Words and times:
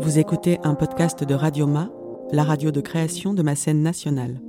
Vous 0.00 0.20
écoutez 0.20 0.60
un 0.62 0.76
podcast 0.76 1.24
de 1.24 1.34
Radioma, 1.34 1.90
la 2.30 2.44
radio 2.44 2.70
de 2.70 2.80
création 2.80 3.34
de 3.34 3.42
ma 3.42 3.56
scène 3.56 3.82
nationale. 3.82 4.40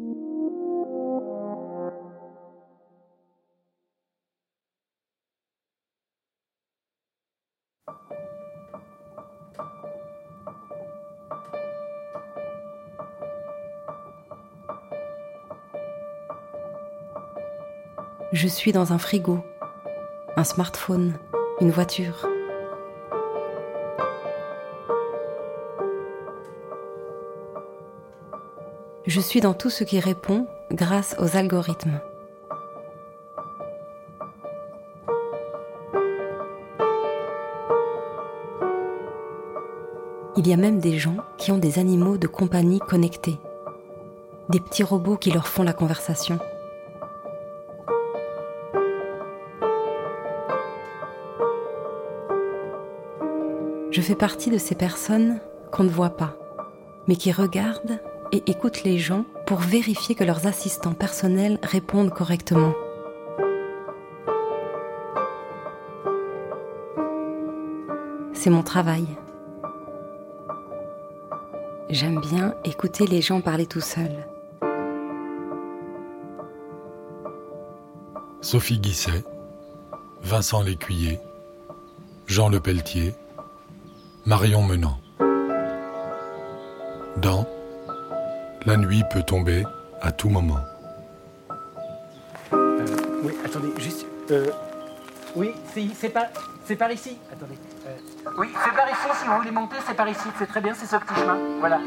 Je 18.32 18.48
suis 18.48 18.72
dans 18.72 18.94
un 18.94 19.00
frigo, 19.00 19.40
un 20.36 20.44
smartphone, 20.44 21.14
une 21.60 21.72
voiture. 21.72 22.28
Je 29.10 29.20
suis 29.20 29.42
dans 29.42 29.56
tout 29.56 29.72
ce 29.72 29.84
qui 29.84 30.00
répond 30.00 30.46
grâce 30.72 31.16
aux 31.18 31.36
algorithmes. 31.36 32.00
Il 40.38 40.48
y 40.48 40.54
a 40.54 40.58
même 40.58 40.78
des 40.78 41.00
gens 41.00 41.18
qui 41.40 41.52
ont 41.52 41.58
des 41.58 41.80
animaux 41.80 42.20
de 42.20 42.28
compagnie 42.28 42.78
connectés, 42.78 43.40
des 44.50 44.60
petits 44.60 44.84
robots 44.84 45.18
qui 45.18 45.32
leur 45.32 45.48
font 45.48 45.64
la 45.64 45.74
conversation. 45.74 46.38
Je 53.90 54.02
fais 54.02 54.14
partie 54.14 54.52
de 54.52 54.60
ces 54.60 54.76
personnes 54.76 55.40
qu'on 55.72 55.84
ne 55.84 55.90
voit 55.90 56.16
pas, 56.16 56.36
mais 57.08 57.16
qui 57.16 57.32
regardent 57.32 58.00
et 58.32 58.44
écoutent 58.48 58.84
les 58.84 58.98
gens 58.98 59.26
pour 59.46 59.60
vérifier 59.60 60.16
que 60.16 60.24
leurs 60.24 60.48
assistants 60.48 60.94
personnels 60.94 61.60
répondent 61.64 62.14
correctement. 62.14 62.74
C'est 68.34 68.50
mon 68.50 68.64
travail. 68.64 69.06
J'aime 71.90 72.22
bien 72.22 72.54
écouter 72.64 73.08
les 73.08 73.22
gens 73.22 73.42
parler 73.42 73.66
tout 73.66 73.82
seuls. 73.82 74.28
Sophie 78.42 78.80
Guisset, 78.80 79.24
Vincent 80.22 80.62
Lécuyer, 80.62 81.20
Jean 82.28 82.48
Le 82.50 82.60
Pelletier, 82.60 83.14
Marion 84.26 84.62
Menant. 84.62 85.00
Dans 87.18 87.46
La 88.66 88.78
nuit 88.78 89.04
peut 89.10 89.24
tomber 89.24 89.64
à 90.02 90.12
tout 90.12 90.30
moment. 90.30 90.60
Euh, 92.54 92.86
oui, 93.24 93.34
attendez, 93.46 93.70
juste. 93.78 94.06
euh, 94.32 94.52
oui, 95.36 95.54
c'est, 95.74 95.88
c'est 95.96 96.10
par, 96.10 96.26
c'est 96.66 96.76
par 96.76 96.92
ici. 96.92 97.18
Attendez. 97.32 97.58
euh, 97.88 97.98
oui, 98.38 98.50
c'est 98.64 98.76
par 98.76 98.88
ici. 98.90 99.08
Si 99.22 99.28
vous 99.28 99.36
voulez 99.38 99.52
monter, 99.52 99.78
c'est 99.88 99.96
par 99.96 100.08
ici. 100.08 100.28
C'est 100.38 100.48
très 100.48 100.62
bien, 100.62 100.74
c'est 100.74 100.86
ce 100.86 100.96
petit 100.98 101.16
chemin. 101.16 101.38
Voilà. 101.60 101.80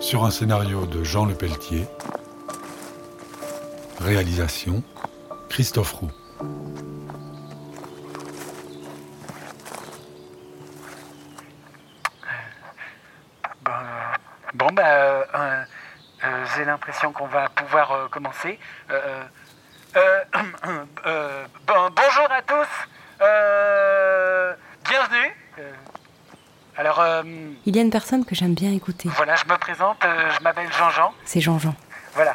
Sur 0.00 0.24
un 0.24 0.30
scénario 0.30 0.86
de 0.86 1.02
Jean 1.02 1.24
Le 1.26 1.34
Pelletier. 1.34 1.86
Réalisation 4.00 4.82
Christophe 5.48 5.92
Roux. 5.92 6.10
Bon, 13.64 13.70
euh, 13.72 14.14
bon, 14.54 14.66
bah, 14.72 14.82
euh, 14.86 15.22
euh, 15.34 15.64
euh, 16.24 16.44
j'ai 16.56 16.63
l'impression 16.74 17.12
qu'on 17.12 17.26
va 17.26 17.48
pouvoir 17.50 17.92
euh, 17.92 18.08
commencer. 18.08 18.58
Euh, 18.90 19.22
euh, 19.96 20.24
bon, 21.66 21.90
bonjour 21.94 22.28
à 22.30 22.42
tous. 22.42 22.72
Bienvenue. 24.88 25.32
Alors, 26.76 27.00
Il 27.64 27.76
y 27.76 27.78
a 27.78 27.82
une 27.82 27.90
personne 27.90 28.24
que 28.24 28.34
j'aime 28.34 28.54
bien 28.54 28.72
écouter. 28.72 29.08
voilà, 29.10 29.36
je 29.36 29.44
me 29.44 29.56
présente. 29.56 29.98
je 30.02 30.42
m'appelle 30.42 30.70
Jean-Jean. 30.72 31.14
C'est 31.24 31.40
Jean-Jean. 31.40 31.76
Voilà. 32.14 32.34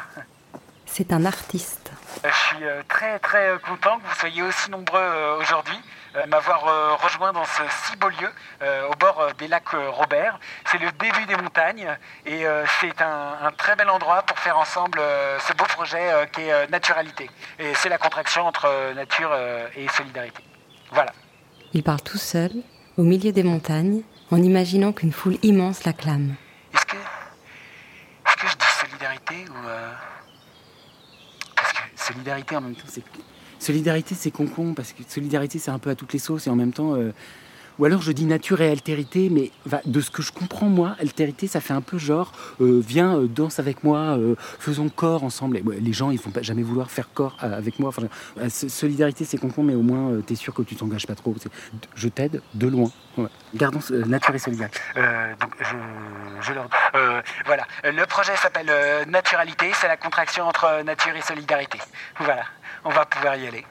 C'est 0.86 1.12
un 1.12 1.26
artiste. 1.26 1.92
Je 2.24 2.34
suis 2.34 2.64
très 2.88 3.18
très 3.18 3.58
content 3.68 3.98
que 3.98 4.06
vous 4.06 4.14
soyez 4.14 4.42
aussi 4.42 4.70
nombreux 4.70 5.36
aujourd'hui, 5.38 5.78
m'avoir 6.26 6.66
euh, 6.66 6.94
rejoint 6.94 7.32
dans 7.32 7.44
ce 7.44 7.62
si 7.84 7.96
beau 7.96 8.08
lieu 8.08 8.30
euh, 8.62 8.88
au 8.88 8.94
bord 8.94 9.20
euh, 9.20 9.30
des 9.38 9.48
lacs 9.48 9.74
euh, 9.74 9.90
Robert. 9.90 10.38
C'est 10.66 10.78
le 10.78 10.90
début 10.92 11.26
des 11.26 11.36
montagnes 11.36 11.96
et 12.26 12.46
euh, 12.46 12.64
c'est 12.80 13.00
un, 13.00 13.38
un 13.42 13.52
très 13.52 13.76
bel 13.76 13.88
endroit 13.90 14.22
pour 14.22 14.38
faire 14.38 14.58
ensemble 14.58 14.98
euh, 15.00 15.38
ce 15.40 15.52
beau 15.52 15.64
projet 15.64 16.12
euh, 16.12 16.26
qui 16.26 16.42
est 16.42 16.52
euh, 16.52 16.66
Naturalité. 16.68 17.30
Et 17.58 17.74
c'est 17.74 17.88
la 17.88 17.98
contraction 17.98 18.46
entre 18.46 18.66
euh, 18.66 18.94
nature 18.94 19.30
euh, 19.32 19.68
et 19.76 19.88
solidarité. 19.88 20.42
Voilà. 20.90 21.12
Il 21.72 21.82
parle 21.82 22.00
tout 22.02 22.18
seul, 22.18 22.50
au 22.96 23.02
milieu 23.02 23.32
des 23.32 23.42
montagnes, 23.44 24.02
en 24.32 24.42
imaginant 24.42 24.92
qu'une 24.92 25.12
foule 25.12 25.36
immense 25.42 25.84
l'acclame. 25.84 26.34
Est-ce 26.74 26.86
que, 26.86 26.96
est-ce 26.96 28.36
que 28.36 28.48
je 28.48 28.56
dis 28.56 28.66
solidarité 28.80 29.34
ou 29.48 29.68
euh, 29.68 29.92
parce 31.56 31.72
que 31.72 31.78
solidarité 31.96 32.56
en 32.56 32.60
même 32.62 32.74
temps 32.74 32.88
c'est 32.88 33.04
solidarité 33.60 34.14
c'est 34.14 34.30
con 34.30 34.48
parce 34.74 34.92
que 34.92 35.02
solidarité 35.08 35.58
c'est 35.58 35.70
un 35.70 35.78
peu 35.78 35.90
à 35.90 35.94
toutes 35.94 36.12
les 36.12 36.18
sauces 36.18 36.46
et 36.46 36.50
en 36.50 36.56
même 36.56 36.72
temps 36.72 36.94
euh, 36.94 37.12
ou 37.80 37.86
alors 37.86 38.02
je 38.02 38.12
dis 38.12 38.26
nature 38.26 38.60
et 38.60 38.70
altérité 38.70 39.30
mais 39.30 39.50
de 39.86 40.00
ce 40.00 40.10
que 40.10 40.22
je 40.22 40.32
comprends 40.32 40.68
moi 40.68 40.96
altérité 41.00 41.46
ça 41.46 41.60
fait 41.60 41.72
un 41.72 41.80
peu 41.80 41.98
genre 41.98 42.32
euh, 42.60 42.80
viens 42.86 43.16
euh, 43.16 43.26
danse 43.26 43.58
avec 43.58 43.82
moi 43.84 44.18
faisons 44.58 44.90
corps 44.90 45.24
ensemble 45.24 45.60
les 45.80 45.92
gens 45.92 46.10
ils 46.10 46.20
vont 46.20 46.30
pas 46.30 46.42
jamais 46.42 46.62
vouloir 46.62 46.90
faire 46.90 47.08
corps 47.12 47.36
avec 47.40 47.78
moi 47.78 47.90
solidarité 48.48 49.24
c'est 49.24 49.38
con 49.38 49.50
mais 49.62 49.74
au 49.74 49.82
moins 49.82 50.10
euh, 50.10 50.20
t'es 50.20 50.34
sûr 50.34 50.52
que 50.52 50.62
tu 50.62 50.76
t'engages 50.76 51.06
pas 51.06 51.14
trop 51.14 51.34
je 51.94 52.08
t'aide 52.08 52.42
de 52.54 52.68
loin. 52.68 52.90
Gardons 53.54 53.80
nature 54.06 54.34
et 54.34 54.38
solidarité. 54.38 54.78
Donc 55.40 55.54
je, 55.60 56.52
voilà. 57.46 57.66
Le 57.84 58.04
projet 58.06 58.36
s'appelle 58.36 58.70
Naturalité, 59.08 59.70
c'est 59.74 59.88
la 59.88 59.96
contraction 59.96 60.44
entre 60.44 60.82
nature 60.84 61.14
et 61.16 61.22
solidarité. 61.22 61.78
Voilà, 62.18 62.44
on 62.84 62.90
va 62.90 63.04
pouvoir 63.06 63.36
y 63.36 63.46
aller. 63.46 63.64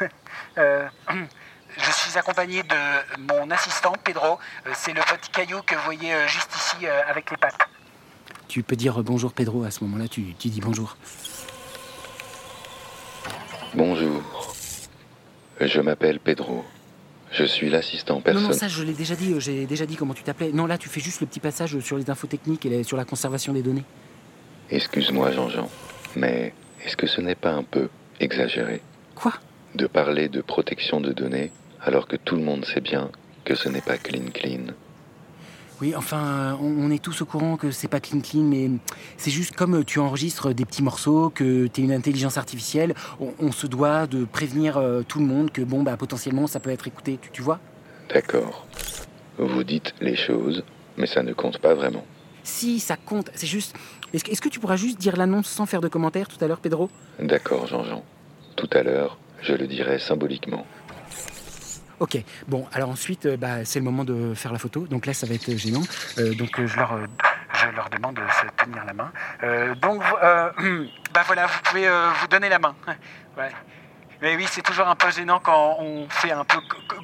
Euh, 0.56 0.86
je 1.76 1.90
suis 1.90 2.16
accompagné 2.16 2.62
de 2.62 3.22
mon 3.32 3.50
assistant 3.50 3.92
Pedro. 4.04 4.38
Euh, 4.66 4.70
C'est 4.74 4.92
le 4.92 5.00
petit 5.02 5.30
caillou 5.30 5.60
que 5.62 5.74
vous 5.74 5.80
voyez 5.84 6.14
euh, 6.14 6.28
juste 6.28 6.54
ici 6.54 6.86
avec 6.86 7.28
les 7.32 7.36
pattes. 7.36 7.58
Tu 8.46 8.62
peux 8.62 8.76
dire 8.76 9.02
bonjour 9.02 9.32
Pedro 9.32 9.64
à 9.64 9.72
ce 9.72 9.82
moment-là, 9.82 10.06
tu, 10.06 10.34
tu 10.34 10.48
dis 10.48 10.60
bonjour. 10.60 10.96
Bonjour. 13.74 14.22
Je 15.60 15.80
m'appelle 15.80 16.20
Pedro. 16.20 16.64
Je 17.32 17.44
suis 17.44 17.68
l'assistant 17.70 18.14
Non, 18.16 18.20
personnel. 18.20 18.50
non, 18.50 18.56
ça 18.56 18.68
je 18.68 18.82
l'ai 18.84 18.92
déjà 18.92 19.16
dit, 19.16 19.34
j'ai 19.40 19.66
déjà 19.66 19.86
dit 19.86 19.96
comment 19.96 20.14
tu 20.14 20.22
t'appelais. 20.22 20.52
Non, 20.52 20.66
là 20.66 20.78
tu 20.78 20.88
fais 20.88 21.00
juste 21.00 21.20
le 21.20 21.26
petit 21.26 21.40
passage 21.40 21.76
sur 21.80 21.96
les 21.96 22.08
infos 22.10 22.28
techniques 22.28 22.64
et 22.66 22.68
les- 22.68 22.84
sur 22.84 22.96
la 22.96 23.04
conservation 23.04 23.52
des 23.52 23.62
données. 23.62 23.84
Excuse-moi, 24.70 25.32
Jean-Jean, 25.32 25.68
mais 26.14 26.54
est-ce 26.84 26.96
que 26.96 27.06
ce 27.08 27.20
n'est 27.20 27.34
pas 27.34 27.50
un 27.52 27.64
peu 27.64 27.88
exagéré 28.20 28.80
Quoi? 29.14 29.32
De 29.74 29.86
parler 29.86 30.28
de 30.28 30.40
protection 30.40 31.00
de 31.00 31.12
données 31.12 31.50
alors 31.80 32.06
que 32.06 32.16
tout 32.16 32.36
le 32.36 32.42
monde 32.42 32.64
sait 32.64 32.80
bien 32.80 33.10
que 33.44 33.54
ce 33.54 33.68
n'est 33.68 33.80
pas 33.80 33.98
clean 33.98 34.30
clean 34.32 34.72
Oui, 35.80 35.94
enfin, 35.94 36.58
on, 36.60 36.90
est 36.90 37.02
tous 37.02 37.22
au 37.22 37.26
courant 37.26 37.56
que 37.56 37.70
c'est 37.70 37.88
pas 37.88 38.00
clean 38.00 38.20
clean, 38.20 38.42
mais 38.42 38.70
c'est 39.18 39.30
juste 39.30 39.54
comme 39.54 39.84
tu 39.84 39.98
enregistres 39.98 40.54
des 40.54 40.64
petits 40.64 40.82
morceaux, 40.82 41.30
que 41.30 41.66
tu 41.66 41.80
es 41.80 41.84
une 41.84 41.92
intelligence 41.92 42.38
artificielle, 42.38 42.94
on, 43.20 43.34
on 43.38 43.52
se 43.52 43.66
doit 43.66 44.06
de 44.06 44.24
prévenir 44.24 44.78
euh, 44.78 45.02
tout 45.02 45.18
le 45.18 45.26
monde 45.26 45.50
que 45.50 45.62
bon, 45.62 45.82
bah 45.82 45.96
potentiellement 45.96 46.46
ça 46.46 46.60
peut 46.60 46.70
être 46.70 46.88
écouté, 46.88 47.18
tu, 47.20 47.30
tu 47.30 47.42
vois? 47.42 47.60
D'accord. 48.08 48.66
Vous 49.38 49.64
dites 49.64 49.94
les 50.00 50.16
choses, 50.16 50.64
mais 50.96 51.06
ça 51.06 51.22
ne 51.22 51.32
compte 51.32 51.58
pas 51.58 51.74
vraiment. 51.74 52.04
Si, 52.44 52.78
ça 52.78 52.96
compte, 52.96 53.30
c'est 53.34 53.46
juste. 53.46 53.74
Est-ce 54.14 54.40
que, 54.40 54.48
tu 54.48 54.60
pourras 54.60 54.76
juste 54.76 54.98
dire 54.98 55.16
l'annonce 55.16 55.48
sans 55.48 55.66
faire 55.66 55.80
de 55.80 55.88
commentaires 55.88 56.28
tout 56.28 56.42
à 56.44 56.46
l'heure, 56.46 56.60
Pedro? 56.60 56.88
D'accord, 57.18 57.66
Jean-Jean. 57.66 58.04
Tout 58.54 58.70
à 58.72 58.84
l'heure, 58.84 59.18
je 59.42 59.54
le 59.54 59.66
dirai 59.66 59.98
symboliquement. 59.98 60.64
Ok, 61.98 62.18
bon, 62.46 62.64
alors 62.72 62.90
ensuite, 62.90 63.26
euh, 63.26 63.36
bah, 63.36 63.64
c'est 63.64 63.80
le 63.80 63.84
moment 63.84 64.04
de 64.04 64.34
faire 64.34 64.52
la 64.52 64.60
photo. 64.60 64.86
Donc 64.86 65.06
là, 65.06 65.14
ça 65.14 65.26
va 65.26 65.34
être 65.34 65.48
euh, 65.48 65.56
gênant. 65.56 65.82
Euh, 66.18 66.32
donc 66.34 66.60
euh, 66.60 66.66
je, 66.68 66.76
leur, 66.76 66.92
euh, 66.92 67.06
je 67.54 67.66
leur 67.74 67.90
demande 67.90 68.14
de 68.14 68.22
se 68.22 68.64
tenir 68.64 68.84
la 68.84 68.92
main. 68.92 69.10
Donc, 69.82 70.00
bah 71.12 71.22
voilà, 71.26 71.46
vous 71.46 71.60
pouvez 71.64 71.88
vous 72.20 72.26
donner 72.28 72.48
la 72.48 72.58
main. 72.60 72.74
Ouais. 73.36 73.50
Mais 74.22 74.36
oui, 74.36 74.46
c'est 74.48 74.62
toujours 74.62 74.86
un 74.86 74.94
peu 74.94 75.10
gênant 75.10 75.40
quand 75.42 75.76
on 75.80 76.08
fait 76.08 76.30
un 76.30 76.44
peu 76.44 76.58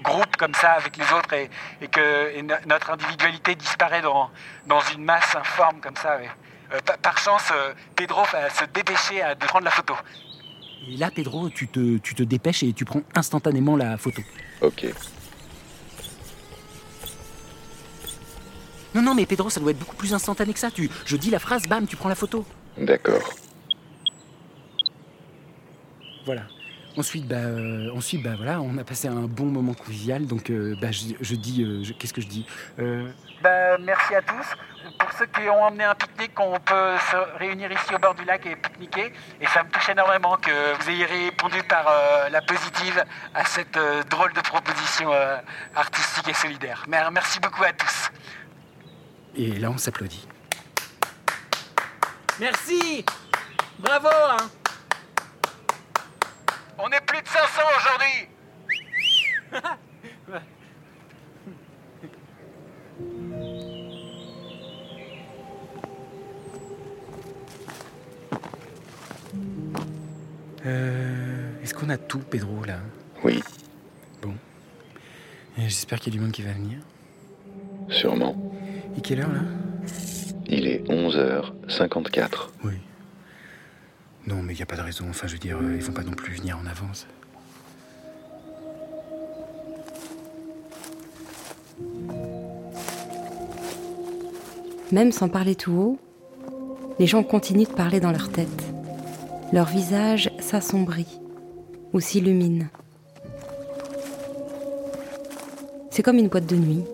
groupe 0.05 0.37
comme 0.37 0.55
ça 0.55 0.71
avec 0.75 0.97
les 0.97 1.03
autres 1.13 1.33
et, 1.33 1.51
et 1.83 1.89
que 1.89 2.31
et 2.37 2.41
no- 2.43 2.55
notre 2.67 2.89
individualité 2.93 3.57
disparaît 3.57 4.01
dans, 4.01 4.31
dans 4.69 4.79
une 4.95 5.03
masse 5.05 5.35
informe 5.35 5.81
comme 5.81 5.97
ça. 5.97 6.19
ouais. 6.19 6.31
Euh, 6.73 6.79
pa- 6.85 6.97
par 6.99 7.19
chance, 7.19 7.43
euh, 7.53 7.73
Pedro 7.97 8.23
va 8.33 8.49
se 8.51 8.65
dépêcher 8.73 9.23
à, 9.23 9.35
de 9.35 9.45
prendre 9.45 9.65
la 9.65 9.71
photo. 9.71 9.95
Et 10.89 10.97
là, 10.97 11.11
Pedro, 11.11 11.51
tu 11.51 11.69
te, 11.69 11.99
tu 11.99 12.15
te 12.15 12.23
dépêches 12.23 12.63
et 12.63 12.73
tu 12.73 12.85
prends 12.85 13.03
instantanément 13.15 13.77
la 13.77 13.97
photo. 13.99 14.23
Ok. 14.61 14.87
Non, 18.95 19.03
non, 19.03 19.15
mais 19.15 19.27
Pedro, 19.27 19.51
ça 19.51 19.61
doit 19.61 19.71
être 19.71 19.79
beaucoup 19.79 19.97
plus 19.97 20.15
instantané 20.15 20.53
que 20.53 20.59
ça. 20.59 20.71
Tu, 20.71 20.91
je 21.07 21.17
dis 21.17 21.31
la 21.31 21.39
phrase, 21.39 21.63
bam, 21.69 21.87
tu 21.87 21.97
prends 21.97 22.09
la 22.09 22.15
photo. 22.15 22.45
D'accord. 22.77 23.23
Voilà. 26.25 26.43
Ensuite, 27.01 27.27
bah, 27.27 27.37
euh, 27.37 27.91
ensuite, 27.97 28.23
bah 28.23 28.35
voilà, 28.37 28.61
on 28.61 28.77
a 28.77 28.85
passé 28.85 29.09
un 29.09 29.23
bon 29.23 29.47
moment 29.47 29.73
convivial. 29.73 30.27
Donc, 30.27 30.51
euh, 30.51 30.77
bah, 30.83 30.91
je, 30.91 31.15
je 31.19 31.35
dis, 31.35 31.63
euh, 31.63 31.83
je- 31.83 31.95
qu'est-ce 31.95 32.13
que 32.13 32.21
je 32.21 32.27
dis 32.27 32.45
Euh, 32.79 33.11
bah, 33.43 33.79
Merci 33.79 34.15
à 34.15 34.21
tous. 34.21 34.47
Pour 34.99 35.11
ceux 35.19 35.25
qui 35.25 35.49
ont 35.49 35.63
emmené 35.63 35.85
un 35.85 35.95
pique-nique, 35.95 36.39
on 36.39 36.61
peut 36.61 36.97
se 37.11 37.39
réunir 37.39 37.73
ici 37.73 37.95
au 37.95 37.99
bord 37.99 38.15
du 38.15 38.25
lac 38.27 38.45
et 38.45 38.55
pique-niquer. 38.55 39.15
Et 39.41 39.47
ça 39.47 39.63
me 39.63 39.71
touche 39.71 39.89
énormément 39.89 40.37
que 40.37 40.51
vous 40.79 40.91
ayez 40.91 41.07
répondu 41.07 41.63
par 41.63 41.87
euh, 41.89 42.29
la 42.29 42.43
positive 42.43 43.03
à 43.35 43.47
cette 43.47 43.79
euh, 43.79 44.03
drôle 44.11 44.35
de 44.35 44.41
proposition 44.43 45.11
euh, 45.11 45.39
artistique 45.75 46.29
et 46.29 46.35
solidaire. 46.35 46.85
Mer- 46.87 47.11
Merci 47.13 47.41
beaucoup 47.41 47.65
à 47.65 47.73
tous. 47.73 48.11
Et 49.37 49.53
là, 49.59 49.71
on 49.71 49.79
s'applaudit. 49.79 50.29
Merci 52.39 53.07
Bravo 53.79 54.09
hein 54.33 54.37
On 56.83 56.89
est 56.91 57.01
plus 57.07 57.21
de 57.23 57.29
500 57.29 57.63
aujourd'hui 57.79 58.29
Euh, 70.67 71.63
Est-ce 71.63 71.75
qu'on 71.75 71.89
a 71.89 71.97
tout, 71.97 72.19
Pedro, 72.19 72.65
là 72.65 72.79
Oui, 73.25 73.43
Et 75.59 75.63
J'espère 75.69 75.99
qu'il 76.01 76.13
y 76.13 76.17
a 76.17 76.19
du 76.19 76.23
monde 76.25 76.33
qui 76.33 76.43
va 76.43 76.53
venir. 76.53 76.79
sûrement. 77.89 78.37
Et 78.97 79.01
quelle 79.01 79.21
heure, 79.21 79.33
là? 79.33 79.41
Il 80.47 80.67
est 80.67 80.83
11h54. 80.89 82.51
Oui. 82.65 82.75
Non, 84.27 84.43
mais 84.43 84.53
il 84.53 84.57
n'y 84.57 84.63
a 84.63 84.67
pas 84.67 84.77
de 84.77 84.83
raison. 84.83 85.07
Enfin, 85.09 85.27
je 85.27 85.33
veux 85.33 85.39
dire, 85.39 85.59
euh, 85.61 85.77
ils 85.77 85.83
vont 85.83 85.93
pas 85.93 86.03
non 86.03 86.13
plus 86.13 86.35
venir 86.35 86.59
en 86.59 86.67
avance. 86.67 87.07
Même 94.93 95.13
sans 95.13 95.29
parler 95.29 95.55
tout 95.55 95.73
haut, 95.73 95.99
les 96.99 97.07
gens 97.07 97.23
continuent 97.23 97.67
de 97.67 97.73
parler 97.73 98.01
dans 98.01 98.11
leur 98.11 98.29
tête. 98.31 98.65
Leur 99.53 99.67
visage 99.67 100.31
s'assombrit 100.39 101.21
ou 101.93 102.01
s'illumine. 102.01 102.69
C'est 105.91 106.03
comme 106.03 106.19
une 106.19 106.29
boîte 106.29 106.47
de 106.47 106.57
nuit 106.57 106.85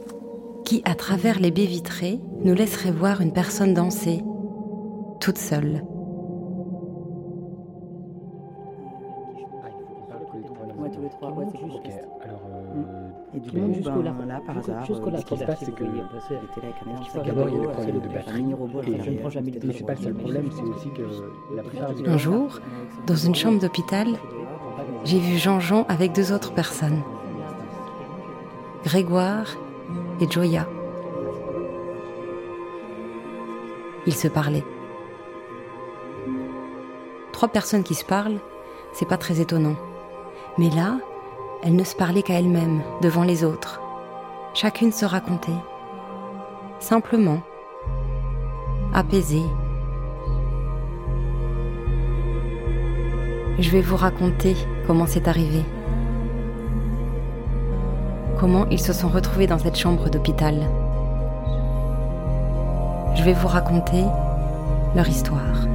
qui, 0.65 0.83
à 0.85 0.95
travers 0.95 1.39
les 1.39 1.51
baies 1.51 1.67
vitrées, 1.67 2.19
nous 2.45 2.55
laisserait 2.55 2.93
voir 2.93 3.21
une 3.21 3.33
personne 3.33 3.75
danser, 3.75 4.23
toute 5.21 5.39
seule. 5.39 5.83
Jusqu'au 14.03 14.21
lac- 14.21 14.27
là, 14.29 14.41
par 14.45 14.55
jusqu'au- 14.57 14.71
hasard, 14.73 14.85
jusqu'au 14.87 15.09
euh, 15.09 15.19
ce 15.19 15.25
qui 15.25 15.37
se 15.39 15.45
passe, 15.45 15.59
c'est 15.61 15.75
que 15.75 15.85
d'abord, 17.27 17.49
il 17.49 17.55
y 17.55 17.59
a 17.59 17.63
le 17.63 17.69
problème 17.69 18.01
de 18.01 18.09
batterie. 18.09 18.45
Et 18.87 19.73
C'est 19.73 19.85
pas 19.85 19.95
le 19.95 20.13
pour 20.13 20.21
problème, 20.23 20.49
c'est 20.53 20.63
aussi 20.63 20.91
que 20.91 21.03
la 21.55 21.63
plupart 21.63 21.95
du 21.95 22.07
Un 22.09 22.17
jour, 22.17 22.61
dans 23.07 23.15
une 23.17 23.35
chambre 23.35 23.59
d'hôpital, 23.61 24.09
j'ai 25.05 25.19
vu 25.19 25.37
Jean-Jean 25.37 25.85
avec 25.89 26.13
deux 26.13 26.33
autres 26.33 26.53
personnes, 26.53 27.03
Grégoire 28.85 29.47
et 30.21 30.31
Joya. 30.31 30.67
Ils 34.07 34.15
se 34.15 34.29
parlaient. 34.29 34.65
Trois 37.33 37.49
personnes 37.49 37.83
qui 37.83 37.95
se 37.95 38.05
parlent, 38.05 38.39
c'est 38.93 39.09
pas 39.09 39.17
très 39.19 39.41
étonnant. 39.41 39.75
Mais 40.59 40.71
là, 40.71 40.99
elles 41.63 41.75
ne 41.77 41.85
se 41.85 41.95
parlaient 41.97 42.23
qu'à 42.23 42.39
elles-mêmes, 42.39 42.83
devant 43.03 43.25
les 43.25 43.45
autres. 43.45 43.81
Chacune 44.59 44.91
se 44.91 45.05
racontait. 45.05 45.61
Simplement. 46.81 47.43
Apaisée. 48.95 49.43
Je 53.59 53.71
vais 53.71 53.83
vous 53.83 53.97
raconter 53.97 54.57
comment 54.87 55.07
c'est 55.07 55.29
arrivé. 55.29 55.63
Comment 58.41 58.65
ils 58.71 58.81
se 58.81 58.95
sont 58.95 59.09
retrouvés 59.09 59.47
dans 59.47 59.59
cette 59.59 59.77
chambre 59.77 60.09
d'hôpital. 60.09 60.55
Je 63.15 63.23
vais 63.25 63.35
vous 63.35 63.49
raconter 63.49 64.05
leur 64.95 65.07
histoire. 65.07 65.67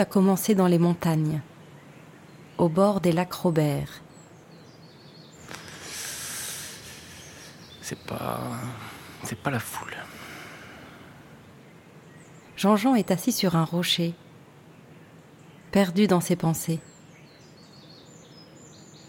A 0.00 0.04
commencé 0.04 0.54
dans 0.54 0.66
les 0.66 0.78
montagnes, 0.78 1.40
au 2.58 2.68
bord 2.68 3.00
des 3.00 3.12
lacs 3.12 3.32
Robert. 3.32 4.02
C'est 7.82 7.98
pas. 7.98 8.40
C'est 9.24 9.38
pas 9.38 9.50
la 9.50 9.60
foule. 9.60 9.94
Jean-Jean 12.56 12.94
est 12.94 13.10
assis 13.10 13.32
sur 13.32 13.56
un 13.56 13.64
rocher, 13.64 14.14
perdu 15.72 16.06
dans 16.06 16.20
ses 16.20 16.36
pensées. 16.36 16.80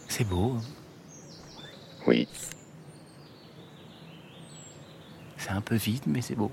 C'est 0.07 0.23
beau. 0.27 0.57
hein. 0.57 0.61
Oui, 2.07 2.27
C'est 5.37 5.51
un 5.51 5.61
peu 5.61 5.75
vide, 5.75 6.03
mais 6.05 6.21
c'est 6.21 6.35
beau. 6.35 6.51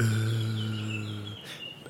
Euh... 0.00 0.04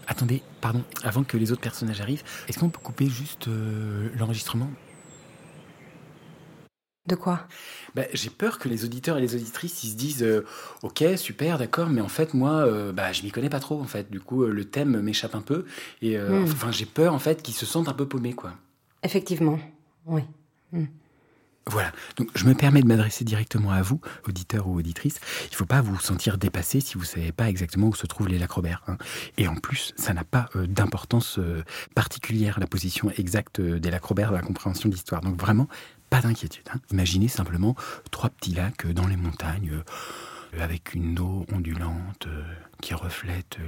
Attendez, 0.07 0.43
pardon, 0.73 0.85
avant 1.03 1.23
que 1.23 1.37
les 1.37 1.53
autres 1.53 1.61
personnages 1.61 2.01
arrivent, 2.01 2.23
est-ce 2.49 2.59
qu'on 2.59 2.71
peut 2.71 2.81
couper 2.81 3.07
juste 3.07 3.49
euh, 3.49 4.09
l'enregistrement? 4.17 4.71
De 7.09 7.17
quoi? 7.17 7.41
Bah, 7.97 8.05
J'ai 8.13 8.31
peur 8.31 8.59
que 8.59 8.69
les 8.69 8.85
auditeurs 8.85 9.19
et 9.19 9.21
les 9.21 9.35
auditrices 9.35 9.83
ils 9.83 9.91
se 9.91 9.97
disent 9.97 10.23
euh, 10.23 10.47
Ok, 10.83 11.03
super, 11.17 11.59
d'accord, 11.59 11.89
mais 11.89 12.01
en 12.01 12.09
fait, 12.09 12.33
moi, 12.33 12.65
euh, 12.65 12.93
bah, 12.93 13.13
je 13.13 13.23
m'y 13.23 13.31
connais 13.31 13.51
pas 13.51 13.61
trop, 13.61 13.81
en 13.81 13.85
fait. 13.85 14.11
Du 14.11 14.21
coup, 14.21 14.45
euh, 14.45 14.53
le 14.53 14.65
thème 14.65 15.01
m'échappe 15.01 15.35
un 15.35 15.41
peu. 15.41 15.67
Et 16.01 16.17
Hmm. 16.19 16.45
enfin, 16.45 16.71
j'ai 16.71 16.87
peur, 16.87 17.13
en 17.13 17.19
fait, 17.19 17.43
qu'ils 17.43 17.55
se 17.55 17.67
sentent 17.67 17.89
un 17.89 17.93
peu 17.95 18.07
paumés, 18.07 18.35
quoi. 18.35 18.55
Effectivement, 19.03 19.59
oui. 20.07 20.23
Voilà, 21.67 21.93
donc 22.17 22.29
je 22.35 22.45
me 22.45 22.55
permets 22.55 22.83
de 22.83 22.89
m'adresser 22.89 23.25
directement 23.25 23.71
à 23.71 23.83
vous, 23.83 24.01
auditeurs 24.27 24.67
ou 24.67 24.77
auditrices. 24.77 25.21
Il 25.45 25.53
ne 25.53 25.57
faut 25.57 25.67
pas 25.67 25.81
vous 25.81 25.99
sentir 26.01 26.37
dépassé 26.37 26.81
si 26.81 26.95
vous 26.95 27.03
ne 27.03 27.07
savez 27.07 27.31
pas 27.33 27.49
exactement 27.49 27.87
où 27.87 27.95
se 27.95 28.07
trouvent 28.07 28.29
les 28.29 28.39
lacs 28.39 28.51
Robert. 28.51 28.83
hein. 28.89 28.99
Et 29.39 29.47
en 29.47 29.55
plus, 29.55 29.93
ça 29.97 30.13
n'a 30.13 30.25
pas 30.25 30.49
euh, 30.57 30.67
d'importance 30.67 31.39
euh, 31.39 31.63
particulière, 31.95 32.59
la 32.59 32.67
position 32.67 33.11
exacte 33.11 33.61
euh, 33.61 33.79
des 33.79 33.91
lacs 33.91 34.05
Robert 34.05 34.31
dans 34.31 34.37
la 34.37 34.43
compréhension 34.43 34.89
de 34.89 34.95
l'histoire. 34.95 35.21
Donc 35.21 35.41
vraiment, 35.41 35.69
pas 36.11 36.21
d'inquiétude. 36.21 36.69
hein. 36.75 36.81
Imaginez 36.91 37.29
simplement 37.29 37.77
trois 38.11 38.31
petits 38.31 38.55
lacs 38.55 38.87
dans 38.89 39.07
les 39.07 39.17
montagnes, 39.17 39.83
avec 40.59 40.95
une 40.95 41.19
eau 41.21 41.47
ondulante 41.53 42.27
qui 42.83 42.93
reflète 42.95 43.59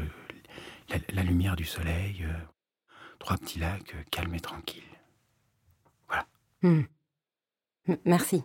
la, 1.13 1.23
lumière 1.23 1.55
du 1.57 1.65
soleil. 1.65 2.27
trois 3.21 3.39
petits 3.39 3.61
lacs 3.61 3.95
calmes 4.11 4.35
et 4.35 4.41
tranquilles. 4.41 4.83
Hmm. 6.63 6.83
Merci. 8.05 8.43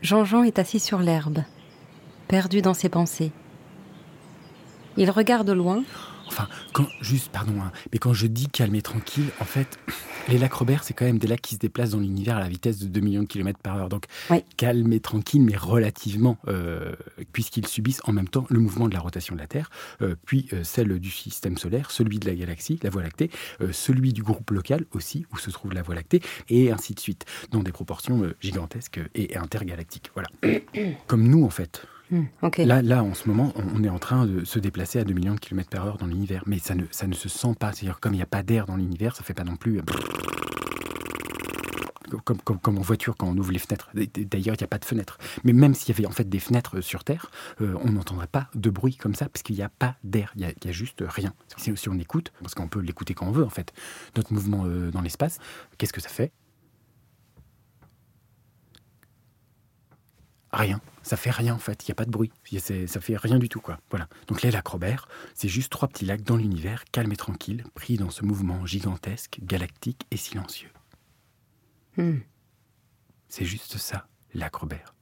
Jean-Jean 0.00 0.42
est 0.42 0.58
assis 0.58 0.80
sur 0.80 0.98
l'herbe, 0.98 1.44
perdu 2.26 2.60
dans 2.60 2.74
ses 2.74 2.88
pensées. 2.88 3.30
Il 4.96 5.10
regarde 5.10 5.50
loin, 5.50 5.84
Enfin, 6.32 6.48
quand, 6.72 6.86
juste, 7.02 7.28
pardon, 7.30 7.60
hein, 7.60 7.72
mais 7.92 7.98
quand 7.98 8.14
je 8.14 8.26
dis 8.26 8.48
calme 8.48 8.74
et 8.74 8.80
tranquille, 8.80 9.26
en 9.38 9.44
fait, 9.44 9.78
les 10.30 10.38
lacs 10.38 10.54
Robert, 10.54 10.82
c'est 10.82 10.94
quand 10.94 11.04
même 11.04 11.18
des 11.18 11.26
lacs 11.28 11.42
qui 11.42 11.56
se 11.56 11.60
déplacent 11.60 11.90
dans 11.90 11.98
l'univers 12.00 12.38
à 12.38 12.40
la 12.40 12.48
vitesse 12.48 12.78
de 12.78 12.86
2 12.86 13.00
millions 13.00 13.22
de 13.22 13.26
kilomètres 13.26 13.58
par 13.58 13.76
heure. 13.76 13.90
Donc, 13.90 14.06
Oui. 14.30 14.42
calme 14.56 14.90
et 14.94 15.00
tranquille, 15.00 15.42
mais 15.42 15.56
relativement, 15.56 16.38
euh, 16.48 16.94
puisqu'ils 17.34 17.66
subissent 17.66 18.00
en 18.04 18.12
même 18.14 18.28
temps 18.28 18.46
le 18.48 18.60
mouvement 18.60 18.88
de 18.88 18.94
la 18.94 19.00
rotation 19.00 19.34
de 19.34 19.40
la 19.40 19.46
Terre, 19.46 19.68
euh, 20.00 20.14
puis 20.24 20.48
euh, 20.54 20.64
celle 20.64 20.98
du 20.98 21.10
système 21.10 21.58
solaire, 21.58 21.90
celui 21.90 22.18
de 22.18 22.26
la 22.26 22.34
galaxie, 22.34 22.78
la 22.82 22.88
Voie 22.88 23.02
lactée, 23.02 23.30
celui 23.70 24.14
du 24.14 24.22
groupe 24.22 24.50
local 24.52 24.86
aussi, 24.92 25.26
où 25.34 25.36
se 25.36 25.50
trouve 25.50 25.74
la 25.74 25.82
Voie 25.82 25.94
lactée, 25.94 26.22
et 26.48 26.72
ainsi 26.72 26.94
de 26.94 27.00
suite, 27.00 27.26
dans 27.50 27.62
des 27.62 27.72
proportions 27.72 28.22
gigantesques 28.40 29.00
et 29.14 29.36
intergalactiques. 29.36 30.10
Voilà. 30.14 30.28
Comme 31.06 31.28
nous, 31.28 31.44
en 31.44 31.50
fait. 31.50 31.82
Hmm. 32.12 32.24
Là, 32.58 32.82
là, 32.82 33.02
en 33.02 33.14
ce 33.14 33.26
moment, 33.26 33.54
on 33.74 33.82
est 33.82 33.88
en 33.88 33.98
train 33.98 34.26
de 34.26 34.44
se 34.44 34.58
déplacer 34.58 34.98
à 34.98 35.04
2 35.04 35.14
millions 35.14 35.34
de 35.34 35.40
kilomètres 35.40 35.70
par 35.70 35.86
heure 35.86 35.96
dans 35.96 36.06
l'univers. 36.06 36.42
Mais 36.46 36.58
ça 36.58 36.74
ne, 36.74 36.84
ça 36.90 37.06
ne 37.06 37.14
se 37.14 37.30
sent 37.30 37.54
pas. 37.58 37.72
C'est-à-dire, 37.72 38.00
comme 38.00 38.12
il 38.12 38.18
n'y 38.18 38.22
a 38.22 38.26
pas 38.26 38.42
d'air 38.42 38.66
dans 38.66 38.76
l'univers, 38.76 39.16
ça 39.16 39.22
fait 39.24 39.32
pas 39.32 39.44
non 39.44 39.56
plus. 39.56 39.78
euh, 39.78 39.82
Comme, 42.26 42.36
comme, 42.42 42.76
en 42.76 42.82
voiture 42.82 43.16
quand 43.16 43.28
on 43.28 43.36
ouvre 43.38 43.50
les 43.50 43.58
fenêtres. 43.58 43.88
D'ailleurs, 43.94 44.56
il 44.56 44.58
n'y 44.58 44.64
a 44.64 44.68
pas 44.68 44.78
de 44.78 44.84
fenêtres. 44.84 45.16
Mais 45.42 45.54
même 45.54 45.72
s'il 45.74 45.88
y 45.88 45.98
avait 45.98 46.06
en 46.06 46.10
fait 46.10 46.28
des 46.28 46.38
fenêtres 46.38 46.82
sur 46.82 47.02
Terre, 47.02 47.30
euh, 47.62 47.74
on 47.82 47.92
n'entendrait 47.92 48.26
pas 48.26 48.50
de 48.54 48.68
bruit 48.68 48.96
comme 48.96 49.14
ça 49.14 49.30
parce 49.30 49.42
qu'il 49.42 49.56
n'y 49.56 49.62
a 49.62 49.70
pas 49.70 49.96
d'air. 50.04 50.32
Il 50.36 50.40
n'y 50.42 50.68
a, 50.70 50.72
juste 50.72 51.02
rien. 51.06 51.32
Si, 51.56 51.88
on 51.88 51.98
écoute, 51.98 52.30
parce 52.42 52.54
qu'on 52.54 52.68
peut 52.68 52.80
l'écouter 52.80 53.14
quand 53.14 53.26
on 53.26 53.32
veut 53.32 53.44
en 53.44 53.50
fait, 53.50 53.72
notre 54.16 54.34
mouvement 54.34 54.64
euh, 54.66 54.90
dans 54.90 55.00
l'espace, 55.00 55.38
qu'est-ce 55.78 55.94
que 55.94 56.02
ça 56.02 56.10
fait? 56.10 56.30
Rien. 60.52 60.78
Ça 61.02 61.16
fait 61.16 61.30
rien 61.30 61.54
en 61.54 61.58
fait. 61.58 61.82
Il 61.82 61.90
n'y 61.90 61.92
a 61.92 61.96
pas 61.96 62.04
de 62.04 62.10
bruit. 62.10 62.30
Ça 62.60 63.00
fait 63.00 63.16
rien 63.16 63.38
du 63.38 63.48
tout 63.48 63.60
quoi. 63.60 63.78
Voilà. 63.90 64.08
Donc 64.26 64.42
les 64.42 64.50
lacs 64.50 64.68
Robert, 64.68 65.08
c'est 65.34 65.48
juste 65.48 65.70
trois 65.70 65.88
petits 65.88 66.04
lacs 66.04 66.22
dans 66.22 66.36
l'univers, 66.36 66.84
calmes 66.92 67.12
et 67.12 67.16
tranquilles, 67.16 67.64
pris 67.74 67.96
dans 67.96 68.10
ce 68.10 68.24
mouvement 68.24 68.64
gigantesque, 68.66 69.38
galactique 69.42 70.06
et 70.10 70.16
silencieux. 70.16 70.70
Hmm. 71.96 72.18
C'est 73.28 73.44
juste 73.44 73.78
ça, 73.78 74.06
lac 74.34 74.54
Robert. 74.54 74.94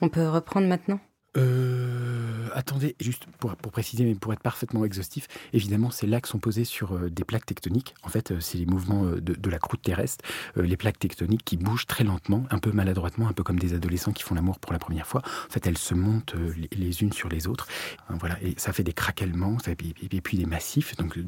On 0.00 0.08
peut 0.08 0.28
reprendre 0.28 0.66
maintenant? 0.66 1.00
Euh, 1.36 2.48
attendez, 2.54 2.94
juste 3.00 3.26
pour, 3.38 3.56
préciser, 3.56 4.04
mais 4.04 4.14
pour 4.14 4.32
être 4.32 4.40
parfaitement 4.40 4.84
exhaustif, 4.84 5.26
évidemment, 5.52 5.90
ces 5.90 6.06
lacs 6.06 6.26
sont 6.26 6.38
posés 6.38 6.64
sur 6.64 6.94
euh, 6.94 7.10
des 7.10 7.24
plaques 7.24 7.46
tectoniques. 7.46 7.94
En 8.02 8.08
fait, 8.08 8.30
euh, 8.30 8.40
c'est 8.40 8.58
les 8.58 8.66
mouvements 8.66 9.04
euh, 9.04 9.20
de, 9.20 9.50
la 9.50 9.58
croûte 9.58 9.82
terrestre, 9.82 10.24
les 10.56 10.76
plaques 10.76 10.98
tectoniques 10.98 11.44
qui 11.44 11.56
bougent 11.56 11.86
très 11.86 12.04
lentement, 12.04 12.44
un 12.50 12.58
peu 12.58 12.72
maladroitement, 12.72 13.28
un 13.28 13.32
peu 13.32 13.42
comme 13.42 13.58
des 13.58 13.74
adolescents 13.74 14.12
qui 14.12 14.22
font 14.22 14.34
l'amour 14.34 14.58
pour 14.58 14.72
la 14.72 14.78
première 14.78 15.06
fois. 15.06 15.22
En 15.48 15.52
fait, 15.52 15.66
elles 15.66 15.78
se 15.78 15.94
montent 15.94 16.34
les, 16.72 17.02
unes 17.02 17.12
sur 17.12 17.28
les 17.28 17.46
autres. 17.46 17.66
Hein, 18.08 18.16
voilà, 18.18 18.40
et 18.42 18.54
ça 18.56 18.72
fait 18.72 18.82
des 18.82 18.94
fait- 18.94 19.72
et, 19.72 20.20
puis- 20.20 20.38
des 20.38 20.46
massifs, 20.46 20.96
donc 20.96 21.18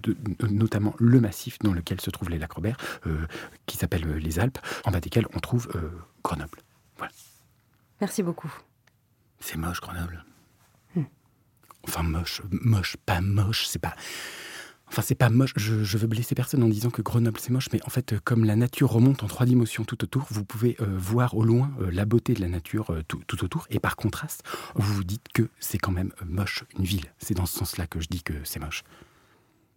notamment 0.51 0.95
le 0.99 1.21
massif 1.21 1.59
dans 1.61 1.73
lequel 1.73 2.01
se 2.01 2.11
trouvent 2.11 2.31
les 2.31 2.39
lacs 2.39 2.53
Robert, 2.53 2.77
qui 3.67 3.77
s'appelle 3.77 4.17
les 4.17 4.39
Alpes, 4.39 4.59
en 4.85 4.91
bas 4.91 5.01
desquels 5.01 5.27
on 5.35 5.41
trouve 5.41 5.69
Grenoble. 6.25 6.59
Merci 8.01 8.23
beaucoup. 8.23 8.53
C'est 9.41 9.57
moche, 9.57 9.81
Grenoble. 9.81 10.25
Enfin, 11.89 12.03
moche, 12.03 12.43
moche, 12.51 12.97
pas 13.07 13.21
moche, 13.21 13.67
c'est 13.67 13.79
pas. 13.79 13.95
Enfin, 14.89 15.03
c'est 15.03 15.15
pas 15.15 15.31
moche. 15.31 15.53
Je, 15.57 15.85
je 15.85 15.99
veux 15.99 16.07
blesser 16.07 16.35
personne 16.35 16.63
en 16.63 16.69
disant 16.69 16.91
que 16.91 17.03
Grenoble 17.03 17.39
c'est 17.41 17.51
moche, 17.51 17.69
mais 17.73 17.81
en 17.85 17.91
fait, 17.91 18.19
comme 18.21 18.45
la 18.45 18.57
nature 18.57 18.91
remonte 18.91 19.23
en 19.23 19.27
trois 19.27 19.47
dimensions 19.47 19.85
tout 19.85 20.03
autour, 20.05 20.27
vous 20.31 20.45
pouvez 20.45 20.77
euh, 20.81 20.87
voir 20.97 21.37
au 21.37 21.45
loin 21.45 21.73
euh, 21.81 21.91
la 21.91 22.05
beauté 22.05 22.35
de 22.35 22.41
la 22.41 22.49
nature 22.49 22.91
euh, 22.91 23.03
tout, 23.07 23.21
tout 23.27 23.45
autour, 23.45 23.67
et 23.71 23.81
par 23.81 23.97
contraste, 23.97 24.43
vous 24.75 24.95
vous 24.95 25.05
dites 25.05 25.29
que 25.33 25.49
c'est 25.59 25.79
quand 25.79 25.93
même 25.93 26.13
moche 26.25 26.65
une 26.79 26.85
ville. 26.85 27.13
C'est 27.19 27.35
dans 27.35 27.47
ce 27.47 27.57
sens-là 27.59 27.87
que 27.87 28.01
je 28.01 28.09
dis 28.09 28.23
que 28.23 28.35
c'est 28.45 28.61
moche. 28.61 28.83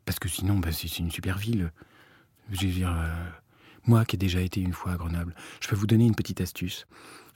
Parce 0.06 0.20
que 0.20 0.30
sinon, 0.30 0.58
bah, 0.58 0.72
c'est 0.72 1.00
une 1.00 1.12
super 1.12 1.38
ville. 1.38 1.72
Je 2.51 2.66
veux 2.66 2.74
dire, 2.74 2.96
moi 3.86 4.06
qui 4.06 4.16
ai 4.16 4.18
déjà 4.20 4.42
été 4.42 4.60
une 4.60 4.74
fois 4.74 4.94
à 4.94 4.98
Grenoble, 4.98 5.36
je 5.62 5.68
peux 5.68 5.75
vous 5.75 5.86
donner 5.86 6.06
une 6.06 6.16
petite 6.16 6.42
astuce. 6.42 6.88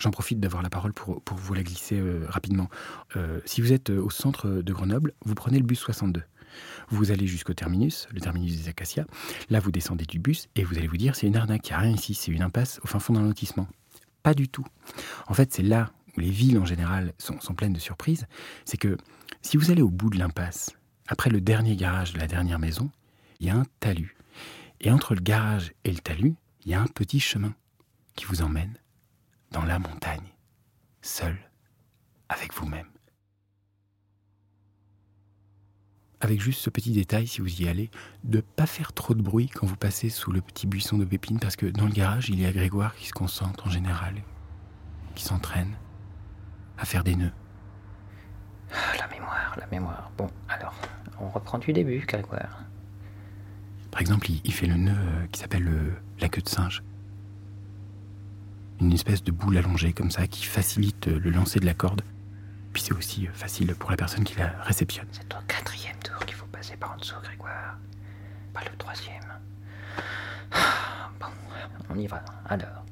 J'en 0.04 0.12
profite 0.12 0.42
d'avoir 0.42 0.62
la 0.62 0.70
parole 0.70 0.92
pour, 0.92 1.22
vous 1.32 1.54
la 1.54 1.64
glisser 1.64 1.98
euh, 1.98 2.26
rapidement. 2.28 2.68
Euh, 3.16 3.40
si 3.46 3.62
vous 3.62 3.72
êtes 3.72 3.90
euh, 3.90 4.02
au 4.02 4.10
centre 4.10 4.50
de 4.50 4.74
Grenoble, 4.74 5.14
vous 5.24 5.34
prenez 5.34 5.58
le 5.60 5.64
bus 5.64 5.80
62. 5.80 6.24
Vous 6.90 7.12
allez 7.12 7.26
jusqu'au 7.26 7.54
terminus, 7.54 8.10
le 8.12 8.20
terminus 8.20 8.58
des 8.58 8.68
Acacias. 8.68 9.06
Là, 9.50 9.62
vous 9.62 9.72
descendez 9.72 10.04
du 10.04 10.20
bus 10.20 10.50
et 10.56 10.66
vous 10.66 10.78
allez 10.78 10.88
vous 10.88 10.98
dire 10.98 11.16
c'est 11.16 11.28
une 11.28 11.38
arnaque, 11.38 11.70
il 11.70 11.72
n'y 11.72 11.76
a 11.76 11.80
rien 11.80 11.92
ici, 11.92 12.16
c'est 12.16 12.34
une 12.34 12.42
impasse 12.42 12.82
au 12.84 12.88
fin 12.88 13.00
fond 13.00 13.14
d'un 13.14 13.22
lotissement. 13.22 13.66
Pas 14.24 14.34
du 14.34 14.50
tout. 14.50 14.66
En 15.28 15.34
fait, 15.34 15.54
c'est 15.54 15.64
là 15.64 15.94
où 16.18 16.20
les 16.20 16.32
villes 16.32 16.60
en 16.60 16.66
général 16.66 17.14
sont, 17.18 17.40
sont 17.40 17.54
pleines 17.54 17.72
de 17.72 17.80
surprises. 17.80 18.28
C'est 18.66 18.78
que 18.78 18.98
si 19.42 19.56
vous 19.56 19.72
allez 19.72 19.82
au 19.82 19.90
bout 19.90 20.10
de 20.10 20.20
l'impasse, 20.20 20.72
après 21.08 21.30
le 21.30 21.40
dernier 21.40 21.78
garage 21.78 22.12
de 22.12 22.20
la 22.20 22.28
dernière 22.28 22.60
maison, 22.60 22.92
il 23.40 23.48
y 23.48 23.52
a 23.52 23.56
un 23.56 23.66
talus. 23.80 24.18
Et 24.82 24.92
entre 24.92 25.16
le 25.16 25.22
garage 25.22 25.72
et 25.86 25.92
le 25.94 26.00
talus, 26.00 26.36
il 26.66 26.72
y 26.72 26.74
a 26.74 26.82
un 26.82 26.88
petit 26.88 27.22
chemin 27.22 27.56
qui 28.16 28.26
vous 28.26 28.42
emmène 28.42 28.74
dans 29.54 29.64
la 29.64 29.80
montagne, 29.80 30.28
seul, 31.02 31.38
avec 32.28 32.54
vous-même. 32.54 32.88
Avec 36.22 36.42
juste 36.42 36.62
ce 36.62 36.70
petit 36.70 36.92
détail, 36.92 37.28
si 37.28 37.40
vous 37.42 37.62
y 37.62 37.68
allez, 37.68 37.92
de 38.24 38.40
pas 38.42 38.66
faire 38.66 38.94
trop 38.94 39.14
de 39.14 39.22
bruit 39.22 39.50
quand 39.50 39.68
vous 39.68 39.76
passez 39.76 40.10
sous 40.10 40.32
le 40.32 40.42
petit 40.42 40.68
buisson 40.68 40.98
de 40.98 41.06
pépines, 41.06 41.40
parce 41.40 41.56
que 41.56 41.66
dans 41.68 41.86
le 41.86 41.92
garage, 41.92 42.30
il 42.30 42.40
y 42.40 42.46
a 42.46 42.52
Grégoire 42.52 42.96
qui 42.96 43.08
se 43.08 43.14
concentre 43.14 43.68
en 43.68 43.70
général, 43.70 44.16
qui 45.16 45.24
s'entraîne 45.24 45.76
à 46.78 46.86
faire 46.86 47.04
des 47.04 47.16
nœuds. 47.16 47.34
Ah, 48.72 48.98
La 48.98 49.08
mémoire, 49.08 49.56
la 49.60 49.68
mémoire. 49.68 50.12
Bon, 50.18 50.28
alors, 50.50 50.74
on 51.20 51.30
reprend 51.30 51.60
du 51.60 51.74
début, 51.74 52.00
Grégoire. 52.08 52.64
Par 53.92 54.02
exemple, 54.02 54.32
il, 54.32 54.42
il 54.46 54.54
fait 54.54 54.66
le 54.66 54.76
nœud 54.76 54.96
euh, 54.98 55.28
qui 55.28 55.40
s'appelle 55.42 55.64
le- 55.64 55.94
la 56.20 56.30
queue 56.30 56.42
de 56.42 56.50
singe. 56.50 56.82
Une 58.84 58.92
espèce 58.92 59.24
de 59.24 59.32
boule 59.32 59.58
allongée 59.58 59.94
comme 59.94 60.12
ça 60.12 60.28
qui 60.28 60.44
facilite 60.44 61.08
euh, 61.08 61.18
le 61.20 61.30
lancer 61.32 61.60
de 61.62 61.66
la 61.66 61.74
corde. 61.74 62.02
Puis 62.74 62.84
c'est 62.84 62.94
aussi 62.94 63.28
euh, 63.28 63.32
facile 63.34 63.74
pour 63.76 63.90
la 63.92 63.96
personne 63.98 64.24
qui 64.26 64.36
la 64.38 64.50
réceptionne. 64.64 65.08
C'est 65.12 65.34
au 65.34 65.38
quatrième 65.48 65.96
tour 66.04 66.18
qu'il 66.26 66.36
faut 66.36 66.46
passer 66.48 66.76
par 66.76 66.92
en 66.92 66.98
dessous, 66.98 67.16
Grégoire. 67.24 67.78
Pas 68.54 68.62
le 68.70 68.76
troisième. 68.78 69.24
Bon, 71.20 71.28
on 71.90 71.98
y 71.98 72.08
va. 72.08 72.24
Alors, 72.46 72.84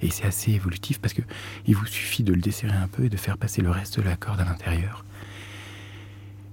Et 0.00 0.10
c'est 0.10 0.24
assez 0.24 0.52
évolutif 0.52 0.98
parce 1.00 1.12
que 1.12 1.22
il 1.66 1.74
vous 1.76 1.86
suffit 1.86 2.22
de 2.24 2.32
le 2.32 2.40
desserrer 2.40 2.76
un 2.76 2.88
peu 2.88 3.04
et 3.04 3.08
de 3.10 3.16
faire 3.16 3.36
passer 3.36 3.60
le 3.60 3.70
reste 3.70 3.98
de 4.00 4.04
la 4.04 4.16
corde 4.16 4.40
à 4.40 4.44
l'intérieur. 4.44 5.04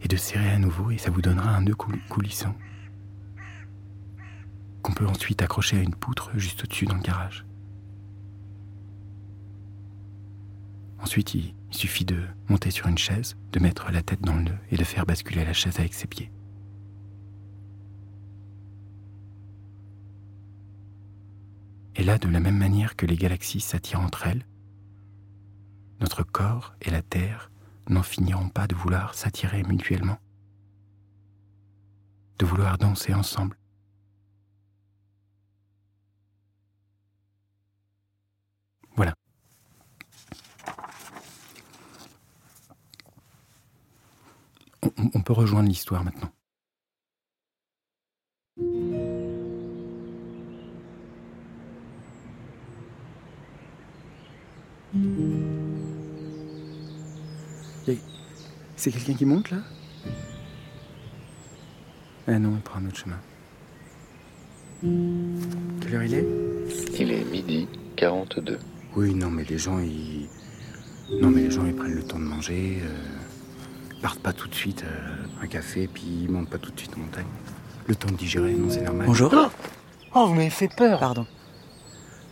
Et 0.01 0.08
de 0.10 0.18
serrer 0.18 0.50
à 0.51 0.58
nouveau 0.60 0.92
et 0.92 0.98
ça 0.98 1.10
vous 1.12 1.22
donnera 1.22 1.51
un 1.51 1.62
nœud 1.62 1.75
coul- 1.75 2.01
coulissant. 2.10 2.53
Qu'on 4.84 4.94
peut 4.94 5.08
ensuite 5.08 5.42
accrocher 5.42 5.80
à 5.80 5.82
une 5.82 5.96
poutre 5.96 6.30
juste 6.36 6.63
au-dessus 6.63 6.86
dans 6.86 6.96
le 6.96 7.02
garage. 7.02 7.46
Ensuite, 11.00 11.34
il, 11.34 11.56
suffit 11.72 12.06
de 12.06 12.22
monter 12.50 12.70
sur 12.70 12.88
une 12.88 13.00
chaise, 13.00 13.36
de 13.52 13.60
mettre 13.60 13.92
la 13.92 14.04
tête 14.04 14.22
dans 14.22 14.36
le 14.36 14.44
nœud 14.44 14.58
et 14.70 14.78
de 14.78 14.84
faire 14.84 15.08
basculer 15.08 15.44
la 15.44 15.54
chaise 15.54 15.80
avec 15.80 15.94
ses 15.96 16.06
pieds. 16.06 16.32
Et 21.96 22.04
là, 22.04 22.18
de 22.18 22.28
la 22.28 22.40
même 22.40 22.58
manière 22.58 22.96
que 22.96 23.06
les 23.06 23.16
galaxies 23.16 23.60
s'attirent 23.60 24.02
entre 24.02 24.28
elles, 24.28 24.46
notre 26.00 26.24
corps 26.24 26.75
et 26.82 26.90
la 26.90 27.02
Terre 27.02 27.50
n'en 27.88 28.04
finiront 28.04 28.50
pas 28.50 28.68
de 28.68 28.75
vouloir 28.75 29.13
s'attirer 29.13 29.63
mutuellement, 29.63 30.18
de 32.40 32.46
vouloir 32.46 32.78
danser 32.78 33.13
ensemble. 33.13 33.58
Voilà. 38.96 39.13
On, 45.13 45.22
peut 45.22 45.34
rejoindre 45.34 45.70
l'histoire 45.70 46.04
maintenant. 46.04 46.30
C'est 58.75 58.92
quelqu'un 58.92 59.13
qui 59.13 59.25
monte 59.25 59.50
là? 59.50 59.60
Ah 62.28 62.38
non, 62.38 62.54
il 62.56 62.62
prend 62.62 62.80
un 62.80 62.86
autre 62.88 62.98
chemin. 62.98 63.20
Quelle 64.82 65.96
heure 65.96 66.04
il 66.04 66.13
est? 66.13 66.28
Il 67.00 67.12
est 67.12 67.24
midi 67.25 67.68
42. 67.96 68.60
Oui, 68.96 69.13
non, 69.13 69.32
mais 69.32 69.46
les 69.46 69.58
gens, 69.58 69.80
ils. 69.80 70.28
Non, 71.22 71.30
mais 71.30 71.44
les 71.44 71.52
gens, 71.52 71.66
ils 71.66 71.75
prennent 71.75 71.96
le 71.96 72.04
temps 72.04 72.20
de 72.20 72.25
manger. 72.25 72.80
Euh... 72.84 73.23
ils 74.03 74.05
partent 74.05 74.19
pas 74.19 74.33
tout 74.33 74.50
de 74.50 74.53
suite 74.55 74.83
euh, 74.83 75.15
un 75.41 75.48
café, 75.48 75.88
puis 75.88 76.03
ils 76.24 76.29
montent 76.29 76.50
pas 76.50 76.57
tout 76.57 76.72
de 76.72 76.77
suite 76.77 76.91
en 76.98 77.00
montagne. 77.00 77.25
Le 77.88 77.95
temps 77.95 78.10
de 78.12 78.17
digérer, 78.17 78.51
non, 78.53 78.69
c'est 78.69 78.81
normal. 78.81 79.05
Bonjour. 79.07 79.33
Oh, 80.13 80.27
vous 80.27 80.33
m'avez 80.33 80.50
fait 80.50 80.67
peur. 80.67 81.00
Pardon. 81.00 81.25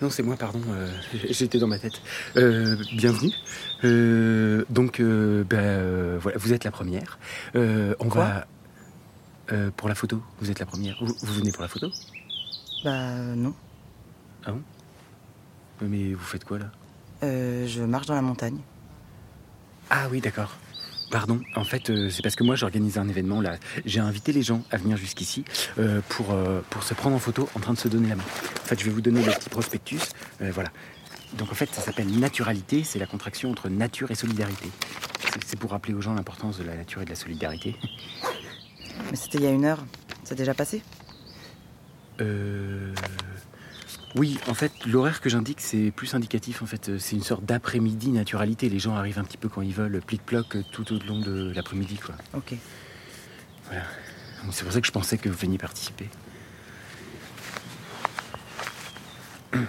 Non, 0.01 0.09
c'est 0.09 0.21
moi, 0.21 0.35
pardon. 0.35 0.59
euh, 0.69 0.91
J'étais 1.29 1.59
dans 1.59 1.67
ma 1.67 1.79
tête. 1.79 2.01
Euh, 2.35 2.75
bienvenue. 2.91 3.31
Euh, 3.85 4.65
donc, 4.69 4.99
euh, 4.99 5.45
bah, 5.45 5.57
euh, 5.59 6.17
voilà, 6.21 6.37
vous 6.39 6.51
êtes 6.51 6.65
la 6.65 6.71
première. 6.71 7.17
Euh, 7.55 7.95
on 7.99 8.09
Quoi 8.09 8.25
va. 8.25 8.47
Euh, 9.53 9.71
pour 9.77 9.87
la 9.87 9.95
photo, 9.95 10.21
vous 10.41 10.51
êtes 10.51 10.59
la 10.59 10.65
première. 10.65 10.97
Vous, 11.01 11.15
vous 11.21 11.33
venez 11.33 11.51
pour 11.53 11.61
la 11.61 11.69
photo 11.69 11.89
Bah 12.83 13.13
non. 13.35 13.53
Euh, 14.49 14.51
Mais 15.81 16.11
vous 16.13 16.23
faites 16.25 16.43
quoi 16.43 16.59
là? 16.59 16.65
Euh, 17.23 17.65
je 17.65 17.81
marche 17.81 18.07
dans 18.07 18.15
la 18.15 18.21
montagne. 18.21 18.59
Ah 19.89 20.07
oui, 20.11 20.19
d'accord. 20.19 20.51
Pardon, 21.11 21.41
en 21.55 21.63
fait, 21.65 21.89
euh, 21.89 22.09
c'est 22.09 22.21
parce 22.21 22.35
que 22.37 22.43
moi 22.43 22.55
j'organise 22.55 22.97
un 22.97 23.07
événement 23.09 23.41
là. 23.41 23.57
J'ai 23.85 23.99
invité 23.99 24.31
les 24.31 24.43
gens 24.43 24.63
à 24.71 24.77
venir 24.77 24.95
jusqu'ici 24.95 25.43
euh, 25.77 25.99
pour, 26.07 26.31
euh, 26.31 26.61
pour 26.69 26.83
se 26.83 26.93
prendre 26.93 27.15
en 27.15 27.19
photo 27.19 27.49
en 27.53 27.59
train 27.59 27.73
de 27.73 27.77
se 27.77 27.89
donner 27.89 28.07
la 28.09 28.15
main. 28.15 28.23
En 28.23 28.65
fait, 28.65 28.79
je 28.79 28.85
vais 28.85 28.91
vous 28.91 29.01
donner 29.01 29.21
le 29.23 29.31
petit 29.33 29.49
prospectus. 29.49 29.99
Voilà. 30.39 30.69
Donc 31.37 31.51
en 31.51 31.55
fait, 31.55 31.69
ça 31.73 31.81
s'appelle 31.81 32.07
naturalité, 32.17 32.83
c'est 32.83 32.99
la 32.99 33.05
contraction 33.07 33.51
entre 33.51 33.67
nature 33.69 34.09
et 34.11 34.15
solidarité. 34.15 34.69
C'est- 35.33 35.43
C'est 35.45 35.59
pour 35.59 35.71
rappeler 35.71 35.93
aux 35.93 36.01
gens 36.01 36.13
l'importance 36.13 36.57
de 36.57 36.63
la 36.63 36.75
nature 36.75 37.01
et 37.01 37.05
de 37.05 37.09
la 37.09 37.15
solidarité. 37.15 37.75
Mais 39.09 39.15
c'était 39.17 39.37
il 39.39 39.43
y 39.43 39.47
a 39.47 39.51
une 39.51 39.65
heure. 39.65 39.85
C'est 40.23 40.35
déjà 40.35 40.53
passé? 40.53 40.81
Euh... 42.21 42.93
Oui, 44.15 44.37
en 44.47 44.53
fait, 44.53 44.71
l'horaire 44.85 45.21
que 45.21 45.29
j'indique, 45.29 45.61
c'est 45.61 45.91
plus 45.91 46.13
indicatif. 46.15 46.61
En 46.61 46.65
fait, 46.65 46.89
Euh, 46.89 46.99
c'est 46.99 47.15
une 47.15 47.23
sorte 47.23 47.45
d'après-midi 47.45 48.09
naturalité. 48.11 48.67
Les 48.69 48.79
gens 48.79 48.95
arrivent 48.95 49.19
un 49.19 49.23
petit 49.23 49.37
peu 49.37 49.47
quand 49.47 49.61
ils 49.61 49.73
veulent, 49.73 50.01
plic-ploc, 50.05 50.55
euh, 50.57 50.63
tout 50.71 50.93
au 50.93 50.99
long 51.07 51.19
de 51.19 51.51
l'après-midi, 51.55 51.95
quoi. 51.97 52.15
Ok. 52.33 52.53
Voilà. 53.67 53.83
C'est 54.51 54.63
pour 54.63 54.73
ça 54.73 54.81
que 54.81 54.87
je 54.87 54.91
pensais 54.91 55.17
que 55.17 55.29
vous 55.29 55.37
veniez 55.37 55.57
participer. 55.57 56.09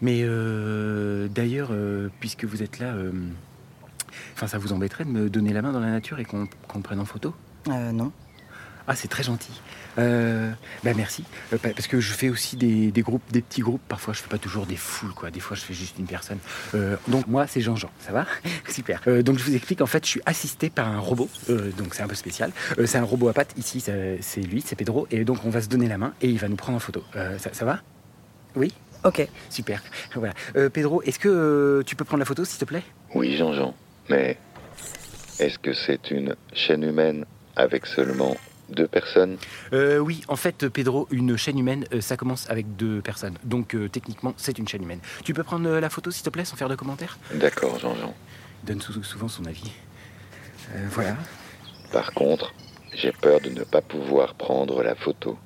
Mais 0.00 0.22
euh, 0.22 1.28
d'ailleurs, 1.28 1.68
euh, 1.70 2.08
puisque 2.20 2.44
vous 2.44 2.62
êtes 2.62 2.78
là, 2.80 2.92
euh, 2.94 3.12
enfin, 4.34 4.46
ça 4.48 4.58
vous 4.58 4.72
embêterait 4.72 5.04
de 5.04 5.10
me 5.10 5.30
donner 5.30 5.52
la 5.52 5.62
main 5.62 5.72
dans 5.72 5.80
la 5.80 5.90
nature 5.90 6.18
et 6.18 6.24
qu'on 6.24 6.46
prenne 6.82 6.98
en 7.00 7.04
photo? 7.04 7.34
Euh, 7.68 7.92
non. 7.92 8.12
Ah, 8.86 8.96
c'est 8.96 9.08
très 9.08 9.22
gentil. 9.22 9.52
Euh, 9.98 10.50
bah 10.82 10.92
merci. 10.96 11.22
Euh, 11.52 11.58
pa- 11.58 11.68
parce 11.70 11.86
que 11.86 12.00
je 12.00 12.12
fais 12.14 12.30
aussi 12.30 12.56
des, 12.56 12.90
des 12.90 13.02
groupes, 13.02 13.22
des 13.30 13.42
petits 13.42 13.60
groupes. 13.60 13.82
Parfois, 13.88 14.14
je 14.14 14.20
fais 14.20 14.28
pas 14.28 14.38
toujours 14.38 14.64
des 14.66 14.76
foules, 14.76 15.12
quoi. 15.12 15.30
Des 15.30 15.40
fois, 15.40 15.56
je 15.56 15.62
fais 15.62 15.74
juste 15.74 15.98
une 15.98 16.06
personne. 16.06 16.38
Euh, 16.74 16.96
donc 17.08 17.26
moi, 17.26 17.46
c'est 17.46 17.60
Jean-Jean. 17.60 17.90
Ça 18.00 18.12
va? 18.12 18.26
Super. 18.68 19.02
Euh, 19.06 19.22
donc 19.22 19.38
je 19.38 19.44
vous 19.44 19.54
explique. 19.54 19.80
En 19.82 19.86
fait, 19.86 20.04
je 20.04 20.10
suis 20.10 20.22
assisté 20.26 20.70
par 20.70 20.88
un 20.88 20.98
robot. 20.98 21.28
Euh, 21.50 21.70
donc 21.72 21.94
c'est 21.94 22.02
un 22.02 22.08
peu 22.08 22.14
spécial. 22.14 22.52
Euh, 22.78 22.86
c'est 22.86 22.98
un 22.98 23.04
robot 23.04 23.28
à 23.28 23.34
pattes. 23.34 23.52
Ici, 23.58 23.80
c'est 23.80 24.40
lui, 24.40 24.62
c'est 24.66 24.76
Pedro. 24.76 25.06
Et 25.10 25.24
donc 25.24 25.44
on 25.44 25.50
va 25.50 25.60
se 25.60 25.68
donner 25.68 25.88
la 25.88 25.98
main 25.98 26.14
et 26.22 26.28
il 26.28 26.38
va 26.38 26.48
nous 26.48 26.56
prendre 26.56 26.76
en 26.76 26.80
photo. 26.80 27.04
Euh, 27.16 27.36
ça, 27.38 27.50
ça 27.52 27.64
va? 27.66 27.80
Oui? 28.56 28.72
Ok. 29.04 29.26
Super. 29.50 29.82
Voilà. 30.14 30.32
Euh, 30.56 30.70
Pedro, 30.70 31.02
est-ce 31.02 31.18
que 31.18 31.28
euh, 31.28 31.82
tu 31.84 31.96
peux 31.96 32.04
prendre 32.04 32.20
la 32.20 32.24
photo, 32.24 32.44
s'il 32.44 32.58
te 32.58 32.64
plaît? 32.64 32.82
Oui, 33.14 33.36
Jean-Jean, 33.36 33.74
mais 34.08 34.38
est-ce 35.38 35.58
que 35.58 35.72
c'est 35.74 36.10
une 36.10 36.34
chaîne 36.54 36.82
humaine 36.82 37.24
avec 37.56 37.86
seulement 37.86 38.36
deux 38.72 38.88
personnes 38.88 39.36
Euh, 39.72 39.98
oui, 39.98 40.22
en 40.28 40.36
fait, 40.36 40.68
Pedro, 40.68 41.06
une 41.10 41.36
chaîne 41.36 41.58
humaine, 41.58 41.84
euh, 41.92 42.00
ça 42.00 42.16
commence 42.16 42.48
avec 42.50 42.76
deux 42.76 43.00
personnes. 43.00 43.36
Donc, 43.44 43.74
euh, 43.74 43.88
techniquement, 43.88 44.34
c'est 44.36 44.58
une 44.58 44.66
chaîne 44.68 44.82
humaine. 44.82 45.00
Tu 45.24 45.34
peux 45.34 45.44
prendre 45.44 45.68
euh, 45.68 45.80
la 45.80 45.90
photo, 45.90 46.10
s'il 46.10 46.22
te 46.24 46.30
plaît, 46.30 46.44
sans 46.44 46.56
faire 46.56 46.68
de 46.68 46.74
commentaires? 46.76 47.18
D'accord, 47.34 47.78
Jean-Jean. 47.78 48.14
Il 48.62 48.68
donne 48.68 48.80
sou- 48.80 49.02
souvent 49.02 49.28
son 49.28 49.44
avis. 49.46 49.70
Euh, 50.74 50.86
voilà. 50.90 51.16
Par 51.92 52.12
contre, 52.12 52.52
j'ai 52.94 53.12
peur 53.12 53.40
de 53.40 53.50
ne 53.50 53.64
pas 53.64 53.82
pouvoir 53.82 54.34
prendre 54.34 54.82
la 54.82 54.94
photo, 54.94 55.36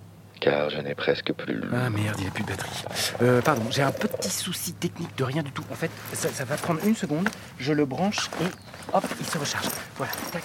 car 0.41 0.71
je 0.71 0.79
n'ai 0.79 0.95
presque 0.95 1.33
plus 1.33 1.55
le... 1.55 1.69
Ah 1.73 1.91
merde, 1.91 2.17
il 2.19 2.23
n'y 2.25 2.29
a 2.29 2.31
plus 2.31 2.45
de 2.45 2.49
batterie. 2.49 2.85
Euh, 3.23 3.41
pardon, 3.41 3.63
j'ai 3.71 3.83
un 3.83 3.91
petit 3.93 4.31
souci 4.31 4.73
technique 4.75 5.17
de 5.17 5.25
rien 5.25 5.43
du 5.43 5.51
tout. 5.53 5.65
En 5.71 5.75
fait, 5.75 5.91
ça, 6.13 6.29
ça 6.29 6.45
va 6.45 6.57
prendre 6.57 6.81
une 6.85 6.95
seconde. 6.95 7.29
Je 7.59 7.73
le 7.73 7.85
branche 7.87 8.31
et 8.43 8.45
hop, 8.95 9.05
il 9.19 9.27
se 9.27 9.39
recharge. 9.39 9.67
Voilà, 9.97 10.13
tac. 10.33 10.43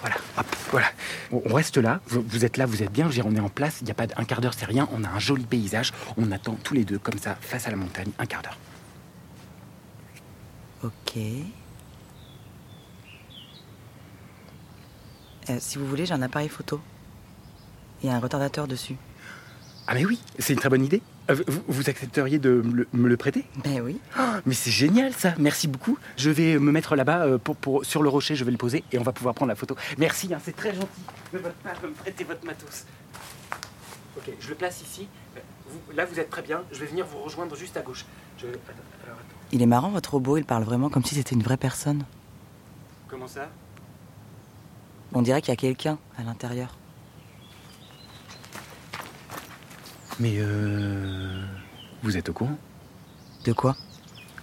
Voilà, 0.00 0.16
hop, 0.36 0.46
voilà. 0.70 0.86
On 1.32 1.54
reste 1.54 1.78
là, 1.78 2.00
vous, 2.06 2.44
êtes 2.44 2.56
là, 2.56 2.66
vous 2.66 2.82
êtes 2.82 2.92
bien, 2.92 3.08
on 3.24 3.34
est 3.34 3.40
en 3.40 3.48
place, 3.48 3.78
il 3.80 3.84
n'y 3.84 3.90
a 3.90 3.94
pas 3.94 4.06
d'un 4.06 4.24
quart 4.24 4.40
d'heure, 4.40 4.54
c'est 4.56 4.66
rien, 4.66 4.88
on 4.92 5.04
a 5.04 5.08
un 5.08 5.18
joli 5.18 5.44
paysage, 5.44 5.92
on 6.16 6.30
attend 6.32 6.56
tous 6.62 6.74
les 6.74 6.84
deux 6.84 6.98
comme 6.98 7.18
ça, 7.18 7.36
face 7.40 7.66
à 7.66 7.70
la 7.70 7.76
montagne, 7.76 8.10
un 8.18 8.26
quart 8.26 8.42
d'heure. 8.42 8.58
Ok. 10.84 11.16
Euh, 15.48 15.56
si 15.60 15.78
vous 15.78 15.86
voulez, 15.86 16.06
j'ai 16.06 16.14
un 16.14 16.22
appareil 16.22 16.48
photo. 16.48 16.80
Il 18.02 18.08
y 18.08 18.12
a 18.12 18.16
un 18.16 18.20
retardateur 18.20 18.66
dessus. 18.66 18.96
Ah 19.88 19.94
mais 19.94 20.04
oui, 20.04 20.18
c'est 20.38 20.52
une 20.52 20.58
très 20.58 20.68
bonne 20.68 20.84
idée. 20.84 21.00
Euh, 21.30 21.36
Vous, 21.46 21.62
vous 21.68 21.88
accepteriez 21.90 22.38
de 22.38 22.60
me 22.64 22.72
le, 22.72 22.88
me 22.92 23.08
le 23.08 23.16
prêter? 23.16 23.44
Ben 23.64 23.80
oui. 23.80 23.98
Ah, 24.16 24.40
Mais 24.44 24.54
c'est 24.54 24.70
génial 24.70 25.12
ça, 25.12 25.34
merci 25.38 25.68
beaucoup. 25.68 25.96
Je 26.16 26.30
vais 26.30 26.58
me 26.58 26.72
mettre 26.72 26.96
là-bas 26.96 27.24
euh, 27.26 27.38
pour, 27.38 27.56
pour- 27.56 27.84
sur 27.84 28.02
le 28.02 28.08
rocher, 28.08 28.34
je 28.34 28.44
vais 28.44 28.50
le 28.50 28.56
poser 28.56 28.82
et 28.92 28.98
on 28.98 29.02
va 29.02 29.12
pouvoir 29.12 29.34
prendre 29.34 29.48
la 29.50 29.54
photo. 29.54 29.76
Merci, 29.98 30.32
hein, 30.34 30.38
c'est 30.44 30.56
très 30.56 30.74
gentil 30.74 30.88
de 31.32 31.38
votre 31.38 31.54
part 31.56 31.80
de 31.80 31.86
me 31.88 31.92
prêter 31.92 32.24
votre 32.24 32.44
matos. 32.44 32.84
Ok, 34.16 34.30
je 34.40 34.48
le 34.48 34.54
place 34.56 34.82
ici. 34.82 35.06
Euh, 35.36 35.40
vous- 35.68 35.96
là 35.96 36.04
vous 36.04 36.18
êtes 36.18 36.30
très 36.30 36.42
bien, 36.42 36.62
je 36.72 36.80
vais 36.80 36.86
venir 36.86 37.06
vous 37.06 37.18
rejoindre 37.18 37.54
juste 37.54 37.76
à 37.76 37.82
gauche. 37.82 38.04
Je... 38.38 38.46
Attends, 38.46 38.58
alors, 39.04 39.16
attends. 39.18 39.36
Il 39.52 39.62
est 39.62 39.66
marrant, 39.66 39.90
votre 39.90 40.12
robot, 40.14 40.36
il 40.36 40.44
parle 40.44 40.64
vraiment 40.64 40.88
comme 40.90 41.04
si 41.04 41.14
c'était 41.14 41.34
une 41.36 41.42
vraie 41.42 41.56
personne. 41.56 42.02
Comment 43.08 43.28
ça? 43.28 43.48
On 45.12 45.22
dirait 45.22 45.40
qu'il 45.42 45.50
y 45.50 45.56
a 45.56 45.56
quelqu'un 45.56 45.98
à 46.18 46.24
l'intérieur. 46.24 46.76
Mais 50.20 50.34
euh... 50.38 51.44
Vous 52.02 52.16
êtes 52.16 52.28
au 52.28 52.32
courant? 52.32 52.58
De 53.44 53.52
quoi? 53.52 53.76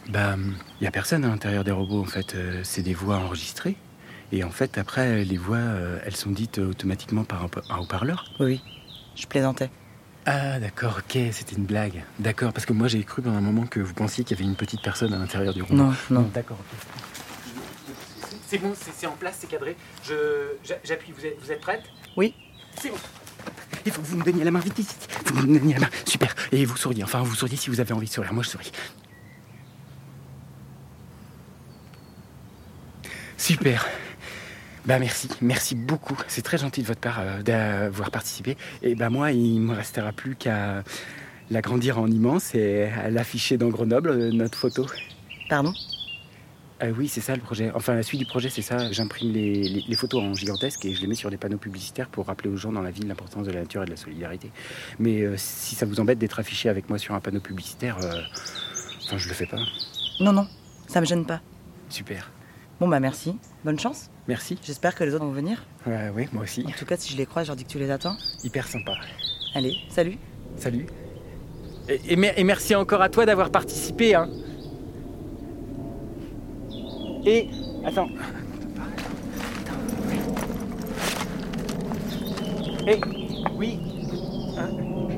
Bah, 0.10 0.36
il 0.80 0.84
y 0.84 0.88
a 0.88 0.92
personne 0.92 1.24
à 1.24 1.30
l'intérieur 1.30 1.64
des 1.64 1.72
robots 1.72 2.02
en 2.02 2.06
fait. 2.06 2.36
Euh, 2.36 2.62
c'est 2.64 2.82
des 2.82 2.94
voix 2.94 3.18
enregistrées. 3.18 3.76
Et 4.32 4.44
en 4.44 4.50
fait, 4.50 4.78
après, 4.78 5.24
les 5.24 5.38
voix, 5.38 5.58
euh, 5.58 6.00
elles 6.06 6.16
sont 6.16 6.32
dites 6.32 6.58
automatiquement 6.58 7.24
par 7.24 7.44
un, 7.70 7.78
haut-parleur. 7.78 8.26
Oui, 8.40 8.46
oui. 8.46 8.62
Je 9.16 9.28
plaisantais. 9.28 9.70
Ah 10.26 10.60
d'accord, 10.60 11.00
ok, 11.00 11.20
c'était 11.32 11.56
une 11.56 11.66
blague. 11.66 12.04
D'accord, 12.18 12.54
parce 12.54 12.66
que 12.66 12.72
moi 12.72 12.88
j'ai 12.88 13.04
cru 13.04 13.22
pendant 13.22 13.38
un 13.38 13.42
moment 13.42 13.66
que 13.66 13.82
vous 13.82 13.94
pensiez 13.94 14.24
qu'il 14.24 14.38
y 14.38 14.40
avait 14.40 14.50
une 14.50 14.56
petite 14.56 14.82
personne 14.82 15.14
à 15.14 15.18
l'intérieur 15.18 15.54
du 15.54 15.62
robot. 15.62 15.76
Non, 15.76 15.94
non. 16.10 16.32
D'accord, 16.34 16.58
ok. 16.60 16.80
C'est 18.48 18.58
bon, 18.58 18.74
c'est 18.76 19.08
en 19.08 19.14
place, 19.14 19.38
c'est 19.40 19.50
cadré. 19.50 19.76
J'appuie. 20.84 21.12
Vous 21.12 21.26
êtes, 21.26 21.38
vous 21.42 21.52
êtes 21.52 21.60
prête? 21.60 21.84
Oui. 22.16 22.34
C'est 22.80 22.90
bon. 22.90 22.98
Il 23.86 23.91
faut 23.91 24.02
que 24.02 24.08
vous 24.08 24.17
me 24.17 24.24
donniez 24.24 24.43
la 24.43 24.52
main 24.52 24.60
vite 24.60 24.76
que 25.26 25.34
vous 25.34 25.48
me 25.48 25.60
donniez 25.60 25.74
la 25.74 25.82
main. 25.82 25.89
Super. 26.06 26.36
Et 26.52 26.65
vous 26.65 26.78
souriez. 26.78 27.04
Enfin, 27.04 27.22
vous 27.22 27.36
souriez 27.36 27.58
si 27.58 27.69
vous 27.69 27.80
avez 27.80 27.93
envie 27.93 28.08
de 28.08 28.13
sourire. 28.13 28.34
Moi, 28.34 28.43
je 28.43 28.50
souris. 28.50 28.72
Super. 33.38 33.86
Bah 34.86 35.00
merci, 35.00 35.30
merci 35.41 35.76
beaucoup. 35.76 36.17
C'est 36.28 36.41
très 36.41 36.58
gentil 36.58 36.82
de 36.82 36.88
votre 36.88 37.00
part 37.00 37.19
euh, 37.19 37.41
d'avoir 37.41 38.12
participé. 38.12 38.58
Et 38.82 38.96
bah 38.96 39.10
moi, 39.10 39.32
il 39.32 39.62
me 39.62 39.74
restera 39.74 40.12
plus 40.12 40.36
qu'à 40.36 40.84
l'agrandir 41.50 42.00
en 42.00 42.08
immense 42.08 42.54
et 42.56 42.86
à 42.86 43.10
l'afficher 43.10 43.58
dans 43.58 43.69
Grenoble, 43.69 44.10
euh, 44.10 44.32
notre 44.32 44.58
photo. 44.58 44.86
Pardon? 45.50 45.74
Ah 46.86 46.88
oui, 46.98 47.08
c'est 47.08 47.22
ça 47.22 47.34
le 47.34 47.41
projet. 47.41 47.72
Enfin, 47.76 47.93
la 47.96 48.04
suite 48.04 48.19
du 48.19 48.26
projet, 48.26 48.50
c'est 48.50 48.62
ça. 48.62 48.91
J'imprime 48.91 49.32
les, 49.32 49.54
les- 49.69 49.86
les 49.88 49.96
photos 49.96 50.22
en 50.22 50.34
gigantesque 50.34 50.84
et 50.84 50.93
je 50.93 51.00
les 51.00 51.08
mets 51.08 51.15
sur 51.15 51.30
des 51.30 51.38
panneaux 51.38 51.58
publicitaires 51.58 52.10
pour 52.10 52.26
rappeler 52.26 52.50
aux 52.50 52.58
gens 52.58 52.74
dans 52.74 52.82
la 52.82 52.91
ville 52.91 53.08
l'importance 53.08 53.46
de 53.46 53.52
la 53.52 53.62
nature 53.62 53.84
et 53.84 53.86
de 53.86 53.91
la 53.91 53.96
solidarité. 53.96 54.52
Mais 55.00 55.22
euh, 55.22 55.36
si 55.38 55.76
ça 55.76 55.86
vous 55.86 56.02
embête 56.02 56.19
d'être 56.19 56.39
affiché 56.39 56.67
avec 56.67 56.89
moi 56.89 56.98
sur 56.98 57.13
un 57.15 57.22
panneau 57.22 57.39
publicitaire, 57.39 57.98
euh, 58.04 58.19
enfin, 59.06 59.17
je 59.17 59.30
le 59.30 59.34
fais 59.34 59.46
pas. 59.46 59.60
Non, 60.19 60.34
non, 60.34 60.46
ça 60.88 61.00
me 61.00 61.06
gêne 61.06 61.26
pas. 61.26 61.39
Super. 61.89 62.32
Bon, 62.82 62.89
bah 62.89 63.00
merci. 63.00 63.38
Bonne 63.63 63.80
chance. 63.80 64.10
Merci. 64.28 64.58
J'espère 64.65 64.93
que 64.93 65.06
les 65.06 65.13
autres 65.13 65.24
vont 65.26 65.32
venir. 65.32 65.63
Ouais, 65.86 66.10
ouais, 66.10 66.28
moi 66.34 66.43
aussi. 66.43 66.65
En 66.67 66.72
tout 66.72 66.86
cas, 66.86 66.98
si 66.98 67.13
je 67.13 67.17
les 67.17 67.26
croise, 67.26 67.46
je 67.46 67.52
leur 67.52 67.56
dis 67.56 67.63
que 67.63 67.69
tu 67.69 67.80
les 67.80 67.91
attends. 67.91 68.17
Hyper 68.43 68.67
sympa. 68.67 68.93
Allez, 69.56 69.78
salut. 69.89 70.17
Salut. 70.58 70.88
Et, 71.88 72.13
et 72.13 72.43
merci 72.43 72.76
encore 72.76 73.02
à 73.02 73.08
toi 73.10 73.26
d'avoir 73.26 73.52
participé. 73.52 74.15
Hein. 74.15 74.28
Et 77.26 77.50
attends. 77.86 78.10
Et 82.86 83.00
oui. 83.56 83.80
hein, 84.58 84.68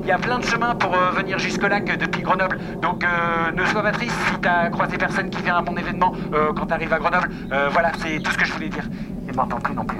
Il 0.00 0.06
y 0.06 0.12
a 0.12 0.18
plein 0.18 0.38
de 0.38 0.44
chemins 0.44 0.74
pour 0.76 0.94
euh, 0.94 1.10
venir 1.10 1.38
jusque-là 1.38 1.80
que 1.80 1.96
depuis 1.96 2.22
Grenoble. 2.22 2.60
Donc 2.80 3.02
euh, 3.02 3.50
ne 3.50 3.64
sois 3.66 3.82
pas 3.82 3.90
triste 3.90 4.14
si 4.28 4.38
t'as 4.40 4.70
croisé 4.70 4.96
personne 4.98 5.30
qui 5.30 5.42
vient 5.42 5.56
à 5.56 5.62
mon 5.62 5.76
événement 5.76 6.12
euh, 6.32 6.52
quand 6.54 6.66
t'arrives 6.66 6.92
à 6.92 6.98
Grenoble. 6.98 7.28
Euh, 7.52 7.68
voilà, 7.70 7.90
c'est 7.98 8.20
tout 8.20 8.30
ce 8.30 8.38
que 8.38 8.44
je 8.44 8.52
voulais 8.52 8.68
dire. 8.68 8.88
Et 9.28 9.32
m'entends 9.32 9.58
plus 9.58 9.74
non 9.74 9.84
plus. 9.84 9.98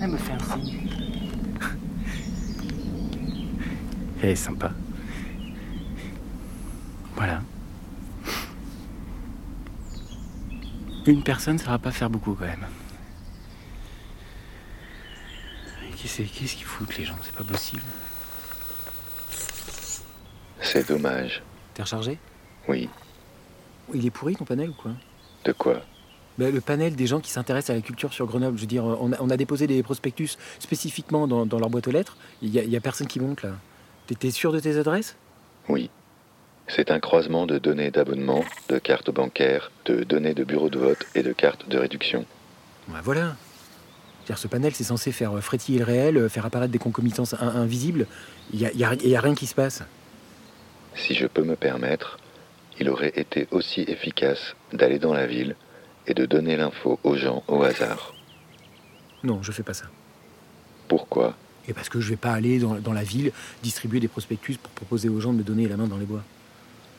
Elle 0.00 0.10
me 0.10 0.16
fait 0.16 0.32
un 0.32 0.38
signe. 0.40 0.78
Elle 4.24 4.30
est 4.30 4.34
sympa. 4.34 4.70
Voilà. 7.14 7.40
Une 11.06 11.22
personne, 11.22 11.58
ça 11.58 11.70
va 11.70 11.78
pas 11.78 11.90
faire 11.90 12.10
beaucoup 12.10 12.34
quand 12.34 12.46
même. 12.46 12.66
Qu'est-ce 15.96 16.22
qu'est-ce 16.22 16.54
qu'ils 16.56 16.64
foutent 16.64 16.96
les 16.96 17.04
gens? 17.04 17.16
C'est 17.22 17.34
pas 17.34 17.44
possible. 17.44 17.82
C'est 20.60 20.86
dommage. 20.88 21.42
T'es 21.74 21.82
rechargé 21.82 22.18
Oui. 22.68 22.88
Il 23.94 24.06
est 24.06 24.10
pourri 24.10 24.36
ton 24.36 24.44
panel 24.44 24.70
ou 24.70 24.74
quoi? 24.74 24.92
De 25.44 25.52
quoi? 25.52 25.82
Bah, 26.38 26.50
Le 26.50 26.60
panel 26.60 26.94
des 26.96 27.06
gens 27.06 27.20
qui 27.20 27.30
s'intéressent 27.30 27.70
à 27.70 27.74
la 27.74 27.82
culture 27.82 28.12
sur 28.12 28.26
Grenoble. 28.26 28.56
Je 28.56 28.62
veux 28.62 28.66
dire, 28.68 28.84
on 28.84 29.12
a, 29.12 29.16
on 29.20 29.28
a 29.30 29.36
déposé 29.36 29.66
des 29.66 29.82
prospectus 29.82 30.36
spécifiquement 30.58 31.26
dans, 31.26 31.46
dans 31.46 31.58
leur 31.58 31.68
boîte 31.68 31.88
aux 31.88 31.92
lettres. 31.92 32.16
Il 32.42 32.48
y, 32.50 32.58
a- 32.58 32.62
il 32.62 32.70
y 32.70 32.76
a 32.76 32.80
personne 32.80 33.06
qui 33.06 33.20
monte 33.20 33.42
là. 33.42 33.50
T'es 34.18 34.30
sûr 34.30 34.52
de 34.52 34.60
tes 34.60 34.76
adresses? 34.78 35.16
Oui. 35.68 35.90
C'est 36.68 36.90
un 36.90 37.00
croisement 37.00 37.46
de 37.46 37.58
données 37.58 37.90
d'abonnement, 37.90 38.44
de 38.68 38.78
cartes 38.78 39.10
bancaires, 39.10 39.70
de 39.84 40.04
données 40.04 40.34
de 40.34 40.44
bureau 40.44 40.70
de 40.70 40.78
vote 40.78 41.04
et 41.14 41.22
de 41.22 41.32
cartes 41.32 41.68
de 41.68 41.78
réduction. 41.78 42.24
Bah 42.88 43.00
voilà. 43.02 43.36
Ce 44.34 44.48
panel, 44.48 44.72
c'est 44.74 44.84
censé 44.84 45.12
faire 45.12 45.36
euh, 45.36 45.40
frétiller 45.42 45.78
le 45.80 45.84
réel, 45.84 46.16
euh, 46.16 46.28
faire 46.28 46.46
apparaître 46.46 46.72
des 46.72 46.78
concomitances 46.78 47.34
in- 47.34 47.48
invisibles. 47.56 48.06
Il 48.52 48.60
n'y 48.60 48.66
a, 48.66 48.72
y 48.72 48.84
a- 48.84 48.94
il 48.94 49.08
y 49.08 49.16
a 49.16 49.20
rien 49.20 49.34
qui 49.34 49.46
se 49.46 49.54
passe. 49.54 49.82
Si 50.94 51.14
je 51.14 51.26
peux 51.26 51.42
me 51.42 51.54
permettre, 51.56 52.18
il 52.80 52.88
aurait 52.88 53.12
été 53.14 53.46
aussi 53.50 53.82
efficace 53.82 54.54
d'aller 54.72 54.98
dans 54.98 55.12
la 55.12 55.26
ville 55.26 55.54
et 56.06 56.14
de 56.14 56.24
donner 56.24 56.56
l'info 56.56 56.98
aux 57.02 57.16
gens 57.16 57.42
au 57.48 57.62
hasard. 57.62 58.14
Non, 59.22 59.42
je 59.42 59.52
fais 59.52 59.62
pas 59.62 59.74
ça. 59.74 59.86
Pourquoi? 60.88 61.34
Et 61.68 61.74
parce 61.74 61.88
que 61.90 62.00
je 62.00 62.08
vais 62.08 62.16
pas 62.16 62.32
aller 62.32 62.58
dans, 62.58 62.74
dans 62.76 62.92
la 62.94 63.04
ville 63.04 63.32
distribuer 63.62 64.00
des 64.00 64.08
prospectus 64.08 64.56
pour 64.56 64.72
proposer 64.72 65.08
aux 65.10 65.20
gens 65.20 65.32
de 65.32 65.38
me 65.38 65.42
donner 65.44 65.68
la 65.68 65.76
main 65.76 65.86
dans 65.88 65.98
les 65.98 66.06
bois. 66.06 66.22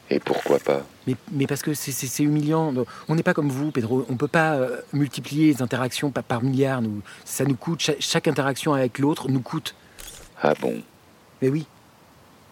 Et 0.10 0.20
pourquoi 0.20 0.60
pas 0.60 0.86
Mais, 1.08 1.16
mais 1.32 1.48
parce 1.48 1.62
que 1.62 1.74
c'est- 1.74 2.24
humiliant. 2.24 2.74
On 3.08 3.16
n'est 3.16 3.24
pas 3.24 3.34
comme 3.34 3.50
vous, 3.50 3.72
Pedro. 3.72 4.06
On 4.10 4.16
peut 4.16 4.28
pas 4.28 4.54
euh, 4.56 4.78
multiplier 4.92 5.48
les 5.54 5.62
interactions 5.62 6.12
par, 6.12 6.24
par 6.24 6.44
milliards. 6.44 6.82
Nous. 6.82 7.02
Ça 7.26 7.46
nous 7.46 7.56
coûte. 7.56 7.80
Chaque, 7.82 7.98
chaque 8.02 8.28
interaction 8.28 8.74
avec 8.74 9.00
l'autre 9.00 9.30
nous 9.30 9.40
coûte. 9.42 9.76
Ah 10.42 10.54
bon? 10.62 10.82
Mais 11.42 11.50
oui. 11.50 11.66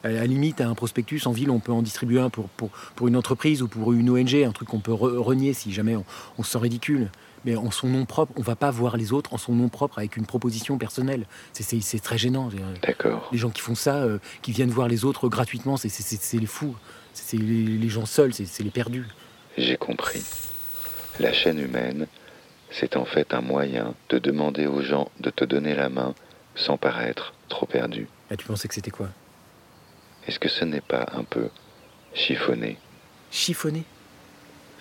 À 0.04 0.10
la 0.10 0.26
limite, 0.26 0.62
un 0.62 0.74
prospectus 0.74 1.28
en 1.28 1.32
ville, 1.32 1.52
on 1.52 1.60
peut 1.60 1.72
en 1.72 1.84
distribuer 1.84 2.20
un 2.20 2.30
pour, 2.32 2.50
pour, 2.50 2.70
pour 2.96 3.08
une 3.08 3.16
entreprise 3.16 3.62
ou 3.62 3.68
pour 3.68 3.94
une 3.94 4.10
ONG, 4.10 4.34
un 4.36 4.52
truc 4.52 4.70
qu'on 4.70 4.80
peut 4.80 4.94
re- 4.94 5.18
renier 5.18 5.54
si 5.54 5.72
jamais 5.72 5.96
on, 5.96 6.04
on 6.40 6.44
se 6.44 6.52
sent 6.54 6.58
ridicule. 6.58 7.10
Mais 7.46 7.56
en 7.56 7.72
son 7.72 7.88
nom 7.88 8.06
propre, 8.06 8.34
on 8.36 8.42
va 8.42 8.56
pas 8.56 8.70
voir 8.72 8.98
les 8.98 9.14
autres 9.14 9.34
en 9.34 9.38
son 9.38 9.54
nom 9.54 9.68
propre 9.70 9.98
avec 9.98 10.16
une 10.18 10.26
proposition 10.26 10.78
personnelle. 10.78 11.26
C'est- 11.54 12.00
très 12.02 12.18
gênant. 12.18 12.48
dire. 12.50 12.62
D'accord. 12.84 13.30
Les 13.32 13.38
gens 13.38 13.50
qui 13.50 13.62
font 13.62 13.76
ça, 13.76 13.96
euh, 13.98 14.20
qui 14.42 14.52
viennent 14.52 14.70
voir 14.70 14.88
les 14.88 15.06
autres 15.06 15.28
gratuitement, 15.30 15.78
c'est- 15.78 16.34
les 16.40 16.46
fous. 16.46 16.76
C'est 17.14 17.38
les, 17.38 17.64
les 17.64 17.90
gens 17.90 18.06
seuls, 18.06 18.34
c'est 18.34 18.46
c'est 18.46 18.64
les 18.64 18.70
perdus. 18.70 19.06
J'ai 19.58 19.76
compris. 19.78 20.24
La 21.20 21.34
chaîne 21.34 21.60
humaine, 21.60 22.08
c'est 22.70 22.96
en 22.96 23.04
fait 23.06 23.34
un 23.34 23.42
moyen 23.42 23.96
de 24.10 24.18
demander 24.18 24.66
aux 24.68 24.82
gens 24.82 25.10
de 25.20 25.30
te 25.30 25.44
donner 25.44 25.76
la 25.76 25.90
main 25.90 26.14
sans 26.56 26.78
paraître 26.78 27.34
trop 27.50 27.66
perdu. 27.66 28.08
Ah, 28.30 28.38
tu 28.38 28.46
pensais 28.46 28.68
que 28.68 28.74
c'était 28.74 28.92
quoi? 28.92 29.10
Est-ce 30.28 30.40
que 30.40 30.48
ce 30.48 30.64
n'est 30.64 30.80
pas 30.82 31.08
un 31.14 31.24
peu 31.24 31.50
chiffonné? 32.14 32.78
Chiffonné? 33.32 33.84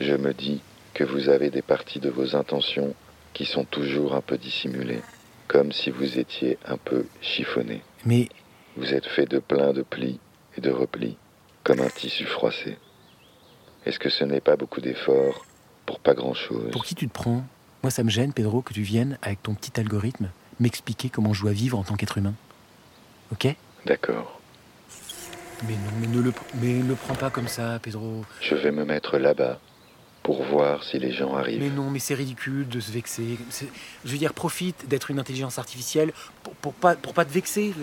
Je 0.00 0.14
me 0.14 0.32
dis 0.32 0.60
que 0.94 1.04
vous 1.04 1.28
avez 1.28 1.50
des 1.50 1.62
parties 1.62 2.00
de 2.00 2.10
vos 2.10 2.36
intentions 2.36 2.94
qui 3.32 3.44
sont 3.44 3.64
toujours 3.64 4.14
un 4.14 4.20
peu 4.20 4.38
dissimulées, 4.38 5.02
comme 5.48 5.72
si 5.72 5.90
vous 5.90 6.18
étiez 6.18 6.58
un 6.66 6.76
peu 6.76 7.06
chiffonné. 7.20 7.82
Mais 8.04 8.28
Vous 8.76 8.94
êtes 8.94 9.06
fait 9.06 9.26
de 9.26 9.38
plein 9.38 9.72
de 9.72 9.82
plis 9.82 10.20
et 10.56 10.60
de 10.60 10.70
replis, 10.70 11.16
comme 11.64 11.80
un 11.80 11.88
tissu 11.88 12.24
froissé. 12.24 12.76
Est-ce 13.86 13.98
que 13.98 14.10
ce 14.10 14.24
n'est 14.24 14.40
pas 14.40 14.56
beaucoup 14.56 14.80
d'efforts 14.80 15.44
pour 15.86 16.00
pas 16.00 16.14
grand-chose 16.14 16.70
pour 16.70 16.84
qui 16.84 16.94
tu 16.94 17.08
te 17.08 17.12
prends 17.12 17.44
Moi, 17.82 17.90
ça 17.90 18.04
me 18.04 18.10
gêne, 18.10 18.32
Pedro, 18.32 18.62
que 18.62 18.72
tu 18.74 18.82
viennes 18.82 19.18
avec 19.22 19.42
ton 19.42 19.54
petit 19.54 19.78
algorithme 19.80 20.30
m'expliquer 20.60 21.08
comment 21.08 21.32
je 21.32 21.42
dois 21.42 21.52
vivre 21.52 21.78
en 21.78 21.82
tant 21.84 21.96
qu'être 21.96 22.18
humain. 22.18 22.34
Ok? 23.32 23.48
D'accord. 23.86 24.40
Mais 25.66 25.74
non, 25.74 25.90
mais 26.00 26.06
ne, 26.06 26.20
le, 26.20 26.32
mais 26.60 26.74
ne 26.74 26.88
le 26.88 26.94
prends 26.94 27.14
pas 27.14 27.30
comme 27.30 27.48
ça, 27.48 27.78
Pedro. 27.82 28.24
Je 28.40 28.54
vais 28.54 28.70
me 28.70 28.84
mettre 28.84 29.18
là-bas 29.18 29.58
pour 30.22 30.42
voir 30.44 30.84
si 30.84 30.98
les 30.98 31.12
gens 31.12 31.34
arrivent. 31.34 31.60
Mais 31.60 31.70
non, 31.70 31.90
mais 31.90 31.98
c'est 31.98 32.14
ridicule 32.14 32.68
de 32.68 32.78
se 32.80 32.92
vexer. 32.92 33.38
Je 34.04 34.10
veux 34.12 34.18
dire, 34.18 34.34
profite 34.34 34.86
d'être 34.88 35.10
une 35.10 35.18
intelligence 35.18 35.58
artificielle 35.58 36.12
pour, 36.60 36.72
pas, 36.74 36.94
te 36.96 37.32
vexer. 37.32 37.74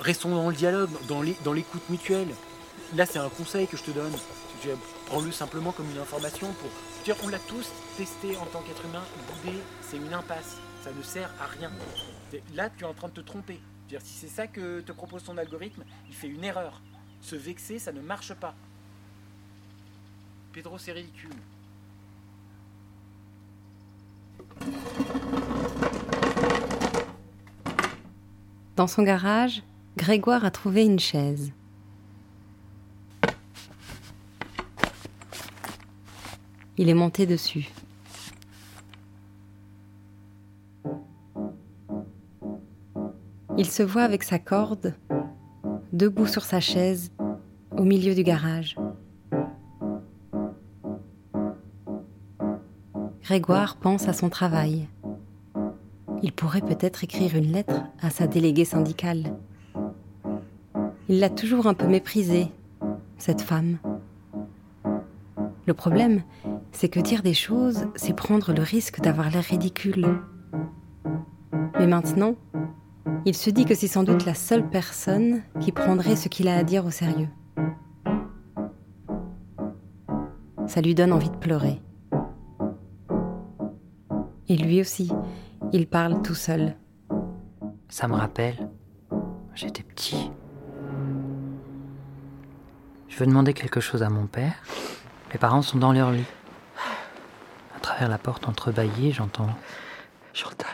Restons 0.00 0.34
dans 0.34 0.48
le 0.48 0.54
dialogue, 0.54 0.90
dans 1.08 1.20
l'é- 1.20 1.36
dans 1.44 1.52
l'écoute 1.52 1.82
mutuelle. 1.90 2.28
Là, 2.94 3.06
c'est 3.06 3.18
un 3.18 3.28
conseil 3.28 3.66
que 3.66 3.76
je 3.76 3.82
te 3.82 3.90
donne. 3.90 4.12
Prends-le 5.06 5.30
simplement 5.32 5.72
comme 5.72 5.90
une 5.90 5.98
information 6.00 6.52
pour. 6.54 6.70
dire, 7.04 7.16
on 7.22 7.28
l'a 7.28 7.38
tous 7.40 7.68
testé 7.98 8.36
en 8.38 8.46
tant 8.46 8.60
qu'être 8.62 8.82
humain. 8.86 9.02
Bouder, 9.44 9.58
c'est 9.82 9.98
une 9.98 10.14
impasse. 10.14 10.56
Ça 10.82 10.90
ne 10.96 11.02
sert 11.02 11.30
à 11.40 11.46
rien. 11.46 11.70
Là, 12.54 12.70
tu 12.70 12.84
es 12.84 12.86
en 12.86 12.94
train 12.94 13.08
de 13.08 13.12
te 13.14 13.20
tromper. 13.20 13.60
Dire, 13.88 14.00
si 14.02 14.14
c'est 14.14 14.28
ça 14.28 14.46
que 14.46 14.80
te 14.80 14.92
propose 14.92 15.22
ton 15.24 15.36
algorithme, 15.36 15.82
il 16.08 16.14
fait 16.14 16.28
une 16.28 16.44
erreur. 16.44 16.80
Se 17.20 17.36
vexer, 17.36 17.78
ça 17.78 17.92
ne 17.92 18.00
marche 18.00 18.32
pas. 18.34 18.54
Pedro, 20.52 20.78
c'est 20.78 20.92
ridicule. 20.92 21.34
Dans 28.76 28.86
son 28.86 29.02
garage, 29.02 29.62
Grégoire 29.96 30.44
a 30.44 30.50
trouvé 30.50 30.84
une 30.84 30.98
chaise. 30.98 31.52
Il 36.76 36.88
est 36.88 36.94
monté 36.94 37.24
dessus. 37.24 37.70
Il 43.56 43.70
se 43.70 43.84
voit 43.84 44.02
avec 44.02 44.24
sa 44.24 44.40
corde, 44.40 44.94
debout 45.92 46.26
sur 46.26 46.42
sa 46.42 46.58
chaise, 46.58 47.12
au 47.76 47.84
milieu 47.84 48.16
du 48.16 48.24
garage. 48.24 48.76
Grégoire 53.24 53.76
pense 53.76 54.06
à 54.06 54.12
son 54.12 54.28
travail. 54.28 54.86
Il 56.22 56.30
pourrait 56.32 56.60
peut-être 56.60 57.04
écrire 57.04 57.34
une 57.34 57.52
lettre 57.52 57.84
à 58.02 58.10
sa 58.10 58.26
déléguée 58.26 58.66
syndicale. 58.66 59.34
Il 61.08 61.20
l'a 61.20 61.30
toujours 61.30 61.66
un 61.66 61.72
peu 61.72 61.86
méprisée, 61.86 62.48
cette 63.16 63.40
femme. 63.40 63.78
Le 65.66 65.72
problème, 65.72 66.22
c'est 66.72 66.90
que 66.90 67.00
dire 67.00 67.22
des 67.22 67.32
choses, 67.32 67.86
c'est 67.94 68.14
prendre 68.14 68.52
le 68.52 68.60
risque 68.60 69.00
d'avoir 69.00 69.30
l'air 69.30 69.44
ridicule. 69.44 70.06
Mais 71.78 71.86
maintenant, 71.86 72.34
il 73.24 73.34
se 73.34 73.48
dit 73.48 73.64
que 73.64 73.74
c'est 73.74 73.88
sans 73.88 74.02
doute 74.02 74.26
la 74.26 74.34
seule 74.34 74.68
personne 74.68 75.40
qui 75.60 75.72
prendrait 75.72 76.16
ce 76.16 76.28
qu'il 76.28 76.46
a 76.46 76.58
à 76.58 76.62
dire 76.62 76.84
au 76.84 76.90
sérieux. 76.90 77.30
Ça 80.66 80.82
lui 80.82 80.94
donne 80.94 81.14
envie 81.14 81.30
de 81.30 81.36
pleurer. 81.36 81.80
Et 84.48 84.56
lui 84.56 84.80
aussi, 84.80 85.10
il 85.72 85.86
parle 85.86 86.22
tout 86.22 86.34
seul. 86.34 86.76
Ça 87.88 88.08
me 88.08 88.14
rappelle. 88.14 88.68
J'étais 89.54 89.82
petit. 89.82 90.30
Je 93.08 93.16
veux 93.18 93.26
demander 93.26 93.54
quelque 93.54 93.80
chose 93.80 94.02
à 94.02 94.10
mon 94.10 94.26
père. 94.26 94.54
Mes 95.32 95.38
parents 95.38 95.62
sont 95.62 95.78
dans 95.78 95.92
leur 95.92 96.10
lit. 96.10 96.24
À 97.76 97.80
travers 97.80 98.08
la 98.08 98.18
porte 98.18 98.48
entrebâillée, 98.48 99.12
j'entends. 99.12 99.50
Chantal. 100.32 100.68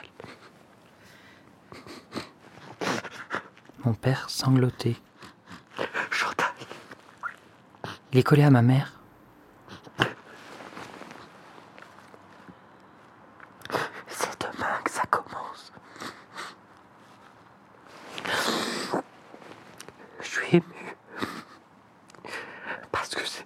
Mon 3.85 3.95
père 3.95 4.29
sangloter. 4.31 4.97
Chantal. 6.11 6.47
Il 8.13 8.19
est 8.19 8.23
collé 8.23 8.43
à 8.43 8.51
ma 8.51 8.63
mère. 8.63 8.95
C'est 14.09 14.41
demain 14.41 14.79
que 14.85 14.91
ça 14.91 15.03
commence. 15.11 15.73
Je 20.21 20.27
suis 20.29 20.57
ému. 20.57 20.63
Parce 22.93 23.09
que 23.15 23.25
c'est- 23.27 23.45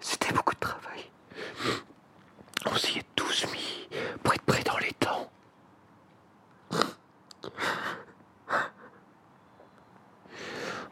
c'était 0.00 0.32
beaucoup 0.32 0.54
de 0.54 0.60
travail. 0.60 1.10
On 2.66 2.76
s'y 2.76 2.98
est 2.98 3.06
tous 3.16 3.46
mis 3.52 3.88
pour 4.22 4.34
être 4.34 4.42
prêts 4.44 4.62
dans 4.64 4.78
les 4.78 4.92
temps. 4.92 5.30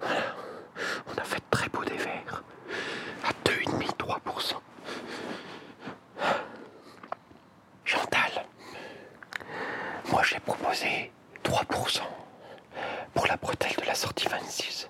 Voilà. 0.01 0.25
On 1.15 1.19
a 1.21 1.25
fait 1.25 1.39
de 1.41 1.45
très 1.51 1.69
beaux 1.69 1.85
dévers. 1.85 2.43
À 3.25 3.31
2,5-3%. 3.45 4.61
Chantal. 7.85 8.47
Moi 10.11 10.23
j'ai 10.23 10.41
proposé 10.41 11.13
3% 11.43 12.03
pour 13.15 13.27
la 13.27 13.37
bretelle 13.37 13.77
de 13.81 13.87
la 13.87 13.95
sortie 13.95 14.29
26. 14.29 14.89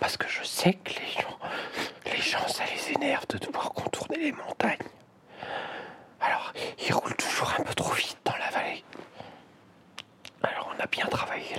Parce 0.00 0.16
que 0.16 0.28
je 0.28 0.44
sais 0.44 0.74
que 0.74 0.90
les 0.90 1.12
gens, 1.22 1.38
les 2.06 2.20
ça 2.48 2.64
les 2.66 2.92
énerve 2.92 3.26
de 3.28 3.38
devoir 3.38 3.70
contourner 3.72 4.18
les 4.18 4.32
montagnes. 4.32 4.78
Alors, 6.20 6.52
ils 6.84 6.92
roulent 6.92 7.14
toujours 7.16 7.52
un 7.58 7.62
peu 7.62 7.74
trop 7.74 7.92
vite 7.92 8.18
dans 8.24 8.36
la 8.36 8.50
vallée. 8.50 8.84
Alors, 10.42 10.74
on 10.76 10.82
a 10.82 10.86
bien 10.86 11.06
travaillé 11.06 11.54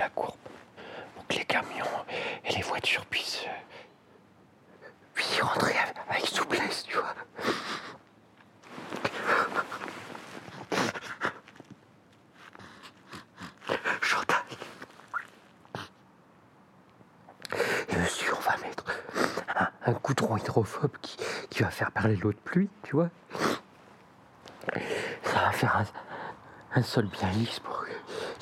un 19.86 19.92
goudron 19.92 20.36
hydrophobe 20.36 20.96
qui, 21.00 21.16
faire 22.06 22.14
parler 22.14 22.16
l'eau 22.16 22.32
de 22.32 22.38
pluie, 22.44 22.68
tu 22.82 22.94
vois. 22.94 23.10
Ça 25.22 25.40
va 25.40 25.50
faire 25.52 25.84
un, 26.74 26.82
sol 26.82 27.06
bien 27.06 27.30
lisse 27.32 27.60
pour 27.60 27.84
que 27.84 27.90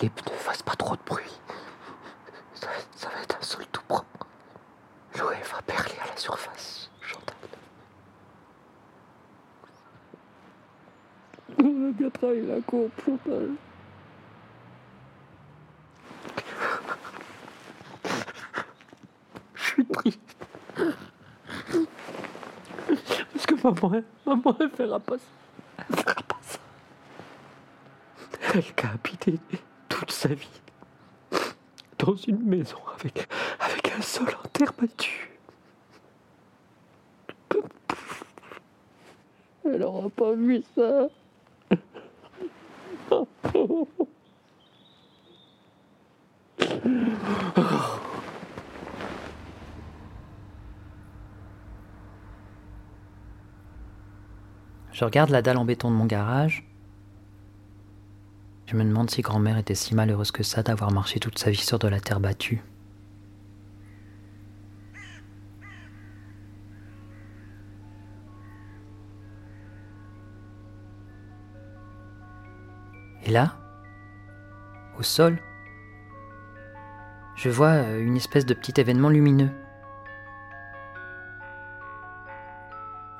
les 0.02 0.10
pneus 0.10 0.34
fassent 0.36 0.62
pas 0.62 0.74
trop 0.74 0.96
de 0.96 1.00
bruit. 1.06 1.40
Ça, 2.54 2.66
va- 3.08 3.22
être 3.22 3.38
un 3.38 3.42
sol 3.42 3.64
tout 3.72 3.82
propre. 3.88 4.26
L'eau 5.18 5.28
va 5.28 5.62
perler 5.62 5.94
à 6.02 6.08
la 6.08 6.16
surface, 6.16 6.90
Chantal. 7.00 7.36
On 11.58 11.88
a 11.88 11.92
bien 11.92 12.10
la 12.54 12.60
courbe, 12.62 12.90
Chantal. 13.04 13.50
Je 19.54 19.62
suis 19.62 19.86
triste. 19.86 20.20
Parce 23.32 23.46
que 23.46 23.54
maman, 23.88 23.94
elle- 23.94 24.04
maman, 24.26 24.56
elle 24.60 24.70
fera 24.70 25.00
pas 25.00 25.18
ça. 25.18 25.24
Elle 25.88 25.96
fera 25.96 26.14
pas 26.22 26.38
ça. 26.42 26.58
Elle 28.54 28.64
a 28.84 28.92
habité 28.92 29.38
toute 29.88 30.10
sa 30.10 30.28
vie 30.28 30.48
dans 31.98 32.14
une 32.14 32.42
maison 32.44 32.78
avec, 32.98 33.28
avec 33.60 33.92
un 33.96 34.02
sol 34.02 34.28
en 34.44 34.48
terre 34.48 34.72
battue. 34.80 35.30
Elle 39.64 39.82
aura 39.82 40.08
pas 40.10 40.32
vu 40.34 40.62
ça. 40.74 41.08
Je 55.04 55.06
regarde 55.06 55.28
la 55.28 55.42
dalle 55.42 55.58
en 55.58 55.66
béton 55.66 55.90
de 55.90 55.96
mon 55.96 56.06
garage. 56.06 56.64
Je 58.64 58.74
me 58.74 58.82
demande 58.82 59.10
si 59.10 59.20
grand-mère 59.20 59.58
était 59.58 59.74
si 59.74 59.94
malheureuse 59.94 60.30
que 60.30 60.42
ça 60.42 60.62
d'avoir 60.62 60.92
marché 60.92 61.20
toute 61.20 61.38
sa 61.38 61.50
vie 61.50 61.58
sur 61.58 61.78
de 61.78 61.88
la 61.88 62.00
terre 62.00 62.20
battue. 62.20 62.62
Et 73.24 73.30
là, 73.30 73.58
au 74.98 75.02
sol, 75.02 75.38
je 77.36 77.50
vois 77.50 77.72
euh, 77.72 78.00
une 78.00 78.16
espèce 78.16 78.46
de 78.46 78.54
petit 78.54 78.80
événement 78.80 79.10
lumineux. 79.10 79.50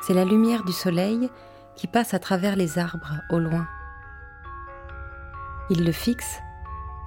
C'est 0.01 0.15
la 0.15 0.25
lumière 0.25 0.65
du 0.65 0.73
soleil 0.73 1.29
qui 1.77 1.87
passe 1.87 2.15
à 2.15 2.19
travers 2.19 2.57
les 2.57 2.79
arbres 2.79 3.21
au 3.31 3.39
loin. 3.39 3.67
Il 5.71 5.85
le 5.85 5.93
fixe 5.93 6.41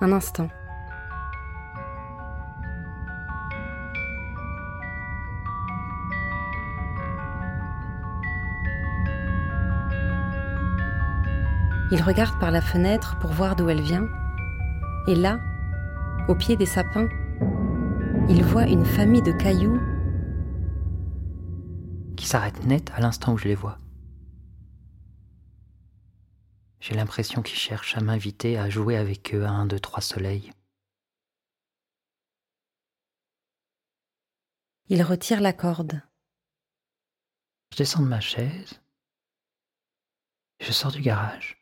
un 0.02 0.12
instant. 0.12 0.50
Il 11.90 12.02
regarde 12.02 12.38
par 12.38 12.52
la 12.52 12.62
fenêtre 12.62 13.18
pour 13.20 13.32
voir 13.32 13.56
d'où 13.56 13.70
elle 13.70 13.82
vient. 13.82 14.08
Et 15.08 15.16
là, 15.16 15.40
au 16.28 16.36
pied 16.36 16.58
des 16.58 16.66
sapins, 16.66 17.08
il 18.28 18.44
voit 18.44 18.68
une 18.68 18.84
famille 18.84 19.22
de 19.22 19.32
cailloux 19.32 19.80
qui 22.18 22.28
s'arrêtent 22.28 22.66
net 22.66 22.92
à 22.94 23.00
l'instant 23.00 23.34
où 23.34 23.38
je 23.38 23.48
les 23.48 23.56
vois. 23.56 23.80
J'ai 26.88 26.96
l'impression 26.96 27.42
qu'ils 27.42 27.58
cherchent 27.58 27.98
à 27.98 28.00
m'inviter 28.00 28.58
à 28.58 28.70
jouer 28.70 28.96
avec 28.96 29.36
eux 29.36 29.44
à 29.44 29.50
un, 29.50 29.66
deux, 29.66 29.78
trois 29.80 30.00
soleils. 30.00 30.54
Il 34.88 35.04
retire 35.04 35.42
la 35.42 35.52
corde. 35.52 36.02
Je 37.74 37.78
descends 37.80 38.02
de 38.04 38.08
ma 38.08 38.22
chaise. 38.22 38.80
Je 40.62 40.72
sors 40.72 40.94
du 40.94 41.02
garage. 41.02 41.58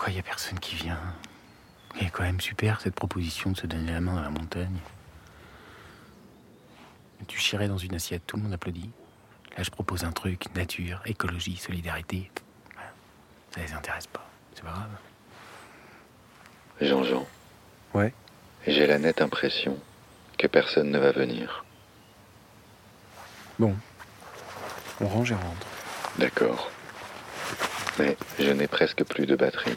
Pourquoi 0.00 0.12
il 0.12 0.14
n'y 0.14 0.20
a 0.20 0.22
personne 0.22 0.58
qui 0.58 0.76
vient 0.76 0.98
Il 2.00 2.06
est 2.06 2.10
quand 2.10 2.22
même 2.22 2.40
super 2.40 2.80
cette 2.80 2.94
proposition 2.94 3.50
de 3.50 3.58
se 3.58 3.66
donner 3.66 3.92
la 3.92 4.00
main 4.00 4.14
dans 4.14 4.22
la 4.22 4.30
montagne. 4.30 4.78
Tu 7.28 7.38
chierais 7.38 7.68
dans 7.68 7.76
une 7.76 7.94
assiette, 7.94 8.22
tout 8.26 8.38
le 8.38 8.44
monde 8.44 8.54
applaudit. 8.54 8.88
Là, 9.58 9.62
je 9.62 9.68
propose 9.68 10.04
un 10.04 10.12
truc, 10.12 10.46
nature, 10.54 11.02
écologie, 11.04 11.58
solidarité. 11.58 12.30
Ça 13.50 13.60
les 13.60 13.74
intéresse 13.74 14.06
pas. 14.06 14.26
C'est 14.54 14.64
pas 14.64 14.70
grave. 14.70 14.88
Jean-Jean. 16.80 17.26
Ouais. 17.92 18.14
J'ai 18.66 18.86
la 18.86 18.98
nette 18.98 19.20
impression 19.20 19.78
que 20.38 20.46
personne 20.46 20.90
ne 20.90 20.98
va 20.98 21.12
venir. 21.12 21.66
Bon. 23.58 23.76
On 25.02 25.08
range 25.08 25.32
et 25.32 25.34
on 25.34 25.46
rentre. 25.46 25.66
D'accord. 26.16 26.70
Mais 27.98 28.16
je 28.38 28.50
n'ai 28.50 28.66
presque 28.66 29.04
plus 29.04 29.26
de 29.26 29.36
batterie. 29.36 29.76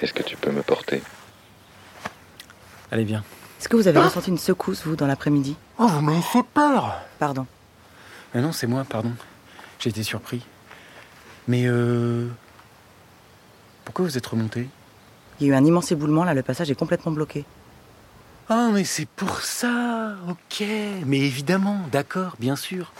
Est-ce 0.00 0.14
que 0.14 0.22
tu 0.22 0.36
peux 0.36 0.50
me 0.50 0.62
porter 0.62 1.02
Allez, 2.90 3.04
viens. 3.04 3.22
Est-ce 3.60 3.68
que 3.68 3.76
vous 3.76 3.88
avez 3.88 4.00
ressenti 4.00 4.30
une 4.30 4.38
secousse, 4.38 4.86
vous, 4.86 4.96
dans 4.96 5.06
l'après-midi 5.06 5.56
Oh, 5.78 5.86
vous 5.86 6.00
m'avez 6.00 6.22
fait 6.22 6.42
peur 6.54 6.98
Pardon. 7.18 7.46
Ah 8.34 8.40
non, 8.40 8.52
c'est 8.52 8.66
moi, 8.66 8.84
pardon. 8.88 9.12
J'ai 9.78 9.90
été 9.90 10.02
surpris. 10.02 10.44
Mais 11.46 11.64
euh. 11.66 12.28
Pourquoi 13.84 14.06
vous 14.06 14.16
êtes 14.16 14.26
remonté? 14.26 14.68
Il 15.40 15.46
y 15.46 15.50
a 15.50 15.54
eu 15.54 15.56
un 15.56 15.64
immense 15.64 15.92
éboulement, 15.92 16.24
là, 16.24 16.32
le 16.34 16.42
passage 16.42 16.70
est 16.70 16.74
complètement 16.74 17.12
bloqué. 17.12 17.44
Ah, 18.48 18.70
mais 18.72 18.84
c'est 18.84 19.08
pour 19.08 19.40
ça 19.42 20.16
Ok. 20.28 20.64
Mais 21.06 21.18
évidemment, 21.18 21.80
d'accord, 21.92 22.36
bien 22.38 22.56
sûr. 22.56 22.92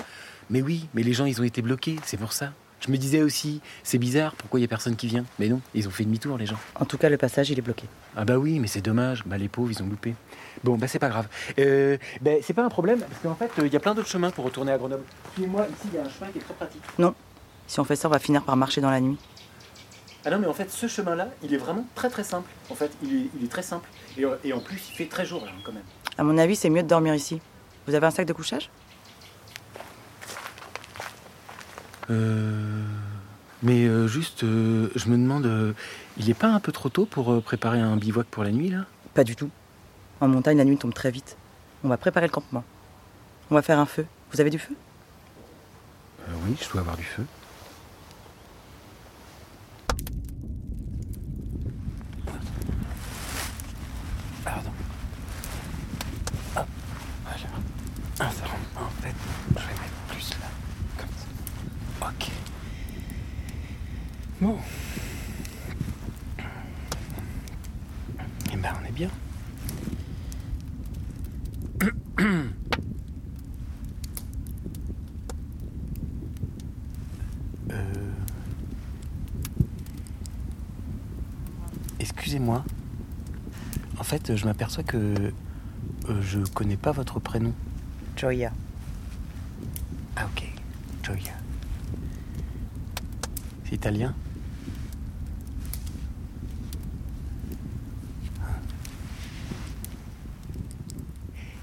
Mais 0.48 0.62
oui, 0.62 0.88
mais 0.94 1.02
les 1.02 1.12
gens, 1.12 1.24
ils 1.26 1.40
ont 1.40 1.44
été 1.44 1.62
bloqués, 1.62 1.96
c'est 2.04 2.16
pour 2.16 2.32
ça. 2.32 2.52
Je 2.80 2.90
me 2.90 2.96
disais 2.96 3.20
aussi, 3.22 3.60
c'est 3.82 3.98
bizarre, 3.98 4.34
pourquoi 4.34 4.58
il 4.58 4.62
y 4.62 4.64
a 4.64 4.68
personne 4.68 4.96
qui 4.96 5.06
vient? 5.06 5.24
Mais 5.38 5.48
non, 5.48 5.60
ils 5.74 5.86
ont 5.86 5.90
fait 5.90 6.04
demi-tour, 6.04 6.38
les 6.38 6.46
gens. 6.46 6.56
En 6.74 6.86
tout 6.86 6.96
cas, 6.96 7.10
le 7.10 7.18
passage, 7.18 7.50
il 7.50 7.58
est 7.58 7.62
bloqué. 7.62 7.84
Ah 8.16 8.24
bah 8.24 8.38
oui, 8.38 8.58
mais 8.58 8.66
c'est 8.68 8.80
dommage. 8.80 9.22
Bah 9.26 9.36
les 9.36 9.48
pauvres, 9.48 9.70
ils 9.70 9.82
ont 9.82 9.86
loupé. 9.86 10.14
Bon, 10.64 10.76
bah 10.76 10.88
c'est 10.88 10.98
pas 10.98 11.10
grave. 11.10 11.28
Euh, 11.58 11.98
bah, 12.22 12.30
c'est 12.42 12.54
pas 12.54 12.64
un 12.64 12.70
problème, 12.70 13.00
parce 13.00 13.20
qu'en 13.22 13.34
fait, 13.34 13.50
euh, 13.58 13.66
il 13.66 13.72
y 13.72 13.76
a 13.76 13.80
plein 13.80 13.94
d'autres 13.94 14.08
chemins 14.08 14.30
pour 14.30 14.46
retourner 14.46 14.72
à 14.72 14.78
Grenoble. 14.78 15.04
Suivez-moi, 15.34 15.66
ici, 15.68 15.88
il 15.92 15.96
y 15.96 15.98
a 15.98 16.06
un 16.06 16.08
chemin 16.08 16.30
qui 16.32 16.38
est 16.38 16.42
très 16.42 16.54
pratique. 16.54 16.82
Si 17.66 17.78
on 17.78 17.84
fait 17.84 17.96
ça, 17.96 18.08
on 18.08 18.10
va 18.10 18.18
finir 18.18 18.42
par 18.42 18.56
marcher 18.56 18.80
dans 18.80 18.90
la 18.90 19.00
nuit. 19.00 19.18
Ah 20.24 20.30
non, 20.30 20.38
mais 20.38 20.46
en 20.46 20.54
fait, 20.54 20.70
ce 20.70 20.86
chemin-là, 20.86 21.28
il 21.42 21.52
est 21.54 21.58
vraiment 21.58 21.86
très 21.94 22.08
très 22.10 22.24
simple. 22.24 22.48
En 22.70 22.74
fait, 22.74 22.90
il 23.02 23.14
est, 23.14 23.26
il 23.38 23.44
est 23.44 23.48
très 23.48 23.62
simple. 23.62 23.88
Et, 24.18 24.24
et 24.44 24.52
en 24.52 24.60
plus, 24.60 24.88
il 24.90 24.96
fait 24.96 25.06
très 25.06 25.24
jour, 25.26 25.44
là, 25.44 25.52
quand 25.64 25.72
même. 25.72 25.84
À 26.18 26.24
mon 26.24 26.36
avis, 26.38 26.56
c'est 26.56 26.70
mieux 26.70 26.82
de 26.82 26.88
dormir 26.88 27.14
ici. 27.14 27.40
Vous 27.86 27.94
avez 27.94 28.06
un 28.06 28.10
sac 28.10 28.26
de 28.26 28.32
couchage 28.32 28.70
Euh... 31.99 31.99
Mais 33.62 33.84
euh, 33.86 34.06
juste, 34.08 34.42
euh, 34.44 34.88
je 34.96 35.08
me 35.08 35.16
demande, 35.18 35.44
euh, 35.46 35.72
il 36.16 36.30
est 36.30 36.34
pas 36.34 36.48
un 36.48 36.60
peu 36.60 36.72
trop 36.72 36.88
tôt 36.88 37.04
pour 37.04 37.30
euh, 37.32 37.40
préparer 37.40 37.78
un 37.78 37.96
bivouac 37.96 38.26
pour 38.26 38.42
la 38.42 38.50
nuit, 38.50 38.70
là? 38.70 38.86
Pas 39.12 39.22
du 39.22 39.36
tout. 39.36 39.50
En 40.20 40.28
montagne, 40.28 40.56
la 40.56 40.64
nuit 40.64 40.78
tombe 40.78 40.94
très 40.94 41.10
vite. 41.10 41.36
On 41.84 41.88
va 41.88 41.96
préparer 41.98 42.26
le 42.26 42.32
campement. 42.32 42.64
On 43.50 43.54
va 43.54 43.62
faire 43.62 43.78
un 43.78 43.86
feu. 43.86 44.06
Vous 44.32 44.40
avez 44.40 44.50
du 44.50 44.58
feu? 44.58 44.74
Euh, 46.28 46.32
Oui, 46.46 46.56
je 46.60 46.70
dois 46.70 46.80
avoir 46.80 46.96
du 46.96 47.04
feu. 47.04 47.24
Pardon. 54.44 54.70
Ah, 56.56 56.66
voilà. 57.24 57.46
Ah, 58.20 58.30
ça 58.30 58.46
rentre 58.46 58.68
pas, 58.74 58.82
en 58.82 59.02
fait. 59.02 59.14
Je 59.50 59.54
vais 59.54 59.72
mettre 59.74 60.00
plus 60.08 60.30
là. 60.30 60.46
Comme 60.98 61.08
ça. 61.18 62.08
Ok. 62.08 62.30
Bon. 64.40 64.56
Eh 68.52 68.56
ben, 68.56 68.72
on 68.80 68.86
est 68.86 68.92
bien. 68.92 69.10
Euh... 77.70 78.10
Excusez-moi. 81.98 82.64
En 83.98 84.04
fait, 84.04 84.34
je 84.36 84.44
m'aperçois 84.46 84.82
que 84.82 85.32
euh, 86.08 86.22
je 86.22 86.40
connais 86.40 86.76
pas 86.76 86.92
votre 86.92 87.20
prénom. 87.20 87.52
Joya. 88.16 88.52
Ah 90.16 90.26
ok, 90.26 90.44
Gioia. 91.02 91.32
C'est 93.64 93.74
italien? 93.76 94.14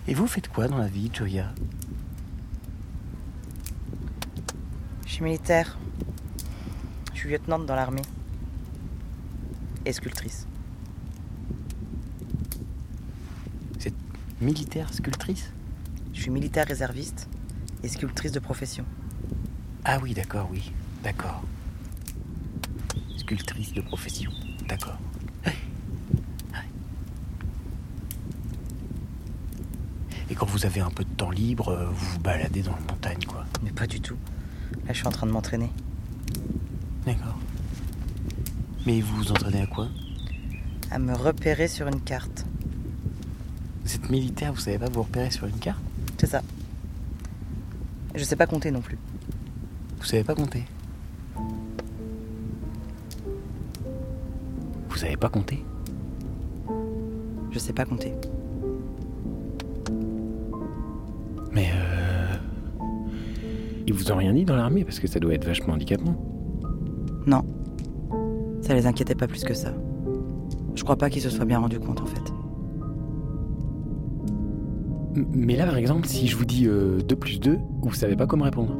Et 0.07 0.13
vous 0.13 0.27
faites 0.27 0.47
quoi 0.47 0.67
dans 0.67 0.77
la 0.77 0.87
vie, 0.87 1.11
Gioia 1.13 1.53
Je 5.05 5.06
suis 5.17 5.23
militaire. 5.23 5.75
Je 7.11 7.17
suis 7.17 7.29
lieutenante 7.29 7.65
dans 7.65 7.73
l'armée. 7.73 8.03
Et 9.83 9.91
sculptrice. 9.91 10.45
C'est 13.79 13.95
militaire, 14.41 14.93
sculptrice? 14.93 15.49
Je 16.13 16.21
suis 16.21 16.29
militaire 16.29 16.67
réserviste 16.67 17.27
et 17.81 17.87
sculptrice 17.87 18.31
de 18.31 18.37
profession. 18.37 18.85
Ah 19.85 19.97
oui, 20.03 20.13
d'accord, 20.13 20.49
oui, 20.51 20.71
d'accord. 21.03 21.41
Sculptrice 23.17 23.73
de 23.73 23.81
profession, 23.81 24.31
d'accord. 24.67 24.99
Et 30.29 30.35
quand 30.35 30.45
vous 30.45 30.65
avez 30.65 30.81
un 30.81 30.91
peu 30.91 31.05
de 31.05 31.09
temps 31.09 31.31
libre, 31.31 31.69
euh, 31.69 31.89
vous 31.89 32.05
vous 32.05 32.19
baladez 32.19 32.61
dans 32.61 32.73
la 32.73 32.81
montagne, 32.81 33.23
quoi. 33.25 33.45
Mais 33.63 33.71
pas 33.71 33.87
du 33.87 34.01
tout. 34.01 34.17
Là, 34.85 34.93
je 34.93 34.97
suis 34.97 35.07
en 35.07 35.11
train 35.11 35.27
de 35.27 35.31
m'entraîner. 35.31 35.69
D'accord. 37.05 37.37
Mais 38.85 39.01
vous 39.01 39.15
vous 39.17 39.31
entraînez 39.31 39.61
à 39.61 39.67
quoi? 39.67 39.87
À 40.91 40.99
me 40.99 41.13
repérer 41.13 41.67
sur 41.67 41.87
une 41.87 42.01
carte. 42.01 42.45
Vous 43.83 43.95
êtes 43.95 44.09
militaire, 44.09 44.53
vous 44.53 44.59
savez 44.59 44.77
pas 44.77 44.89
vous 44.89 45.03
repérer 45.03 45.31
sur 45.31 45.47
une 45.47 45.59
carte? 45.59 45.81
C'est 46.17 46.27
ça. 46.27 46.41
Je 48.15 48.23
sais 48.23 48.35
pas 48.35 48.47
compter 48.47 48.71
non 48.71 48.81
plus. 48.81 48.97
Vous 49.99 50.05
savez 50.05 50.23
pas 50.23 50.35
compter? 50.35 50.63
Vous 54.89 54.97
savez 54.97 55.17
pas 55.17 55.29
compter? 55.29 55.63
Je 57.51 57.59
sais 57.59 57.73
pas 57.73 57.85
compter. 57.85 58.13
Vous 63.97 64.11
ont 64.11 64.15
rien 64.17 64.33
dit 64.33 64.45
dans 64.45 64.55
l'armée 64.55 64.83
parce 64.83 64.99
que 64.99 65.07
ça 65.07 65.19
doit 65.19 65.33
être 65.33 65.45
vachement 65.45 65.73
handicapant. 65.73 66.15
Non. 67.25 67.41
Ça 68.61 68.73
les 68.73 68.85
inquiétait 68.87 69.15
pas 69.15 69.27
plus 69.27 69.43
que 69.43 69.53
ça. 69.53 69.73
Je 70.75 70.83
crois 70.83 70.95
pas 70.95 71.09
qu'ils 71.09 71.21
se 71.21 71.29
soient 71.29 71.45
bien 71.45 71.59
rendus 71.59 71.79
compte 71.79 72.01
en 72.01 72.05
fait. 72.05 72.33
Mais 75.33 75.55
là, 75.55 75.65
par 75.65 75.77
exemple, 75.77 76.07
si 76.07 76.27
je 76.27 76.37
vous 76.37 76.45
dis 76.45 76.67
euh, 76.67 76.99
2 77.01 77.15
plus 77.15 77.39
2, 77.39 77.57
vous 77.81 77.93
savez 77.93 78.15
pas 78.15 78.27
comment 78.27 78.45
répondre. 78.45 78.75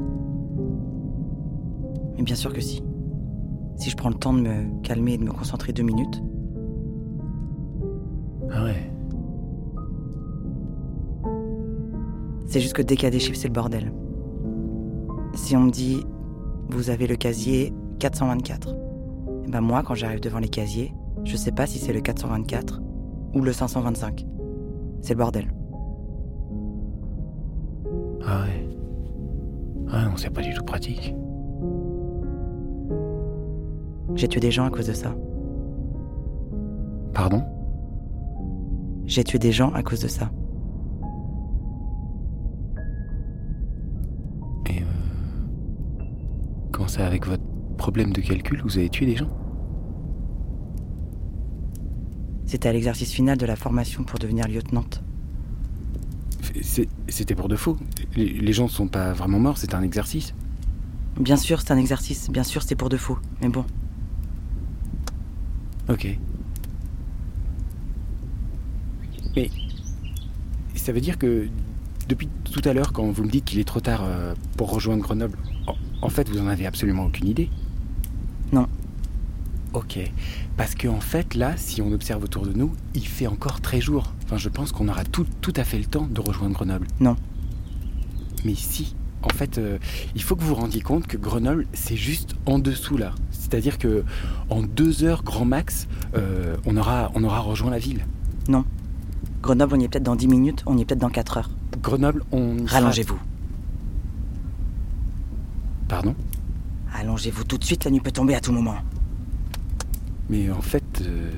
Mais 2.15 2.23
bien 2.23 2.35
sûr 2.35 2.53
que 2.53 2.61
si. 2.61 2.83
Si 3.75 3.89
je 3.89 3.95
prends 3.95 4.09
le 4.09 4.15
temps 4.15 4.33
de 4.33 4.41
me 4.41 4.81
calmer 4.81 5.13
et 5.13 5.17
de 5.17 5.23
me 5.23 5.31
concentrer 5.31 5.73
deux 5.73 5.83
minutes, 5.83 6.21
Ah 8.51 8.63
ouais. 8.63 8.91
c'est 12.47 12.59
juste 12.61 12.73
que 12.73 12.81
dès 12.81 12.95
qu'il 12.95 13.03
y 13.03 13.07
a 13.07 13.11
des 13.11 13.19
chiffres, 13.19 13.37
c'est 13.37 13.49
le 13.49 13.53
bordel. 13.53 13.91
Si 15.33 15.55
on 15.55 15.61
me 15.61 15.71
dit, 15.71 16.03
vous 16.69 16.89
avez 16.89 17.07
le 17.07 17.15
casier 17.15 17.73
424, 17.99 18.75
et 19.45 19.49
ben 19.49 19.61
moi, 19.61 19.83
quand 19.83 19.95
j'arrive 19.95 20.19
devant 20.19 20.39
les 20.39 20.49
casiers, 20.49 20.93
je 21.23 21.37
sais 21.37 21.51
pas 21.51 21.65
si 21.65 21.79
c'est 21.79 21.93
le 21.93 22.01
424 22.01 22.81
ou 23.33 23.41
le 23.41 23.53
525. 23.53 24.25
C'est 25.01 25.13
le 25.13 25.17
bordel. 25.17 25.53
Ah 28.25 28.43
ouais. 28.43 28.67
Ah 29.89 30.05
non, 30.05 30.17
c'est 30.17 30.29
pas 30.29 30.41
du 30.41 30.53
tout 30.53 30.63
pratique. 30.63 31.15
J'ai 34.15 34.27
tué 34.27 34.39
des 34.39 34.51
gens 34.51 34.65
à 34.65 34.69
cause 34.69 34.87
de 34.87 34.93
ça. 34.93 35.15
Pardon? 37.13 37.43
J'ai 39.05 39.23
tué 39.23 39.39
des 39.39 39.51
gens 39.51 39.71
à 39.73 39.83
cause 39.83 40.01
de 40.01 40.07
ça. 40.07 40.29
Ça, 46.97 47.05
avec 47.05 47.25
votre 47.27 47.43
problème 47.77 48.11
de 48.11 48.21
calcul, 48.21 48.61
vous 48.63 48.77
avez 48.77 48.89
tué 48.89 49.05
des 49.05 49.15
gens 49.15 49.29
C'était 52.45 52.69
à 52.69 52.73
l'exercice 52.73 53.11
final 53.11 53.37
de 53.37 53.45
la 53.45 53.55
formation 53.55 54.03
pour 54.03 54.19
devenir 54.19 54.47
lieutenante. 54.47 55.03
C'est- 56.61 56.87
C'était 57.09 57.35
pour 57.35 57.49
de 57.49 57.55
faux. 57.55 57.77
Les, 58.15 58.25
les 58.29 58.53
gens 58.53 58.67
sont 58.67 58.87
pas 58.87 59.11
vraiment 59.13 59.39
morts, 59.39 59.57
c'était 59.57 59.75
un 59.75 59.81
exercice. 59.83 60.33
Bien 61.19 61.35
sûr, 61.37 61.61
c'est 61.61 61.71
un 61.71 61.77
exercice. 61.77 62.29
Bien 62.29 62.43
sûr, 62.43 62.61
c'est 62.63 62.75
pour 62.75 62.89
de 62.89 62.97
faux. 62.97 63.17
Mais 63.41 63.49
bon, 63.49 63.65
Ok. 65.89 66.17
Mais 69.35 69.49
ça 70.75 70.91
veut 70.91 70.99
dire 71.01 71.17
que 71.17 71.47
depuis 72.09 72.27
tout 72.51 72.61
à 72.65 72.73
l'heure, 72.73 72.91
quand 72.91 73.09
vous 73.11 73.23
me 73.23 73.29
dites 73.29 73.45
qu'il 73.45 73.59
est 73.59 73.63
trop 73.67 73.79
tard 73.79 74.01
euh, 74.03 74.33
pour 74.57 74.71
rejoindre 74.73 75.01
Grenoble, 75.03 75.37
en, 76.01 76.09
fait, 76.09 76.29
vous 76.29 76.39
en 76.39 76.47
avez 76.47 76.65
absolument 76.65 77.05
aucune 77.05 77.27
idée 77.27 77.49
Non. 78.51 78.67
Ok. 79.73 79.99
Parce 80.55 80.75
que 80.75 80.87
en 80.87 80.99
fait, 80.99 81.35
là, 81.35 81.53
si 81.57 81.81
on 81.81 81.91
observe 81.91 82.23
autour 82.23 82.45
de 82.45 82.53
nous, 82.53 82.71
il 82.95 83.07
fait 83.07 83.27
encore 83.27 83.61
très 83.61 83.81
jour. 83.81 84.13
Enfin, 84.23 84.37
je 84.37 84.49
pense 84.49 84.71
qu'on 84.71 84.87
aura 84.87 85.03
tout, 85.03 85.25
tout 85.41 85.53
à 85.55 85.63
fait 85.63 85.77
le 85.77 85.85
temps 85.85 86.07
de 86.09 86.21
rejoindre 86.21 86.55
Grenoble. 86.55 86.87
Non. 86.99 87.15
Mais 88.45 88.55
si. 88.55 88.95
En 89.23 89.29
fait, 89.29 89.57
euh, 89.57 89.79
il 90.15 90.21
faut 90.21 90.35
que 90.35 90.41
vous 90.41 90.49
vous 90.49 90.55
rendiez 90.55 90.81
compte 90.81 91.07
que 91.07 91.17
Grenoble, 91.17 91.65
c'est 91.73 91.97
juste 91.97 92.35
en 92.45 92.59
dessous 92.59 92.97
là. 92.97 93.13
C'est-à-dire 93.31 93.77
que 93.77 94.05
en 94.49 94.61
deux 94.61 95.03
heures 95.03 95.23
grand 95.23 95.43
max, 95.43 95.87
euh, 96.15 96.55
on, 96.65 96.77
aura, 96.77 97.11
on 97.15 97.23
aura 97.23 97.39
rejoint 97.39 97.71
la 97.71 97.79
ville. 97.79 98.05
Grenoble, 99.41 99.75
on 99.75 99.79
y 99.79 99.85
est 99.85 99.87
peut-être 99.87 100.03
dans 100.03 100.15
10 100.15 100.27
minutes, 100.27 100.63
on 100.65 100.77
y 100.77 100.81
est 100.81 100.85
peut-être 100.85 100.99
dans 100.99 101.09
4 101.09 101.37
heures. 101.37 101.49
Grenoble, 101.81 102.23
on. 102.31 102.57
Rallongez-vous. 102.65 103.17
Pardon 105.87 106.15
Allongez-vous 106.93 107.43
tout 107.43 107.57
de 107.57 107.63
suite, 107.63 107.85
la 107.85 107.91
nuit 107.91 107.99
peut 107.99 108.11
tomber 108.11 108.35
à 108.35 108.39
tout 108.41 108.51
moment. 108.51 108.75
Mais 110.29 110.49
en 110.51 110.61
fait, 110.61 110.83
euh, 111.01 111.31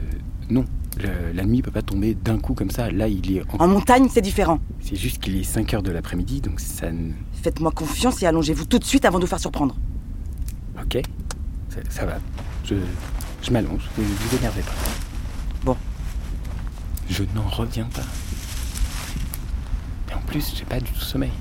non. 0.50 0.66
Le- 0.98 1.32
la 1.34 1.46
nuit 1.46 1.62
peut 1.62 1.72
pas 1.72 1.82
tomber 1.84 2.14
d'un 2.16 2.40
coup 2.40 2.54
comme 2.54 2.72
ça. 2.72 2.90
Là, 2.92 3.08
il 3.08 3.32
est. 3.38 3.44
en- 3.54 3.64
En 3.64 3.68
montagne, 3.68 4.08
c'est 4.12 4.22
différent. 4.22 4.60
C'est 4.82 4.96
juste 4.96 5.20
qu'il 5.22 5.36
est 5.38 5.44
5 5.44 5.74
heures 5.74 5.84
de 5.84 5.92
l'après-midi, 5.92 6.42
donc 6.42 6.60
ça. 6.60 6.92
ne- 6.92 7.12
Faites-moi 7.44 7.72
confiance 7.72 8.22
et 8.22 8.26
allongez-vous 8.26 8.66
tout 8.66 8.80
de 8.80 8.84
suite 8.84 9.06
avant 9.06 9.18
de 9.20 9.24
vous 9.24 9.30
faire 9.30 9.40
surprendre. 9.40 9.76
Ok. 10.82 11.02
Ça, 11.70 11.80
ça 11.90 12.06
va. 12.06 12.18
Je, 12.66 12.76
je 13.44 13.52
m'allonge. 13.52 13.88
Ne 13.98 14.04
vous 14.04 14.36
énervez 14.38 14.62
pas. 14.62 14.74
Bon. 15.64 15.78
Je 17.10 17.24
n'en 17.36 17.48
reviens 17.48 17.86
pas. 17.86 18.02
Et 20.12 20.16
en 20.16 20.22
plus, 20.22 20.54
j'ai 20.58 20.66
pas 20.66 20.80
du 20.80 20.92
tout 20.92 21.00
sommeil. 21.00 21.32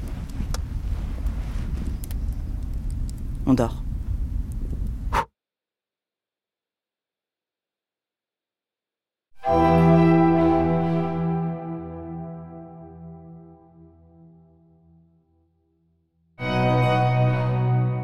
On 3.51 3.55
dort. 3.55 3.83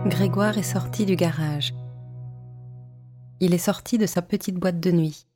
Grégoire 0.07 0.57
est 0.57 0.63
sorti 0.63 1.05
du 1.05 1.15
garage. 1.15 1.75
Il 3.41 3.53
est 3.53 3.59
sorti 3.59 3.99
de 3.99 4.07
sa 4.07 4.23
petite 4.23 4.55
boîte 4.55 4.81
de 4.81 4.93
nuit. 4.93 5.27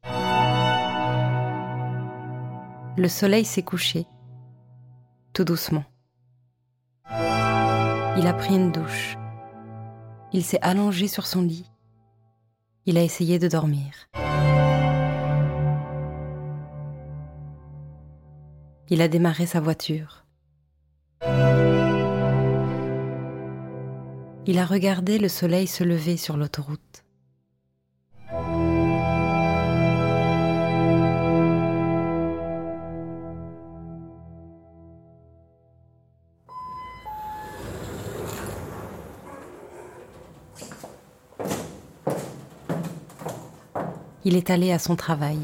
Le 2.96 3.08
soleil 3.08 3.44
s'est 3.44 3.62
couché, 3.62 4.06
tout 5.34 5.44
doucement. 5.44 5.84
Il 7.10 8.26
a 8.26 8.32
pris 8.32 8.54
une 8.54 8.72
douche. 8.72 9.18
Il 10.32 10.44
s'est 10.44 10.58
allongé 10.60 11.08
sur 11.08 11.26
son 11.26 11.42
lit. 11.42 11.70
Il 12.84 12.98
a 12.98 13.02
essayé 13.02 13.38
de 13.38 13.48
dormir. 13.48 14.08
Il 18.90 19.02
a 19.02 19.08
démarré 19.08 19.46
sa 19.46 19.60
voiture. 19.60 20.26
Il 24.46 24.58
a 24.58 24.64
regardé 24.64 25.18
le 25.18 25.28
soleil 25.28 25.66
se 25.66 25.84
lever 25.84 26.16
sur 26.16 26.36
l'autoroute. 26.36 27.04
il 44.28 44.36
est 44.36 44.50
allé 44.50 44.72
à 44.72 44.78
son 44.78 44.94
travail. 44.94 45.38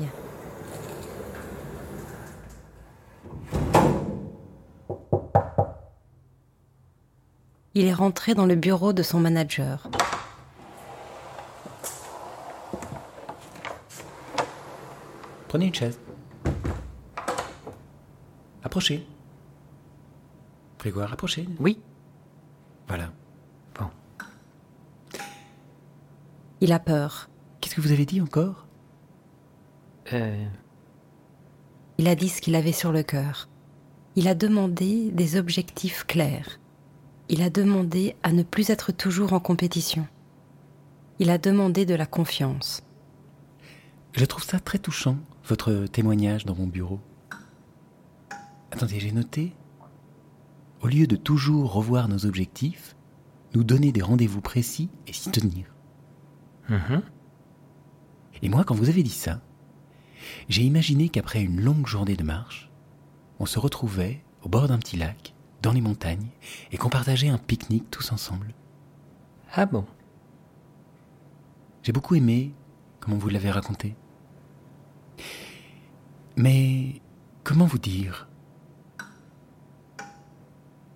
Il 7.72 7.86
est 7.86 7.94
rentré 7.94 8.34
dans 8.34 8.44
le 8.44 8.56
bureau 8.56 8.92
de 8.92 9.02
son 9.02 9.20
manager. 9.20 9.88
Prenez 15.48 15.68
une 15.68 15.74
chaise. 15.74 15.98
Approchez. 18.62 19.06
Grégoire, 20.78 21.10
approchez. 21.10 21.48
Oui. 21.58 21.80
Voilà. 22.86 23.10
Bon. 23.80 23.86
Il 26.60 26.70
a 26.70 26.78
peur. 26.78 27.30
Qu'est-ce 27.62 27.76
que 27.76 27.80
vous 27.80 27.92
avez 27.92 28.04
dit 28.04 28.20
encore? 28.20 28.66
Euh, 30.12 30.44
Il 31.98 32.08
a 32.08 32.14
dit 32.14 32.28
ce 32.28 32.40
qu'il 32.40 32.54
avait 32.54 32.72
sur 32.72 32.92
le 32.92 33.02
cœur. 33.02 33.48
Il 34.16 34.28
a 34.28 34.34
demandé 34.34 35.10
des 35.10 35.36
objectifs 35.36 36.04
clairs. 36.04 36.60
Il 37.28 37.42
a 37.42 37.50
demandé 37.50 38.16
à 38.22 38.32
ne 38.32 38.42
plus 38.42 38.70
être 38.70 38.92
toujours 38.92 39.32
en 39.32 39.40
compétition. 39.40 40.06
Il 41.18 41.30
a 41.30 41.38
demandé 41.38 41.86
de 41.86 41.94
la 41.94 42.06
confiance. 42.06 42.82
Je 44.12 44.24
trouve 44.24 44.44
ça 44.44 44.60
très 44.60 44.78
touchant, 44.78 45.16
votre 45.46 45.86
témoignage 45.86 46.44
dans 46.44 46.54
mon 46.54 46.66
bureau. 46.66 47.00
Attendez, 48.70 49.00
j'ai 49.00 49.12
noté. 49.12 49.52
Au 50.82 50.86
lieu 50.86 51.06
de 51.06 51.16
toujours 51.16 51.72
revoir 51.72 52.08
nos 52.08 52.26
objectifs, 52.26 52.94
nous 53.54 53.64
donner 53.64 53.90
des 53.90 54.02
rendez-vous 54.02 54.40
précis 54.40 54.90
et 55.06 55.12
s'y 55.12 55.30
tenir. 55.30 55.66
mhm. 56.68 57.02
Et 58.42 58.48
moi, 58.48 58.64
quand 58.64 58.74
vous 58.74 58.88
avez 58.90 59.02
dit 59.02 59.10
ça, 59.10 59.40
j'ai 60.48 60.62
imaginé 60.62 61.08
qu'après 61.08 61.42
une 61.42 61.60
longue 61.60 61.86
journée 61.86 62.16
de 62.16 62.24
marche, 62.24 62.70
on 63.38 63.46
se 63.46 63.58
retrouvait 63.58 64.22
au 64.42 64.48
bord 64.48 64.68
d'un 64.68 64.78
petit 64.78 64.96
lac, 64.96 65.34
dans 65.62 65.72
les 65.72 65.80
montagnes, 65.80 66.28
et 66.72 66.76
qu'on 66.76 66.90
partageait 66.90 67.28
un 67.28 67.38
pique-nique 67.38 67.90
tous 67.90 68.12
ensemble. 68.12 68.54
Ah 69.52 69.66
bon? 69.66 69.84
J'ai 71.82 71.92
beaucoup 71.92 72.14
aimé 72.14 72.52
comment 73.00 73.16
vous 73.16 73.28
l'avez 73.28 73.50
raconté. 73.50 73.96
Mais 76.36 77.00
comment 77.42 77.66
vous 77.66 77.78
dire? 77.78 78.28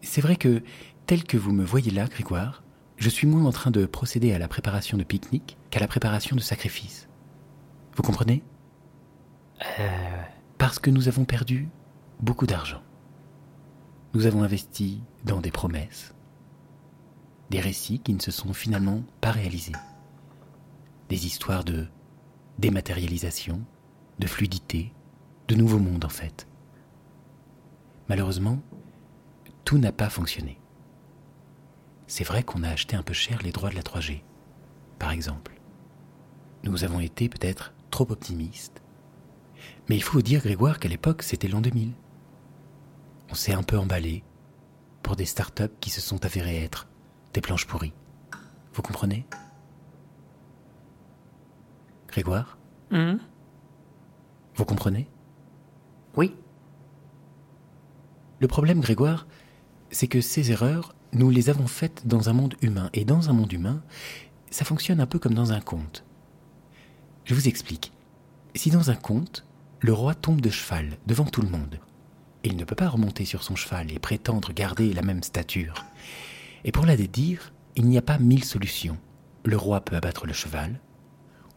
C'est 0.03 0.21
vrai 0.21 0.37
que, 0.37 0.63
tel 1.07 1.25
que 1.25 1.37
vous 1.37 1.53
me 1.53 1.65
voyez 1.65 1.91
là, 1.91 2.07
Grégoire, 2.07 2.63
je 2.97 3.09
suis 3.09 3.27
moins 3.27 3.45
en 3.45 3.53
train 3.53 3.71
de 3.71 3.87
procéder 3.87 4.33
à 4.33 4.39
la 4.39 4.49
préparation 4.49 4.99
de 4.99 5.05
pique-nique 5.05 5.57
qu'à 5.71 5.81
la 5.81 5.87
préparation 5.87 6.35
de 6.35 6.41
sacrifice. 6.41 7.09
Vous 7.95 8.03
comprenez? 8.03 8.43
Euh, 9.63 10.23
Parce 10.57 10.79
que 10.79 10.91
nous 10.91 11.09
avons 11.09 11.25
perdu 11.25 11.69
beaucoup 12.21 12.47
d'argent. 12.47 12.83
Nous 14.15 14.27
avons 14.27 14.43
investi 14.43 15.03
dans 15.25 15.41
des 15.41 15.51
promesses, 15.51 16.15
des 17.51 17.61
récits 17.61 18.01
qui 18.01 18.15
ne 18.15 18.21
se 18.21 18.31
sont 18.31 18.53
finalement 18.53 19.03
pas 19.21 19.31
réalisés, 19.31 19.73
des 21.09 21.27
histoires 21.27 21.65
de 21.65 21.87
dématérialisation, 22.59 23.61
de 24.19 24.27
fluidité, 24.27 24.93
de 25.49 25.55
nouveaux 25.55 25.79
mondes 25.79 26.05
en 26.05 26.11
fait. 26.11 26.49
Malheureusement, 28.09 28.61
tout 29.65 29.79
n'a 29.79 29.93
pas 29.93 30.09
fonctionné. 30.09 30.59
C'est 32.07 32.25
vrai 32.25 32.43
qu'on 32.43 32.63
a 32.63 32.71
acheté 32.71 32.97
un 32.97 33.03
peu 33.03 33.13
cher 33.13 33.43
les 33.43 33.53
droits 33.53 33.71
de 33.71 33.75
la 33.75 33.83
3G, 33.83 34.23
par 34.99 35.11
exemple. 35.11 35.61
Nous 36.65 36.85
avons 36.85 37.01
été 37.01 37.29
peut-être 37.29 37.75
trop 37.91 38.11
optimistes. 38.11 38.83
Mais 39.89 39.97
il 39.97 40.03
faut 40.03 40.21
dire, 40.23 40.43
Grégoire, 40.43 40.79
qu'à 40.79 40.89
l'époque, 40.89 41.23
c'était 41.23 41.49
l'an 41.49 41.61
2000. 41.61 41.93
On 43.31 43.35
s'est 43.35 43.55
un 43.55 43.63
peu 43.63 43.79
emballé 43.79 44.23
pour 45.03 45.17
des 45.17 45.25
startups 45.25 45.75
qui 45.81 45.91
se 45.91 46.01
sont 46.01 46.25
avérées 46.25 46.63
être 46.63 46.89
des 47.33 47.41
planches 47.41 47.67
pourries. 47.67 47.95
Vous 48.75 48.83
comprenez? 48.83 49.27
Grégoire? 52.09 52.59
Mhm. 52.91 53.19
Vous 54.55 54.65
comprenez? 54.65 55.09
Oui. 56.17 56.35
Le 58.41 58.49
problème, 58.49 58.81
Grégoire, 58.81 59.27
c'est 59.91 60.09
que 60.09 60.21
ces 60.21 60.51
erreurs, 60.51 60.95
nous 61.13 61.31
les 61.31 61.49
avons 61.49 61.67
faites 61.67 62.07
dans 62.07 62.29
un 62.29 62.33
monde 62.33 62.55
humain. 62.61 62.91
Et 62.93 63.05
dans 63.05 63.31
un 63.31 63.33
monde 63.33 63.53
humain, 63.53 63.83
ça 64.51 64.65
fonctionne 64.65 65.01
un 65.01 65.07
peu 65.07 65.19
comme 65.19 65.35
dans 65.35 65.53
un 65.53 65.61
conte. 65.61 66.05
Je 67.25 67.35
vous 67.35 67.49
explique. 67.49 67.93
Si 68.55 68.71
dans 68.71 68.91
un 68.91 68.97
conte, 68.97 69.45
le 69.81 69.93
roi 69.93 70.15
tombe 70.15 70.41
de 70.41 70.51
cheval 70.51 70.99
devant 71.07 71.25
tout 71.25 71.43
le 71.43 71.49
monde, 71.49 71.79
il 72.43 72.57
ne 72.57 72.65
peut 72.65 72.75
pas 72.75 72.89
remonter 72.89 73.25
sur 73.25 73.43
son 73.43 73.57
cheval 73.57 73.93
et 73.93 73.99
prétendre 73.99 74.53
garder 74.53 74.93
la 74.93 75.03
même 75.03 75.23
stature. 75.23 75.85
Et 76.65 76.73
pour 76.73 76.87
la 76.87 76.97
dédire, 76.97 77.53
il 77.77 77.87
n'y 77.87 77.99
a 77.99 78.03
pas 78.03 78.19
mille 78.19 78.45
solutions. 78.45 78.99
Le 79.45 79.57
roi 79.57 79.81
peut 79.81 79.97
abattre 79.97 80.27
le 80.27 80.33
cheval, 80.33 80.81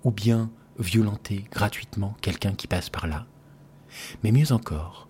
ou 0.04 0.12
bien 0.12 0.52
violenter 0.78 1.46
gratuitement 1.52 2.16
quelqu'un 2.22 2.54
qui 2.54 2.68
passe 2.68 2.90
par 2.90 3.08
là. 3.08 3.26
Mais 4.24 4.32
mieux 4.32 4.52
encore, 4.52 5.08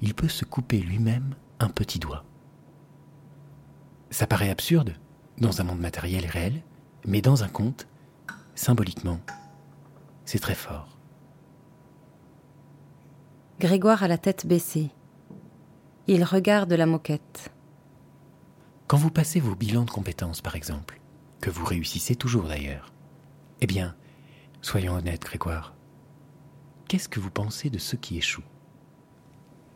il 0.00 0.14
peut 0.14 0.28
se 0.28 0.44
couper 0.44 0.78
lui-même 0.78 1.34
un 1.60 1.68
petit 1.68 1.98
doigt. 1.98 2.24
Ça 4.10 4.26
paraît 4.26 4.50
absurde 4.50 4.94
dans 5.38 5.60
un 5.60 5.64
monde 5.64 5.80
matériel 5.80 6.24
et 6.24 6.28
réel, 6.28 6.62
mais 7.06 7.20
dans 7.20 7.44
un 7.44 7.48
conte, 7.48 7.86
symboliquement, 8.54 9.20
c'est 10.24 10.38
très 10.38 10.54
fort. 10.54 10.93
Grégoire 13.60 14.02
a 14.02 14.08
la 14.08 14.18
tête 14.18 14.46
baissée. 14.46 14.90
Il 16.08 16.24
regarde 16.24 16.72
la 16.72 16.86
moquette. 16.86 17.52
Quand 18.88 18.96
vous 18.96 19.12
passez 19.12 19.38
vos 19.38 19.54
bilans 19.54 19.84
de 19.84 19.90
compétences, 19.92 20.40
par 20.40 20.56
exemple, 20.56 21.00
que 21.40 21.50
vous 21.50 21.64
réussissez 21.64 22.16
toujours 22.16 22.48
d'ailleurs, 22.48 22.92
eh 23.60 23.68
bien, 23.68 23.94
soyons 24.60 24.94
honnêtes, 24.94 25.22
Grégoire, 25.22 25.72
qu'est-ce 26.88 27.08
que 27.08 27.20
vous 27.20 27.30
pensez 27.30 27.70
de 27.70 27.78
ceux 27.78 27.96
qui 27.96 28.18
échouent 28.18 28.42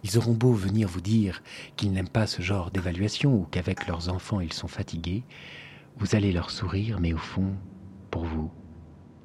Ils 0.03 0.19
auront 0.19 0.35
beau 0.35 0.53
venir 0.53 0.89
vous 0.89 1.01
dire 1.01 1.41
qu'ils 1.77 1.93
n'aiment 1.93 2.09
pas 2.09 2.27
ce 2.27 2.43
genre 2.43 2.73
d'évaluation 2.73 3.33
ou 3.33 3.45
qu'avec 3.45 3.87
leurs 3.87 4.09
enfants 4.09 4.41
ils 4.41 4.53
sont 4.53 4.69
fatigués, 4.69 5.23
vous 5.99 6.17
allez 6.17 6.33
leur 6.33 6.51
sourire, 6.51 6.99
mais 6.99 7.13
au 7.13 7.19
fond, 7.19 7.55
pour 8.11 8.25
vous, 8.25 8.51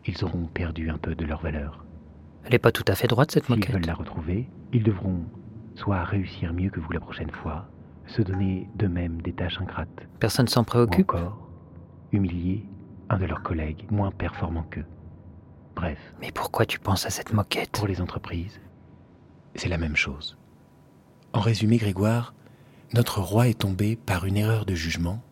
ils 0.05 0.23
auront 0.23 0.45
perdu 0.45 0.91
un 0.91 0.99
peu 0.99 1.15
de 1.15 1.25
leur 1.25 1.41
valeur. 1.41 1.82
Elle 2.45 2.55
est 2.55 2.59
pas 2.59 2.71
tout 2.71 2.83
à 2.87 2.95
fait 2.95 3.07
droite 3.07 3.31
cette 3.31 3.45
S'ils 3.45 3.55
moquette. 3.55 3.73
veulent 3.73 3.85
la 3.85 3.93
retrouver, 3.93 4.49
ils 4.73 4.83
devront 4.83 5.23
soit 5.75 6.03
réussir 6.03 6.53
mieux 6.53 6.69
que 6.69 6.79
vous 6.79 6.91
la 6.91 6.99
prochaine 6.99 7.31
fois, 7.31 7.69
se 8.05 8.21
donner 8.21 8.69
d'eux-mêmes 8.75 9.21
des 9.21 9.33
tâches 9.33 9.59
ingrates, 9.61 10.07
Personne 10.19 10.47
s'en 10.47 10.61
ou 10.61 10.65
préoccupe. 10.65 11.09
encore 11.11 11.49
humilier 12.11 12.65
un 13.09 13.17
de 13.17 13.25
leurs 13.25 13.41
collègues 13.41 13.85
moins 13.91 14.11
performants 14.11 14.63
qu'eux. 14.69 14.85
Bref, 15.75 15.97
Mais 16.21 16.31
pourquoi 16.31 16.65
tu 16.65 16.79
penses 16.79 17.05
à 17.05 17.09
cette 17.09 17.33
moquette? 17.33 17.71
Pour 17.71 17.87
les 17.87 18.01
entreprises, 18.01 18.59
c'est 19.55 19.69
la 19.69 19.77
même 19.79 19.95
chose. 19.95 20.37
En 21.33 21.39
résumé, 21.39 21.77
Grégoire, 21.77 22.35
notre 22.93 23.19
roi 23.21 23.47
est 23.47 23.59
tombé 23.59 23.95
par 23.95 24.25
une 24.25 24.37
erreur 24.37 24.65
de 24.65 24.75
jugement, 24.75 25.23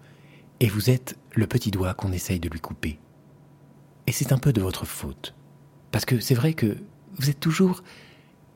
et 0.59 0.67
vous 0.67 0.89
êtes 0.89 1.17
le 1.35 1.45
petit 1.45 1.69
doigt 1.69 1.93
qu'on 1.93 2.11
essaye 2.11 2.39
de 2.39 2.49
lui 2.49 2.59
couper. 2.59 2.99
Et 4.07 4.11
c'est 4.11 4.31
un 4.31 4.37
peu 4.39 4.51
de 4.53 4.61
votre 4.61 4.85
faute. 4.85 5.35
Parce 5.91 6.05
que 6.05 6.19
c'est 6.19 6.33
vrai 6.35 6.53
que 6.53 6.77
vous 7.17 7.29
êtes 7.29 7.39
toujours 7.39 7.83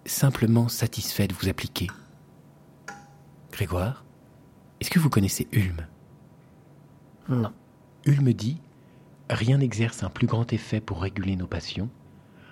simplement 0.05 0.67
satisfait 0.67 1.27
de 1.27 1.33
vous 1.33 1.49
appliquer. 1.49 1.87
Grégoire, 3.51 4.05
est-ce 4.79 4.89
que 4.89 4.99
vous 4.99 5.09
connaissez 5.09 5.47
Ulm? 5.51 5.85
Non. 7.29 7.51
Ulm 8.05 8.33
dit 8.33 8.61
Rien 9.29 9.57
n'exerce 9.57 10.03
un 10.03 10.09
plus 10.09 10.27
grand 10.27 10.53
effet 10.53 10.79
pour 10.79 11.01
réguler 11.01 11.35
nos 11.35 11.47
passions, 11.47 11.89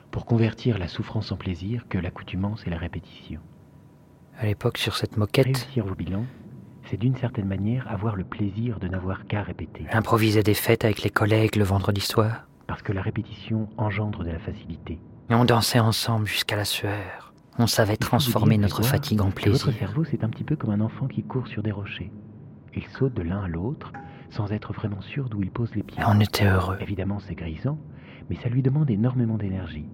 pour 0.09 0.25
convertir 0.25 0.79
la 0.79 0.87
souffrance 0.87 1.31
en 1.31 1.37
plaisir 1.37 1.85
que 1.89 1.97
l'accoutumance 1.99 2.65
et 2.65 2.69
la 2.71 2.77
répétition. 2.77 3.39
À 4.39 4.45
l'époque, 4.45 4.79
sur 4.79 4.95
cette 4.95 5.17
moquette, 5.17 5.45
Réussir 5.45 5.85
vos 5.85 5.93
bilans, 5.93 6.25
c'est 6.89 6.97
d'une 6.97 7.15
certaine 7.15 7.47
manière 7.47 7.87
avoir 7.91 8.15
le 8.15 8.23
plaisir 8.23 8.79
de 8.79 8.87
n'avoir 8.87 9.27
qu'à 9.27 9.43
répéter. 9.43 9.85
j'improvisais 9.91 10.41
des 10.41 10.55
fêtes 10.55 10.85
avec 10.85 11.03
les 11.03 11.11
collègues 11.11 11.55
le 11.55 11.63
vendredi 11.63 12.01
soir. 12.01 12.47
Parce 12.65 12.81
que 12.81 12.93
la 12.93 13.01
répétition 13.03 13.69
engendre 13.77 14.23
de 14.23 14.31
la 14.31 14.39
facilité. 14.39 14.99
Et 15.29 15.35
on 15.35 15.45
dansait 15.45 15.79
ensemble 15.79 16.27
jusqu'à 16.27 16.55
la 16.55 16.65
sueur. 16.65 17.33
On 17.59 17.67
savait 17.67 17.97
transformer 17.97 18.57
notre 18.57 18.83
fatigue 18.83 19.21
en 19.21 19.29
que 19.29 19.49
Votre 19.49 19.65
plaisir. 19.65 19.79
cerveau, 19.79 20.03
c'est 20.03 20.23
un 20.23 20.29
petit 20.29 20.43
peu 20.43 20.55
comme 20.55 20.71
un 20.71 20.81
enfant 20.81 21.07
qui 21.07 21.23
court 21.23 21.47
sur 21.47 21.63
des 21.63 21.71
rochers. 21.71 22.11
Il 22.75 22.85
saute 22.87 23.13
de 23.13 23.21
l'un 23.21 23.43
à 23.43 23.47
l'autre 23.47 23.93
sans 24.31 24.51
être 24.51 24.73
vraiment 24.73 25.01
sûr 25.01 25.29
d'où 25.29 25.43
il 25.43 25.51
pose 25.51 25.73
les 25.75 25.83
pieds. 25.83 26.01
Et 26.01 26.05
on 26.07 26.19
était 26.19 26.47
heureux. 26.47 26.77
Évidemment, 26.81 27.19
c'est 27.19 27.35
grisant, 27.35 27.77
mais 28.29 28.35
ça 28.37 28.49
lui 28.49 28.63
demande 28.63 28.89
énormément 28.89 29.37
d'énergie. 29.37 29.85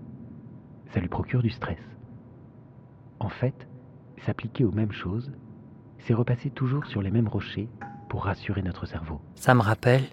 Ça 0.93 1.01
lui 1.01 1.09
procure 1.09 1.41
du 1.43 1.49
stress. 1.49 1.79
En 3.19 3.29
fait, 3.29 3.67
s'appliquer 4.25 4.63
aux 4.63 4.71
mêmes 4.71 4.93
choses, 4.93 5.31
c'est 5.99 6.13
repasser 6.13 6.49
toujours 6.49 6.85
sur 6.85 7.01
les 7.01 7.11
mêmes 7.11 7.27
rochers 7.27 7.67
pour 8.07 8.23
rassurer 8.23 8.61
notre 8.61 8.85
cerveau. 8.85 9.19
Ça 9.35 9.53
me 9.53 9.61
rappelle 9.61 10.03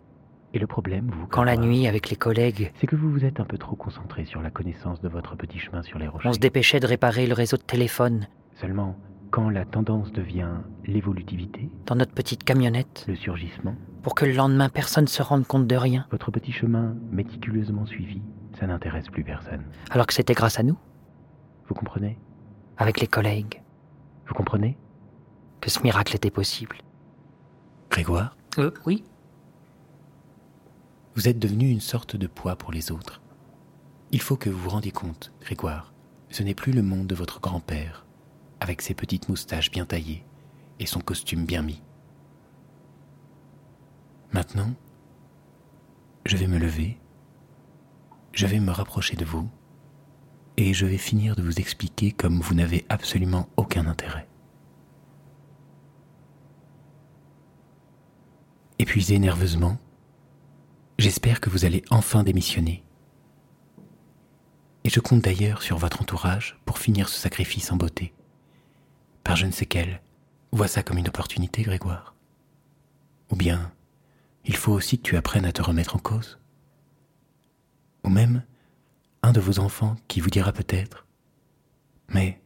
Et 0.56 0.58
le 0.58 0.66
problème, 0.66 1.10
vous, 1.12 1.26
quand 1.26 1.44
la 1.44 1.58
nuit, 1.58 1.86
avec 1.86 2.08
les 2.08 2.16
collègues, 2.16 2.72
c'est 2.76 2.86
que 2.86 2.96
vous 2.96 3.10
vous 3.12 3.26
êtes 3.26 3.40
un 3.40 3.44
peu 3.44 3.58
trop 3.58 3.76
concentré 3.76 4.24
sur 4.24 4.40
la 4.40 4.50
connaissance 4.50 5.02
de 5.02 5.08
votre 5.10 5.36
petit 5.36 5.58
chemin 5.58 5.82
sur 5.82 5.98
les 5.98 6.08
rochers. 6.08 6.30
on 6.30 6.32
se 6.32 6.38
dépêchait 6.38 6.80
de 6.80 6.86
réparer 6.86 7.26
le 7.26 7.34
réseau 7.34 7.58
de 7.58 7.62
téléphone. 7.62 8.26
Seulement, 8.54 8.96
quand 9.30 9.50
la 9.50 9.66
tendance 9.66 10.12
devient 10.12 10.48
l'évolutivité, 10.86 11.68
Dans 11.84 11.94
notre 11.94 12.14
petite 12.14 12.42
camionnette, 12.42 13.04
le 13.06 13.16
surgissement, 13.16 13.74
pour 14.02 14.14
que 14.14 14.24
le 14.24 14.32
lendemain 14.32 14.70
personne 14.70 15.06
se 15.08 15.20
rende 15.22 15.46
compte 15.46 15.66
de 15.66 15.76
rien, 15.76 16.06
votre 16.10 16.30
petit 16.30 16.52
chemin 16.52 16.94
méticuleusement 17.10 17.84
suivi, 17.84 18.22
ça 18.58 18.66
n'intéresse 18.66 19.08
plus 19.08 19.24
personne. 19.24 19.62
alors 19.90 20.06
que 20.06 20.14
c'était 20.14 20.32
grâce 20.32 20.58
à 20.58 20.62
nous, 20.62 20.78
Vous 21.68 21.74
comprenez? 21.74 22.18
Avec 22.78 22.98
les 22.98 23.06
collègues, 23.08 23.60
Vous 24.26 24.32
comprenez? 24.32 24.78
Que 25.60 25.68
ce 25.70 25.82
miracle 25.82 26.16
était 26.16 26.30
possible. 26.30 26.76
Grégoire, 27.90 28.38
Euh, 28.58 28.70
oui. 28.86 29.04
Vous 31.16 31.28
êtes 31.28 31.38
devenu 31.38 31.70
une 31.70 31.80
sorte 31.80 32.14
de 32.14 32.26
poids 32.26 32.56
pour 32.56 32.72
les 32.72 32.92
autres. 32.92 33.22
Il 34.12 34.20
faut 34.20 34.36
que 34.36 34.50
vous 34.50 34.58
vous 34.58 34.70
rendiez 34.70 34.92
compte, 34.92 35.32
Grégoire, 35.40 35.94
ce 36.28 36.42
n'est 36.42 36.54
plus 36.54 36.72
le 36.72 36.82
monde 36.82 37.06
de 37.06 37.14
votre 37.14 37.40
grand-père, 37.40 38.04
avec 38.60 38.82
ses 38.82 38.92
petites 38.92 39.30
moustaches 39.30 39.70
bien 39.70 39.86
taillées 39.86 40.24
et 40.78 40.84
son 40.84 41.00
costume 41.00 41.46
bien 41.46 41.62
mis. 41.62 41.82
Maintenant, 44.32 44.74
je 46.26 46.36
vais 46.36 46.46
me 46.46 46.58
lever, 46.58 46.98
je 48.32 48.46
vais 48.46 48.60
me 48.60 48.70
rapprocher 48.70 49.16
de 49.16 49.24
vous, 49.24 49.48
et 50.58 50.74
je 50.74 50.84
vais 50.84 50.98
finir 50.98 51.34
de 51.34 51.42
vous 51.42 51.58
expliquer 51.58 52.12
comme 52.12 52.40
vous 52.40 52.54
n'avez 52.54 52.84
absolument 52.90 53.48
aucun 53.56 53.86
intérêt. 53.86 54.28
Épuisé 58.78 59.18
nerveusement, 59.18 59.78
j'espère 60.98 61.40
que 61.40 61.50
vous 61.50 61.64
allez 61.64 61.82
enfin 61.90 62.22
démissionner. 62.22 62.82
Et 64.84 64.90
je 64.90 65.00
compte 65.00 65.22
d'ailleurs 65.22 65.62
sur 65.62 65.78
votre 65.78 66.02
entourage 66.02 66.58
pour 66.64 66.78
finir 66.78 67.08
ce 67.08 67.18
sacrifice 67.18 67.72
en 67.72 67.76
beauté. 67.76 68.14
Par 69.24 69.36
je 69.36 69.46
ne 69.46 69.52
sais 69.52 69.66
quel, 69.66 70.00
vois 70.52 70.68
ça 70.68 70.82
comme 70.82 70.98
une 70.98 71.08
opportunité, 71.08 71.62
Grégoire. 71.62 72.14
Ou 73.30 73.36
bien, 73.36 73.72
il 74.44 74.56
faut 74.56 74.72
aussi 74.72 74.98
que 74.98 75.02
tu 75.02 75.16
apprennes 75.16 75.44
à 75.44 75.52
te 75.52 75.62
remettre 75.62 75.96
en 75.96 75.98
cause. 75.98 76.38
Ou 78.04 78.08
même, 78.08 78.44
un 79.22 79.32
de 79.32 79.40
vos 79.40 79.58
enfants 79.58 79.96
qui 80.06 80.20
vous 80.20 80.30
dira 80.30 80.52
peut-être, 80.52 81.06
mais, 82.08 82.40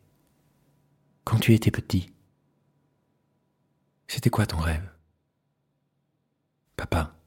quand 1.24 1.38
tu 1.38 1.52
étais 1.52 1.70
petit, 1.70 2.10
c'était 4.08 4.30
quoi 4.30 4.46
ton 4.46 4.56
rêve? 4.56 4.90
Papa. 6.76 7.19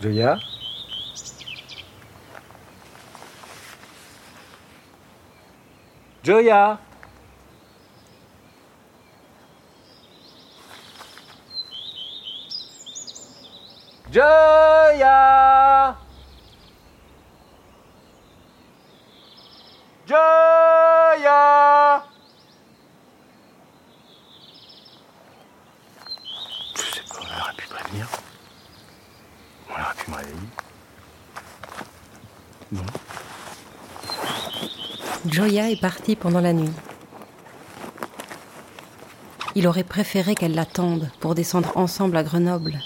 Joya 0.00 0.40
Joya 6.24 6.78
Joya 14.14 15.96
Joya 20.06 22.04
Je 26.76 26.80
sais 26.80 27.00
pas, 27.08 27.16
on 27.18 27.42
aurait 27.42 27.56
pu 27.56 27.66
prévenir. 27.66 28.08
On 29.68 29.72
aurait 29.72 29.82
pu 29.96 30.10
me 30.12 30.16
réveiller. 30.16 30.36
Non. 32.70 32.82
Joya 35.26 35.70
est 35.70 35.80
partie 35.80 36.14
pendant 36.14 36.40
la 36.40 36.52
nuit. 36.52 36.70
Il 39.56 39.66
aurait 39.66 39.82
préféré 39.82 40.36
qu'elle 40.36 40.54
l'attende 40.54 41.10
pour 41.18 41.34
descendre 41.34 41.72
ensemble 41.76 42.16
à 42.16 42.22
Grenoble. 42.22 42.78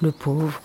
Le 0.00 0.12
pauvre. 0.12 0.60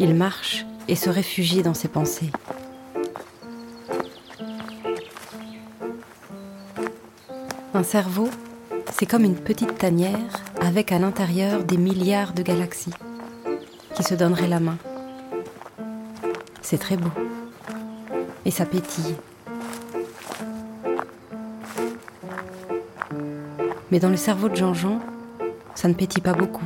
Il 0.00 0.14
marche 0.16 0.66
et 0.88 0.96
se 0.96 1.08
réfugie 1.08 1.62
dans 1.62 1.72
ses 1.72 1.86
pensées. 1.86 2.32
Un 7.72 7.84
cerveau, 7.84 8.28
c'est 8.92 9.06
comme 9.06 9.24
une 9.24 9.36
petite 9.36 9.78
tanière 9.78 10.18
avec 10.60 10.90
à 10.90 10.98
l'intérieur 10.98 11.62
des 11.62 11.76
milliards 11.76 12.32
de 12.32 12.42
galaxies 12.42 12.94
qui 13.94 14.02
se 14.02 14.14
donneraient 14.14 14.48
la 14.48 14.58
main. 14.58 14.78
C'est 16.60 16.78
très 16.78 16.96
beau. 16.96 17.10
Et 18.44 18.50
ça 18.50 18.66
pétille. 18.66 19.14
Mais 23.94 24.00
dans 24.00 24.10
le 24.10 24.16
cerveau 24.16 24.48
de 24.48 24.56
Jean-Jean, 24.56 24.98
ça 25.76 25.86
ne 25.86 25.94
pétille 25.94 26.20
pas 26.20 26.32
beaucoup. 26.32 26.64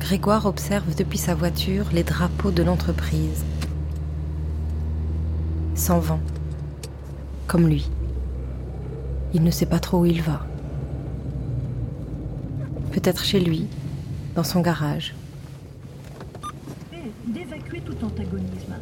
Grégoire 0.00 0.46
observe 0.46 0.94
depuis 0.94 1.18
sa 1.18 1.34
voiture 1.34 1.90
les 1.92 2.04
drapeaux 2.04 2.50
de 2.50 2.62
l'entreprise. 2.62 3.44
Sans 5.74 5.98
vent. 5.98 6.20
Comme 7.54 7.68
lui. 7.68 7.88
Il 9.32 9.44
ne 9.44 9.50
sait 9.52 9.66
pas 9.66 9.78
trop 9.78 10.00
où 10.00 10.06
il 10.06 10.20
va. 10.22 10.44
Peut-être 12.90 13.22
chez 13.22 13.38
lui, 13.38 13.68
dans 14.34 14.42
son 14.42 14.60
garage. 14.60 15.14
d'évacuer 17.28 17.80
tout 17.82 17.94
antagonisme, 18.04 18.74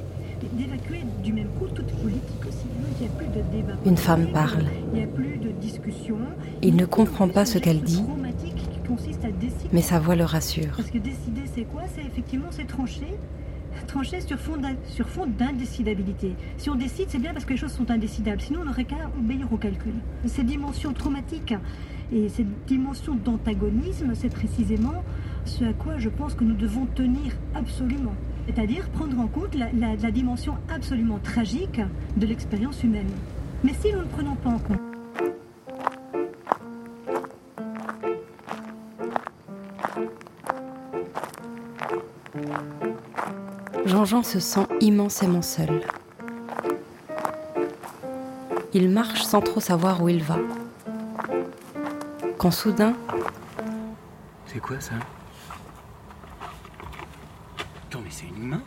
d'évacuer 0.55 1.03
du 1.23 1.35
même 1.35 1.49
coup 1.59 1.67
toute 1.67 1.93
politique 2.01 2.47
aussi. 2.49 2.65
Il 2.99 3.07
n'y 3.07 3.13
a 3.13 3.15
plus 3.15 3.27
de 3.27 3.43
débat. 3.55 3.75
Une 3.85 3.99
femme 3.99 4.33
parle. 4.33 4.65
Il 4.95 5.01
n'y 5.01 5.05
a 5.05 5.07
plus 5.07 5.37
de 5.37 5.51
discussion. 5.51 6.17
Il 6.63 6.75
ne 6.75 6.87
comprend 6.87 7.29
pas 7.29 7.45
ce 7.45 7.59
qu'elle 7.59 7.83
dit, 7.83 8.03
mais 9.71 9.83
sa 9.83 9.99
voix 9.99 10.17
le 10.17 10.25
rassure. 10.25 10.77
Parce 10.79 10.91
que 10.91 10.97
décider, 10.97 11.43
c'est 11.55 11.65
quoi? 11.65 11.83
C'est 11.95 12.07
effectivement, 12.07 12.49
c'est 12.51 12.67
trancher. 13.87 14.21
Sur 14.21 14.39
fond 15.09 15.27
d'indécidabilité. 15.27 16.35
Si 16.59 16.71
on 16.71 16.75
décide, 16.75 17.07
c'est 17.09 17.19
bien 17.19 17.33
parce 17.33 17.45
que 17.45 17.53
les 17.53 17.57
choses 17.57 17.73
sont 17.73 17.91
indécidables. 17.91 18.41
Sinon, 18.41 18.61
on 18.63 18.65
n'aurait 18.65 18.85
qu'à 18.85 19.11
obéir 19.19 19.53
au 19.53 19.57
calcul. 19.57 19.95
Ces 20.27 20.43
dimensions 20.43 20.93
traumatiques 20.93 21.55
et 22.13 22.29
cette 22.29 22.65
dimension 22.67 23.15
d'antagonisme, 23.15 24.13
c'est 24.15 24.29
précisément 24.29 25.03
ce 25.45 25.65
à 25.65 25.73
quoi 25.73 25.99
je 25.99 26.09
pense 26.09 26.35
que 26.35 26.45
nous 26.45 26.55
devons 26.55 26.87
tenir 26.87 27.33
absolument. 27.55 28.15
C'est-à-dire 28.47 28.89
prendre 28.91 29.19
en 29.19 29.29
compte 29.29 29.55
la 29.55 30.11
dimension 30.11 30.55
absolument 30.69 31.19
tragique 31.19 31.81
de 32.17 32.27
l'expérience 32.27 32.83
humaine. 32.83 33.11
Mais 33.65 33.73
si 33.75 33.93
nous 33.93 34.01
ne 34.01 34.05
prenons 34.05 34.35
pas 34.35 34.51
en 34.51 34.59
compte, 34.59 34.79
Jean-Jean 44.05 44.25
se 44.25 44.41
sent 44.41 44.67
immensément 44.81 45.43
seul. 45.43 45.81
Il 48.75 48.91
marche 48.91 49.23
sans 49.23 49.41
trop 49.41 49.61
savoir 49.61 50.03
où 50.03 50.09
il 50.09 50.21
va. 50.25 50.39
Quand 52.37 52.51
soudain, 52.51 52.95
C'est 54.47 54.59
quoi 54.59 54.81
ça? 54.81 54.95
Attends, 57.87 58.01
mais 58.03 58.11
c'est 58.11 58.27
une 58.27 58.49
main? 58.49 58.63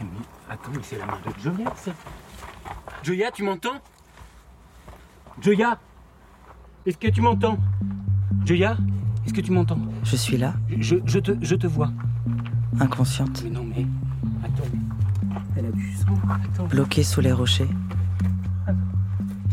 Mais 0.00 0.06
attends, 0.48 0.72
mais 0.74 0.82
c'est 0.82 0.98
la 0.98 1.06
mère 1.06 1.20
de 1.24 1.40
Joya, 1.40 1.72
ça. 1.76 1.92
Joya, 3.04 3.30
tu 3.30 3.44
m'entends? 3.44 3.80
Joya 5.40 5.78
Est-ce 6.84 6.98
que 6.98 7.06
tu 7.06 7.20
m'entends? 7.20 7.58
Joya 8.44 8.76
Est-ce 9.24 9.34
que 9.34 9.40
tu 9.40 9.52
m'entends? 9.52 9.78
Je 10.02 10.16
suis 10.16 10.36
là, 10.36 10.54
je, 10.80 10.96
je 11.04 11.20
te, 11.20 11.32
je 11.40 11.54
te 11.54 11.68
vois. 11.68 11.92
Inconsciente, 12.78 13.42
Mais 13.44 13.50
non, 13.50 13.64
mais. 13.64 13.86
Attends. 14.44 14.68
Elle 15.56 15.66
a 15.66 15.70
du 15.70 15.92
sang. 15.94 16.06
Attends. 16.28 16.66
bloquée 16.66 17.02
sous 17.02 17.20
les 17.20 17.32
rochers, 17.32 17.68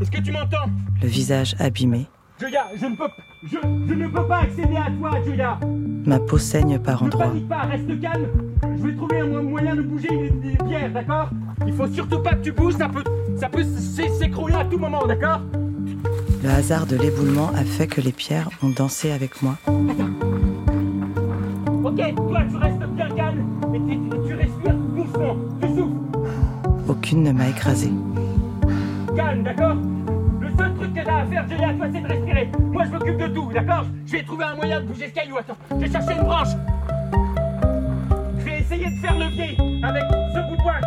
Est-ce 0.01 0.11
que 0.11 0.21
tu 0.21 0.31
m'entends? 0.31 0.69
Le 1.01 1.07
visage 1.07 1.55
abîmé, 1.59 2.07
Joya, 2.39 2.65
je 2.79 2.85
ne 2.85 2.95
peux. 2.95 3.07
Je, 3.43 3.57
je 3.87 3.93
ne 3.93 4.07
peux 4.07 4.25
pas 4.27 4.39
accéder 4.41 4.75
à 4.77 4.89
toi, 4.91 5.11
Joya 5.25 5.59
ma 6.05 6.19
peau 6.19 6.37
saigne 6.37 6.79
par 6.79 7.01
Ne 7.01 7.07
endroits. 7.07 7.27
panique 7.27 7.49
pas, 7.49 7.63
reste 7.63 7.99
calme. 7.99 8.27
Je 8.63 8.83
vais 8.83 8.95
trouver 8.95 9.19
un 9.19 9.27
mo- 9.27 9.41
moyen 9.41 9.75
de 9.75 9.81
bouger 9.81 10.07
les, 10.09 10.29
les 10.51 10.57
pierres, 10.57 10.93
d'accord? 10.93 11.29
Il 11.67 11.73
faut 11.73 11.87
surtout 11.87 12.19
pas 12.19 12.33
que 12.35 12.43
tu 12.43 12.51
bouges, 12.53 12.75
ça 12.75 12.87
peut, 12.87 13.03
ça 13.37 13.49
peut 13.49 13.63
s'écrouler 13.65 14.53
à 14.55 14.63
tout 14.63 14.77
moment, 14.77 15.05
d'accord? 15.05 15.41
Le 16.43 16.49
hasard 16.49 16.85
de 16.85 16.95
l'éboulement 16.95 17.49
a 17.55 17.63
fait 17.65 17.87
que 17.87 17.99
les 17.99 18.13
pierres 18.13 18.49
ont 18.63 18.69
dansé 18.69 19.11
avec 19.11 19.41
moi. 19.41 19.57
Ok, 21.83 21.97
toi 22.15 22.41
tu 22.49 22.55
restes 22.55 22.76
Aucune 27.07 27.23
ne 27.23 27.31
m'a 27.31 27.47
écrasé. 27.47 27.89
calme, 29.15 29.41
d'accord 29.41 29.77
Le 30.41 30.49
seul 30.57 30.73
truc 30.75 30.93
que 30.93 30.99
t'as 31.05 31.19
à 31.19 31.25
faire, 31.25 31.47
Julia, 31.47 31.73
toi, 31.73 31.87
c'est 31.93 32.01
de 32.01 32.07
respirer. 32.07 32.51
Moi, 32.59 32.83
je 32.83 32.89
m'occupe 32.89 33.17
de 33.17 33.27
tout, 33.27 33.49
d'accord 33.53 33.85
Je 34.05 34.11
vais 34.11 34.23
trouver 34.23 34.43
un 34.43 34.55
moyen 34.55 34.81
de 34.81 34.87
bouger 34.87 35.07
ce 35.07 35.13
caillou. 35.13 35.37
Attends, 35.37 35.55
je 35.71 35.75
vais 35.77 35.89
chercher 35.89 36.17
une 36.19 36.25
branche. 36.25 36.49
Je 38.39 38.43
vais 38.43 38.59
essayer 38.59 38.89
de 38.89 38.95
faire 38.99 39.17
levier 39.17 39.57
avec 39.83 40.03
ce 40.03 40.49
bout 40.49 40.57
de 40.57 40.61
bois. 40.63 40.81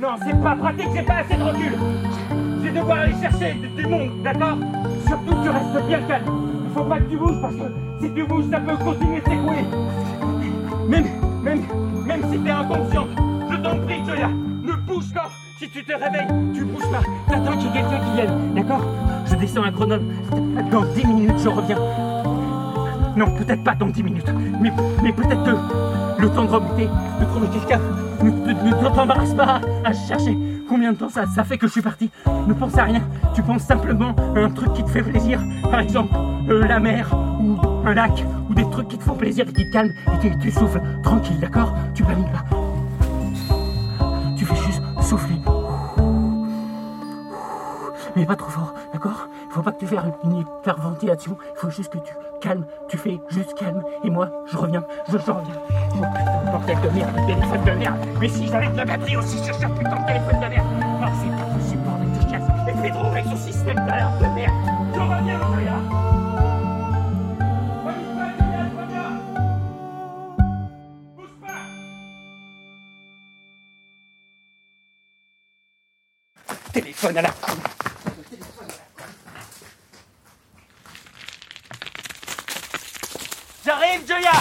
Non, 0.00 0.16
c'est 0.24 0.40
pas 0.40 0.54
pratique, 0.54 0.88
j'ai 0.94 1.02
pas 1.02 1.14
assez 1.14 1.34
de 1.34 1.42
recul. 1.42 1.72
Je 2.30 2.62
vais 2.62 2.78
devoir 2.78 2.98
aller 2.98 3.14
chercher 3.20 3.54
du 3.76 3.86
monde, 3.88 4.22
d'accord 4.22 4.58
Surtout, 5.06 5.34
tu 5.42 5.48
restes 5.50 5.86
bien 5.86 6.00
calme. 6.02 6.24
Il 6.64 6.70
faut 6.74 6.84
pas 6.84 6.98
que 6.98 7.10
tu 7.10 7.16
bouges 7.16 7.40
parce 7.40 7.54
que 7.54 7.62
si 8.00 8.10
tu 8.12 8.24
bouges, 8.24 8.44
ça 8.50 8.60
peut 8.60 8.76
continuer 8.84 9.20
de 9.20 9.24
s'écouler. 9.24 9.64
Même, 10.88 11.04
même, 11.42 11.60
même 12.06 12.20
si 12.30 12.38
t'es 12.38 12.50
inconscient, 12.50 13.06
je 13.50 13.56
t'en 13.56 13.76
prie, 13.80 14.02
Joya, 14.06 14.28
ne 14.28 14.72
bouge 14.86 15.12
pas. 15.14 15.28
Si 15.58 15.68
tu 15.68 15.84
te 15.84 15.92
réveilles, 15.92 16.52
tu 16.54 16.64
bouges 16.64 16.90
pas. 16.90 17.00
T'attends 17.28 17.56
qu'il 17.56 17.66
y 17.66 17.68
ait 17.68 17.72
quelqu'un 17.82 18.00
qui 18.04 18.12
vienne, 18.16 18.54
d'accord? 18.54 18.84
Je 19.26 19.34
descends 19.36 19.62
à 19.62 19.70
Grenoble. 19.70 20.04
Dans 20.70 20.84
10 20.94 21.06
minutes, 21.06 21.38
je 21.42 21.48
reviens. 21.48 21.78
Non, 23.16 23.26
peut-être 23.36 23.62
pas 23.62 23.74
dans 23.74 23.86
10 23.86 24.02
minutes, 24.02 24.32
mais, 24.60 24.72
mais 25.02 25.12
peut-être 25.12 25.44
que 25.44 26.22
le 26.22 26.28
temps 26.30 26.44
de 26.44 26.50
remonter, 26.50 26.88
de 27.20 27.24
trouver 27.26 27.46
quelqu'un. 27.48 27.80
Ne, 28.22 28.30
ne- 28.30 28.80
ne 28.88 28.94
t'embarrasse 28.94 29.34
pas 29.34 29.60
à 29.84 29.92
chercher. 29.92 30.36
Combien 30.68 30.92
de 30.92 30.98
temps 30.98 31.08
ça, 31.08 31.26
fait 31.44 31.58
que 31.58 31.66
je 31.66 31.72
suis 31.72 31.82
parti 31.82 32.10
Ne 32.46 32.54
pense 32.54 32.76
à 32.78 32.84
rien. 32.84 33.02
Tu 33.34 33.42
penses 33.42 33.62
simplement 33.62 34.14
à 34.34 34.40
un 34.40 34.50
truc 34.50 34.72
qui 34.72 34.82
te 34.84 34.90
fait 34.90 35.02
plaisir. 35.02 35.40
Par 35.70 35.80
exemple, 35.80 36.14
euh, 36.48 36.66
la 36.66 36.80
mer 36.80 37.14
ou 37.40 37.56
un 37.86 37.94
lac 37.94 38.24
ou 38.48 38.54
des 38.54 38.68
trucs 38.70 38.88
qui 38.88 38.98
te 38.98 39.02
font 39.02 39.14
plaisir 39.14 39.46
et 39.48 39.52
qui 39.52 39.66
te 39.66 39.72
calment 39.72 39.92
et 40.14 40.18
tu, 40.20 40.38
tu 40.38 40.50
souffles 40.50 40.80
tranquille, 41.02 41.38
d'accord 41.40 41.74
Tu 41.94 42.02
paniques 42.02 42.32
pas. 42.32 42.44
Tu 44.38 44.44
fais 44.44 44.56
juste 44.56 44.82
souffler. 45.02 45.36
Mais 48.16 48.26
pas 48.26 48.36
trop 48.36 48.50
fort, 48.50 48.74
que 49.72 49.78
tu 49.78 49.86
fasses 49.86 50.04
une 50.24 50.38
hyperventilation. 50.38 51.36
Il 51.54 51.58
faut 51.58 51.70
juste 51.70 51.92
que 51.92 51.98
tu 51.98 52.14
calmes. 52.40 52.66
Tu 52.88 52.98
fais 52.98 53.18
juste 53.30 53.54
calme. 53.54 53.82
Et 54.04 54.10
moi, 54.10 54.30
je 54.50 54.56
reviens. 54.56 54.84
Je, 55.08 55.16
reviens. 55.16 55.34
Oh 55.92 55.96
putain, 55.96 56.50
bordel 56.50 56.80
de 56.80 56.88
merde, 56.90 57.14
téléphone 57.26 57.64
de 57.64 57.70
merde. 57.72 57.96
Mais 58.20 58.28
si 58.28 58.46
j'avais 58.46 58.68
de 58.68 58.76
la 58.76 58.84
batterie 58.84 59.16
aussi 59.16 59.38
sur 59.38 59.54
ce 59.54 59.66
putain 59.66 60.00
de 60.00 60.06
téléphone 60.06 60.40
de 60.40 60.46
merde. 60.46 60.66
Non, 61.00 61.08
c'est 61.20 61.30
pas 61.36 61.50
possible, 61.54 61.82
bordel 61.82 62.10
de 62.12 62.20
chasse. 62.30 62.48
Et 62.68 62.82
Pedro 62.82 63.06
avec 63.06 63.24
son 63.24 63.36
système 63.36 63.76
d'alerte 63.76 64.18
de 64.18 64.26
merde. 64.34 64.54
Je 64.94 65.00
reviens, 65.00 65.38
pas. 65.40 65.54
Téléphone 76.72 77.16
à 77.18 77.22
la 77.22 77.30
con. 77.30 77.63
J'arrive, 83.94 84.08
Joya. 84.08 84.32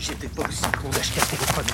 J'étais 0.00 0.28
pas 0.28 0.48
aussi 0.48 0.62
con 0.80 0.88
d'acheter 0.90 1.20
un 1.20 1.26
téléphone. 1.26 1.64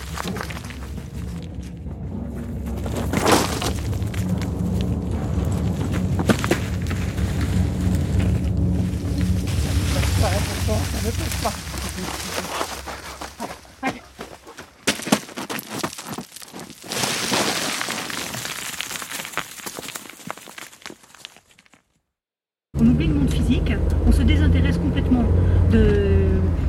On 22.77 22.87
oublie 22.89 23.07
le 23.07 23.15
monde 23.15 23.31
physique, 23.31 23.73
on 24.07 24.13
se 24.13 24.23
désintéresse 24.23 24.79
complètement 24.79 25.25
de, 25.71 26.27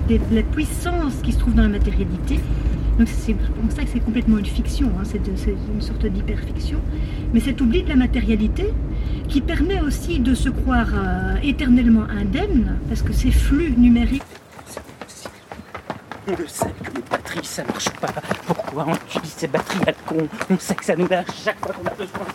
de 0.08 0.14
la 0.36 0.44
puissance 0.44 1.14
qui 1.24 1.32
se 1.32 1.40
trouve 1.40 1.56
dans 1.56 1.64
la 1.64 1.70
matérialité. 1.70 2.40
Donc 3.00 3.08
c'est 3.08 3.34
pour 3.34 3.72
ça 3.72 3.84
que 3.84 3.90
c'est 3.92 4.00
complètement 4.00 4.38
une 4.38 4.46
fiction, 4.46 4.92
hein, 5.00 5.04
c'est 5.04 5.22
une 5.28 5.82
sorte 5.82 6.06
d'hyperfiction. 6.06 6.80
Mais 7.34 7.40
cet 7.40 7.62
oubli 7.62 7.84
de 7.84 7.90
la 7.90 7.96
matérialité 7.96 8.74
qui 9.28 9.42
permet 9.42 9.80
aussi 9.82 10.20
de 10.20 10.36
se 10.36 10.50
croire 10.50 10.90
euh, 10.94 11.36
éternellement 11.42 12.04
indemne, 12.04 12.78
parce 12.88 13.02
que 13.02 13.14
ces 13.14 13.32
flux 13.32 13.72
numériques 13.78 14.24
On 16.28 16.32
le 16.32 16.48
sait 16.48 16.74
que 16.84 16.96
les 16.96 17.04
batteries 17.10 17.46
ça 17.46 17.64
marche 17.64 17.90
pas. 17.92 18.14
Pourquoi 18.46 18.86
on 18.88 18.96
utilise 18.96 19.34
ces 19.38 19.48
batteries 19.48 19.88
à 19.88 19.94
con? 19.94 20.28
On 20.50 20.60
sait 20.60 20.76
que 20.76 20.86
ça 20.86 20.96
nous 20.96 21.08
lâche 21.08 21.28
chaque 21.44 21.60
fois 21.60 21.74
qu'on 21.74 21.88
a 21.88 21.94
besoin. 21.94 22.26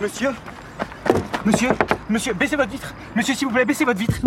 Monsieur? 0.00 0.30
Monsieur? 1.44 1.70
Monsieur, 2.08 2.34
baissez 2.34 2.56
votre 2.56 2.70
vitre 2.70 2.94
Monsieur, 3.16 3.34
s'il 3.34 3.46
vous 3.48 3.54
plaît, 3.54 3.64
baissez 3.64 3.84
votre 3.84 3.98
vitre. 3.98 4.18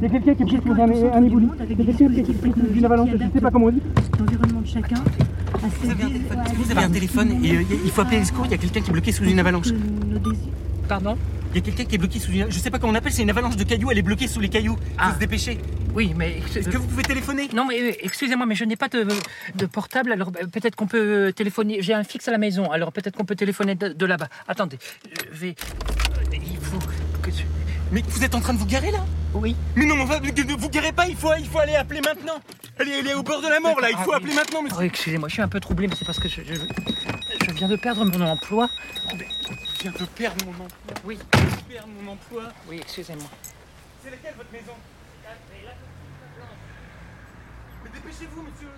Il 0.00 0.02
y 0.02 0.06
a 0.06 0.08
quelqu'un 0.08 0.34
qui 0.34 0.42
est 0.42 0.58
pris 0.60 0.60
sous 0.64 0.72
un, 0.80 1.12
un 1.14 1.22
éboulis. 1.24 1.48
Il 1.68 1.70
y 1.70 1.72
a 1.72 1.84
quelqu'un 1.84 2.22
qui 2.22 2.30
est 2.30 2.34
pris 2.34 2.52
sous 2.52 2.74
une 2.74 2.84
avalanche, 2.84 3.08
je 3.18 3.24
ne 3.24 3.30
sais 3.32 3.40
pas 3.40 3.50
comment 3.50 3.66
on 3.66 3.70
dit. 3.70 3.82
L'environnement 4.18 4.60
de 4.60 4.66
chacun. 4.66 5.02
Vous 5.82 5.90
avez 5.90 6.02
un 6.04 6.08
téléphone, 6.10 6.38
vous 6.56 6.70
avez 6.70 6.82
un 6.82 6.90
téléphone 6.90 7.44
et 7.44 7.58
il 7.84 7.90
faut 7.90 8.02
appeler 8.02 8.18
les 8.18 8.24
secours, 8.24 8.44
il 8.46 8.52
y 8.52 8.54
a 8.54 8.58
quelqu'un 8.58 8.80
qui 8.80 8.90
est 8.90 8.92
bloqué 8.92 9.10
sous 9.12 9.24
une 9.24 9.38
avalanche. 9.40 9.66
Pardon 10.88 11.16
Il 11.52 11.56
y 11.56 11.58
a 11.58 11.62
quelqu'un 11.62 11.84
qui 11.84 11.94
est 11.96 11.98
bloqué 11.98 12.18
sous 12.20 12.30
une... 12.30 12.46
Je 12.50 12.58
sais 12.58 12.70
pas 12.70 12.78
comment 12.78 12.92
on 12.92 12.96
appelle, 12.96 13.12
c'est 13.12 13.22
une 13.22 13.30
avalanche 13.30 13.56
de 13.56 13.64
cailloux, 13.64 13.90
elle 13.90 13.98
est 13.98 14.02
bloquée 14.02 14.28
sous 14.28 14.38
les 14.40 14.48
cailloux. 14.48 14.76
Il 14.80 14.94
Ah. 14.98 15.08
faut 15.08 15.14
se 15.14 15.18
dépêcher. 15.18 15.58
Oui, 15.94 16.12
mais. 16.16 16.40
Est-ce 16.54 16.68
que 16.68 16.76
vous 16.76 16.86
pouvez 16.86 17.02
téléphoner? 17.04 17.48
Non, 17.54 17.64
mais 17.66 17.80
euh, 17.80 17.92
excusez-moi, 18.02 18.44
mais 18.46 18.54
je 18.54 18.64
n'ai 18.64 18.76
pas 18.76 18.88
de, 18.88 19.06
de 19.56 19.66
portable, 19.66 20.12
alors 20.12 20.30
euh, 20.40 20.46
peut-être 20.46 20.76
qu'on 20.76 20.86
peut 20.86 21.32
téléphoner. 21.34 21.78
J'ai 21.80 21.94
un 21.94 22.04
fixe 22.04 22.28
à 22.28 22.32
la 22.32 22.38
maison, 22.38 22.70
alors 22.70 22.92
peut-être 22.92 23.16
qu'on 23.16 23.24
peut 23.24 23.34
téléphoner 23.34 23.74
de, 23.76 23.88
de 23.88 24.06
là-bas. 24.06 24.28
Attendez, 24.46 24.76
je 25.32 25.38
vais. 25.38 25.54
euh, 26.32 26.34
Il 26.34 26.58
faut 26.58 26.78
que. 27.22 27.30
je- 27.30 27.36
Mais 27.92 28.02
vous 28.08 28.24
êtes 28.24 28.34
en 28.34 28.40
train 28.40 28.52
de 28.52 28.58
vous 28.58 28.66
garer 28.66 28.90
là 28.90 29.04
Oui. 29.34 29.54
Mais 29.76 29.84
non, 29.84 29.94
on 30.00 30.04
va, 30.04 30.18
ne 30.20 30.56
vous 30.56 30.68
garez 30.70 30.92
pas, 30.92 31.06
il 31.06 31.16
faut, 31.16 31.32
il 31.38 31.46
faut 31.46 31.58
aller 31.58 31.74
appeler 31.76 32.00
maintenant. 32.00 32.40
Elle 32.78 32.88
est, 32.88 32.98
elle 32.98 33.06
est 33.08 33.14
au 33.14 33.22
bord 33.22 33.40
de 33.40 33.48
la 33.48 33.60
mort 33.60 33.80
là, 33.80 33.90
il 33.90 33.96
faut 33.98 34.12
Ah, 34.12 34.16
appeler 34.16 34.30
oui. 34.30 34.36
maintenant, 34.36 34.62
monsieur. 34.62 34.78
Oui, 34.78 34.86
excusez-moi, 34.86 35.28
je 35.28 35.34
suis 35.34 35.42
un 35.42 35.48
peu 35.48 35.60
troublé, 35.60 35.86
mais 35.86 35.94
c'est 35.94 36.04
parce 36.04 36.18
que 36.18 36.28
je, 36.28 36.42
je, 36.42 36.54
je 36.54 37.50
viens 37.52 37.68
de 37.68 37.76
perdre 37.76 38.04
mon 38.04 38.20
emploi. 38.26 38.68
Je 39.12 39.82
viens 39.82 39.92
de 39.92 40.04
perdre 40.04 40.44
mon 40.46 40.52
emploi. 40.52 40.68
Oui, 41.04 41.18
Je 41.34 41.38
viens 41.38 41.50
de 41.56 41.62
perdre 41.72 41.88
mon 42.02 42.12
emploi. 42.12 42.42
oui, 42.68 42.78
excusez-moi. 42.82 43.28
C'est 44.02 44.10
laquelle 44.10 44.34
votre 44.36 44.52
maison? 44.52 44.72
Mais 47.84 47.90
dépêchez-vous, 47.94 48.42
monsieur. 48.42 48.68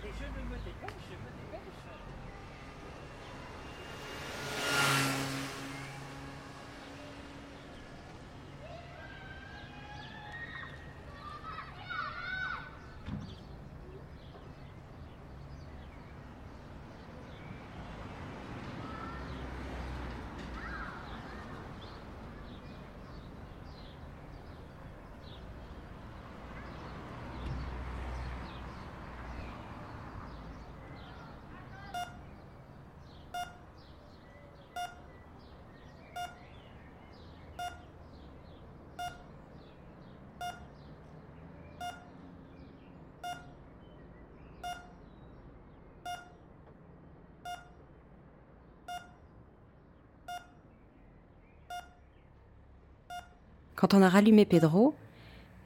Quand 53.78 53.94
on 53.94 54.02
a 54.02 54.08
rallumé 54.08 54.44
Pedro, 54.44 54.96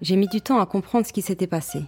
j'ai 0.02 0.16
mis 0.16 0.28
du 0.28 0.42
temps 0.42 0.60
à 0.60 0.66
comprendre 0.66 1.06
ce 1.06 1.14
qui 1.14 1.22
s'était 1.22 1.46
passé. 1.46 1.86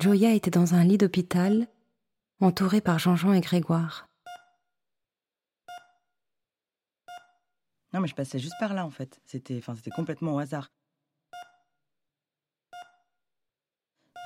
Joya 0.00 0.32
était 0.34 0.50
dans 0.50 0.74
un 0.74 0.82
lit 0.82 0.98
d'hôpital, 0.98 1.68
entourée 2.40 2.80
par 2.80 2.98
Jean-Jean 2.98 3.32
et 3.32 3.40
Grégoire. 3.40 4.08
Non, 7.92 8.00
mais 8.00 8.08
je 8.08 8.16
passais 8.16 8.40
juste 8.40 8.56
par 8.58 8.74
là 8.74 8.84
en 8.84 8.90
fait. 8.90 9.20
C'était, 9.24 9.62
complètement 9.94 10.34
au 10.34 10.38
hasard. 10.40 10.72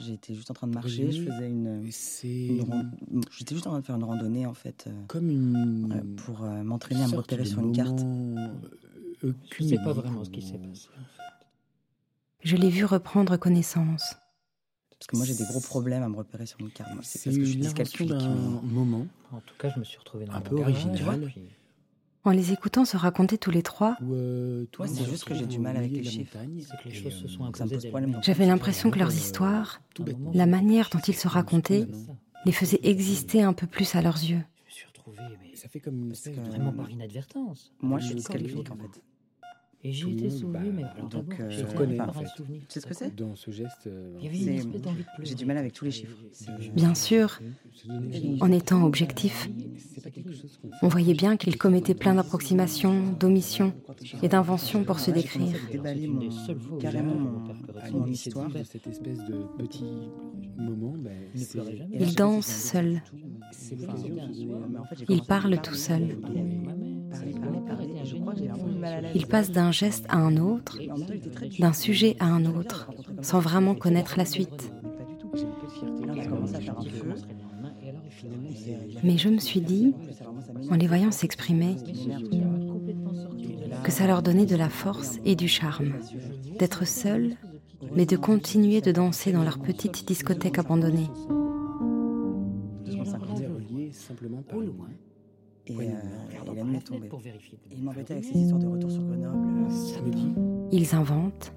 J'étais 0.03 0.35
juste 0.35 0.51
en 0.51 0.55
train 0.55 0.67
de 0.67 0.75
marcher, 0.75 1.11
je 1.11 1.23
faisais 1.23 1.49
une. 1.51 1.91
J'étais 3.39 3.55
juste 3.55 3.67
en 3.67 3.71
train 3.71 3.81
de 3.81 3.85
faire 3.85 3.97
une 3.97 4.05
randonnée 4.05 4.47
en 4.47 4.55
fait. 4.55 4.85
euh, 4.87 4.93
comme 5.09 5.31
une. 5.31 5.93
euh, 5.93 6.17
pour 6.17 6.43
euh, 6.45 6.63
m'entraîner 6.63 7.03
à 7.03 7.09
me 7.09 7.17
repérer 7.17 7.45
sur 7.47 7.61
une 7.61 7.73
carte. 7.73 8.01
euh, 8.01 9.33
Je 9.51 9.63
ne 9.65 9.69
sais 9.69 9.79
pas 9.79 9.93
vraiment 9.93 10.23
ce 10.25 10.31
qui 10.31 10.43
s'est 10.43 10.59
passé. 10.59 10.89
en 10.89 11.05
fait. 11.05 11.47
Je 12.43 12.57
l'ai 12.57 12.69
vu 12.71 12.85
reprendre 12.85 13.37
connaissance. 13.37 14.17
Parce 14.99 15.07
que 15.09 15.17
moi 15.17 15.27
j'ai 15.27 15.35
des 15.35 15.45
gros 15.45 15.61
problèmes 15.61 16.03
à 16.03 16.09
me 16.09 16.17
repérer 16.17 16.47
sur 16.47 16.61
une 16.61 16.71
carte. 16.71 16.91
C'est 17.03 17.23
parce 17.25 17.37
que 17.37 17.45
je 17.45 17.51
suis 17.51 17.61
dyscalculique. 17.61 18.13
mais- 18.13 18.69
moment 18.73 19.07
En 19.33 19.41
tout 19.41 19.55
cas, 19.59 19.69
je 19.75 19.79
me 19.79 19.85
suis 19.85 19.99
retrouvé 19.99 20.25
dans 20.27 20.35
Un 20.35 20.41
peu 20.41 20.57
original. 20.57 21.31
En 22.27 22.33
les 22.33 22.53
écoutant 22.53 22.85
se 22.85 22.97
raconter 22.97 23.39
tous 23.39 23.53
les 23.53 23.63
trois, 23.63 23.97
euh, 24.03 24.67
c'est 24.87 25.05
juste 25.09 25.23
que 25.23 25.33
j'ai 25.35 25.47
du 25.47 25.61
mal 25.61 25.77
avec 25.77 25.93
les 25.93 26.03
chiffres. 26.03 26.37
j'avais 28.23 28.47
l'impression 28.47 28.91
que 28.91 28.99
leurs 28.99 29.11
Euh, 29.13 29.15
histoires, 29.15 29.81
la 30.35 30.47
manière 30.47 30.89
dont 30.91 30.99
ils 30.99 31.15
se 31.15 31.29
racontaient, 31.29 31.87
les 32.45 32.51
faisaient 32.51 32.81
exister 32.83 33.43
un 33.43 33.53
peu 33.53 33.69
plus 33.69 33.95
à 33.95 34.03
leurs 34.03 34.17
yeux. 34.17 34.43
Je 34.59 34.65
me 34.65 34.71
suis 34.71 34.87
retrouvé, 34.89 35.19
mais 35.41 35.55
Ça 35.55 35.69
fait 35.69 35.79
comme 35.79 35.99
une 35.99 36.09
Parce 36.09 36.27
espèce 36.27 36.37
que- 36.37 36.41
de- 36.45 36.51
vraiment 36.51 36.73
par 36.73 36.91
inadvertance. 36.91 37.73
Moi 37.81 38.01
je 38.01 38.07
suis 38.09 38.21
je- 38.21 38.73
en 38.73 38.77
fait. 38.77 39.03
Et 39.85 39.93
j'ai 39.93 40.11
été 40.11 40.31
sauvé, 40.31 40.53
bah, 40.55 40.61
mais 40.75 40.83
alors 40.97 41.09
donc, 41.09 41.37
euh, 41.39 41.49
j'ai 41.49 41.59
tu 41.59 41.63
été 41.63 41.73
reconnais, 41.73 41.97
par 41.97 42.09
en 42.09 42.11
un 42.11 42.15
fait. 42.25 42.29
souvenir. 42.37 42.61
Tu 42.63 42.67
sais 42.75 42.81
ce 42.81 42.87
que 42.87 42.95
c'est 42.95 43.15
dans 43.15 43.37
ce 43.37 43.51
geste. 43.53 43.87
euh. 43.87 44.19
J'ai 45.23 45.35
du 45.37 45.47
mal 45.47 45.59
avec 45.59 45.73
tous 45.75 45.85
les 45.85 45.93
chiffres. 45.93 46.17
Bien 46.75 46.95
sûr, 46.95 47.39
en 48.41 48.51
étant 48.51 48.83
objectif, 48.85 49.49
pas 50.03 50.11
on 50.83 50.89
voyait 50.89 51.15
bien 51.15 51.37
qu'ils 51.37 51.57
commettaient 51.57 51.95
plein 51.95 52.15
d'approximations, 52.15 53.13
d'omissions 53.21 53.73
et 54.23 54.29
d'inventions 54.29 54.83
pour 54.83 54.99
se 54.99 55.07
j'ai 55.07 55.13
décrire. 55.13 55.55
mon- 56.09 56.29
carrément 56.79 57.13
j'ai- 57.13 57.19
mon, 57.19 57.31
mon 57.93 57.99
mon 58.01 58.07
il 58.07 58.13
histoire. 58.13 58.51
j'ai 61.95 62.15
danse 62.17 62.47
seul. 62.47 63.03
j'ai 63.53 63.77
Il 65.09 65.23
parle 65.23 65.61
tout 65.63 65.75
seul. 65.75 66.09
je 66.09 66.15
j'ai. 66.15 66.19
Il 69.15 69.27
passe 69.27 69.51
d'un 69.51 69.73
geste 69.77 70.07
à 70.09 70.17
un 70.17 70.37
autre, 70.39 70.79
d'un 71.59 71.73
sujet 71.73 72.17
à 72.19 72.27
un 72.27 72.47
autre, 72.47 72.91
sans 73.21 73.41
vraiment 73.41 73.75
connaître 73.75 74.15
la 74.17 74.25
suite. 74.25 74.73
Mais 79.05 79.19
je 79.19 79.29
me 79.29 79.39
suis 79.39 79.61
dit, 79.61 79.95
en 80.71 80.77
les 80.77 80.87
voyant 80.87 81.13
s'exprimer, 81.13 81.77
que 83.85 83.93
ça 83.93 84.07
leur 84.07 84.23
donnait 84.23 84.47
de 84.47 84.57
la 84.57 84.71
force 84.71 85.19
et 85.25 85.37
du 85.37 85.49
charme, 85.49 85.93
d'être 86.59 86.87
seuls, 86.87 87.37
mais 87.95 88.07
de 88.07 88.17
continuer 88.17 88.81
de 88.81 88.93
danser 88.93 89.33
dans 89.33 89.45
leur 89.45 89.59
petite 89.59 90.07
discothèque 90.07 90.59
abandonnée. 90.59 91.11
Et, 95.69 95.77
Ouais, 95.77 95.89
euh, 95.89 96.53
et 96.53 96.55
la 96.55 96.63
nuit 96.65 96.77
est 96.77 96.81
tombée. 96.81 97.09
pour 97.09 97.19
vérifier. 97.19 97.59
Et 97.71 97.75
il 97.77 97.83
m'embêtait 97.83 98.13
avec 98.15 98.25
ses 98.25 98.39
histoires 98.39 98.61
de 98.61 98.67
retour 98.69 98.91
sur 98.91 99.03
Grenoble. 99.03 99.71
Samedi, 99.71 100.33
Ils 100.71 100.95
inventent, 100.95 101.53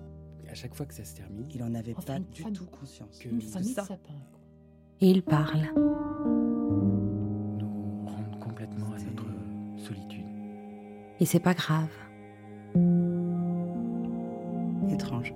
à 0.50 0.54
chaque 0.56 0.74
fois 0.74 0.86
que 0.88 0.94
ça 0.96 1.04
se 1.06 1.16
termine, 1.16 1.46
Il 1.54 1.62
en 1.64 1.74
avait 1.76 1.94
Enfin, 1.96 2.14
pas 2.14 2.20
du 2.20 2.42
famille. 2.42 2.58
tout 2.58 2.66
conscience. 2.66 3.20
que 3.20 3.30
Une 3.30 3.42
C'est 3.42 3.48
famille 3.50 3.70
de 3.70 3.82
ça. 3.82 3.86
quoi. 3.88 3.98
et 5.02 5.10
ils 5.12 5.22
parlent. 5.22 5.72
nous 7.60 8.06
rendre 8.08 8.40
complètement 8.40 8.88
à 8.88 8.98
notre 9.00 9.26
solitude. 9.78 10.26
Et 11.20 11.26
c'est 11.26 11.40
pas 11.40 11.54
grave. 11.54 11.90
Étrange. 14.92 15.34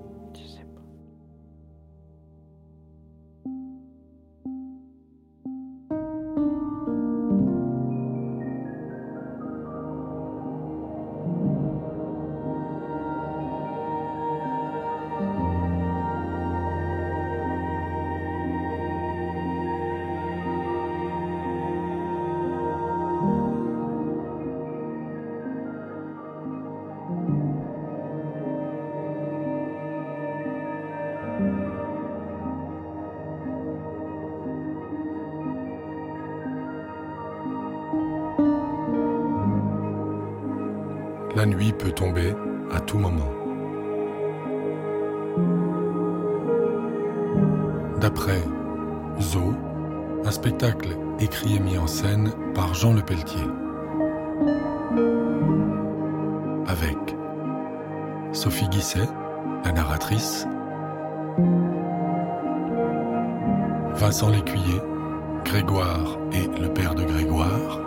La 41.44 41.50
nuit 41.50 41.74
peut 41.74 41.92
tomber 41.92 42.34
à 42.72 42.80
tout 42.80 42.98
moment. 42.98 43.30
D'après 48.00 48.42
Zo, 49.20 49.54
un 50.24 50.32
spectacle 50.32 50.98
écrit 51.20 51.58
et 51.58 51.60
mis 51.60 51.78
en 51.78 51.86
scène 51.86 52.32
par 52.56 52.74
Jean 52.74 52.94
Lepelletier. 52.94 53.44
Avec 56.66 56.98
Sophie 58.32 58.70
Guisset, 58.70 59.10
la 59.66 59.74
narratrice, 59.74 60.48
Vincent 63.96 64.30
Lécuyer, 64.30 64.80
Grégoire 65.44 66.18
et 66.32 66.62
le 66.62 66.70
père 66.70 66.96
de 66.96 67.04
Grégoire, 67.04 67.82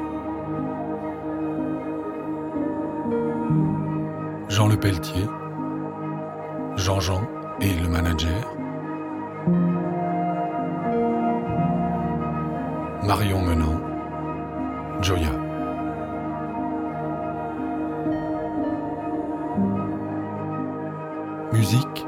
Jean 4.67 4.73
Le 4.73 4.81
Pelletier, 4.81 5.29
Jean-Jean 6.75 7.23
et 7.61 7.73
le 7.73 7.89
manager, 7.89 8.53
Marion 13.05 13.43
Menant, 13.43 13.81
Joya. 15.03 15.31
Musique, 21.53 22.05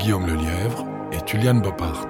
Guillaume 0.00 0.26
Lelièvre 0.26 0.84
et 1.12 1.20
Tuliane 1.20 1.60
Bopart. 1.60 2.08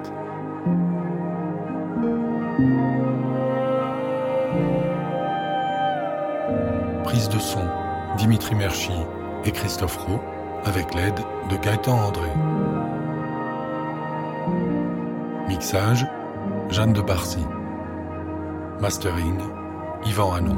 Prise 7.03 7.29
de 7.29 7.37
son, 7.37 7.61
Dimitri 8.17 8.55
Merchi 8.55 8.93
et 9.45 9.51
Christophe 9.51 9.97
Roux, 9.97 10.19
avec 10.65 10.93
l'aide 10.93 11.19
de 11.49 11.55
Gaëtan 11.57 11.97
André. 11.97 12.29
Mixage, 15.47 16.05
Jeanne 16.69 16.93
de 16.93 17.01
Barcy. 17.01 17.45
Mastering, 18.79 19.39
Yvan 20.05 20.33
Hanon. 20.33 20.57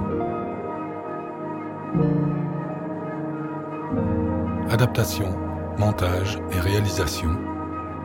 Adaptation, 4.70 5.36
montage 5.78 6.40
et 6.52 6.60
réalisation, 6.60 7.30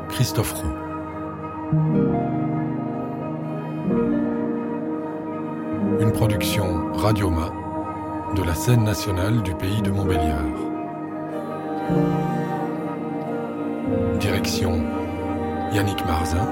Christophe 0.08 0.52
Roux. 0.52 0.74
Une 6.00 6.12
production 6.12 6.92
Radioma 6.94 7.50
de 8.34 8.42
la 8.42 8.54
scène 8.54 8.82
nationale 8.82 9.42
du 9.42 9.54
pays 9.54 9.80
de 9.80 9.90
Montbéliard. 9.90 10.40
Direction 14.18 14.82
Yannick 15.72 16.04
Marzin, 16.04 16.48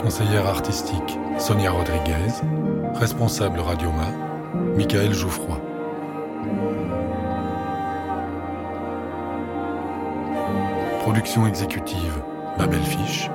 conseillère 0.00 0.46
artistique 0.46 1.18
Sonia 1.38 1.72
Rodriguez, 1.72 2.32
responsable 2.94 3.60
Radioma 3.60 4.06
Michael 4.76 5.12
Jouffroy. 5.12 5.60
Production 11.00 11.46
exécutive 11.46 12.22
Babel 12.56 12.82
Fiche. 12.82 13.30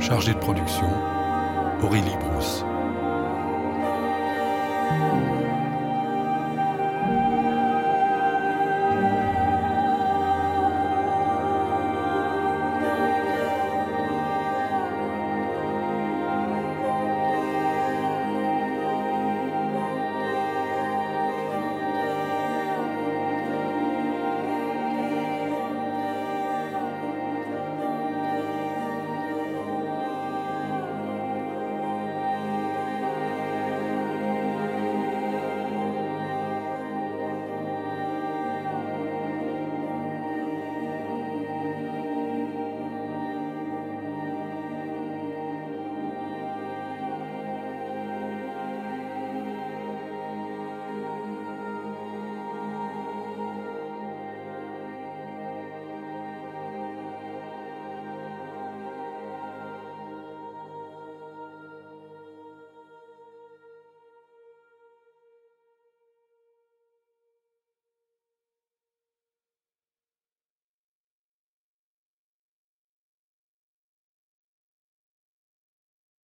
Chargé 0.00 0.32
de 0.32 0.38
production 0.38 0.88
Aurélie 1.82 2.16
Brousse. 2.20 2.64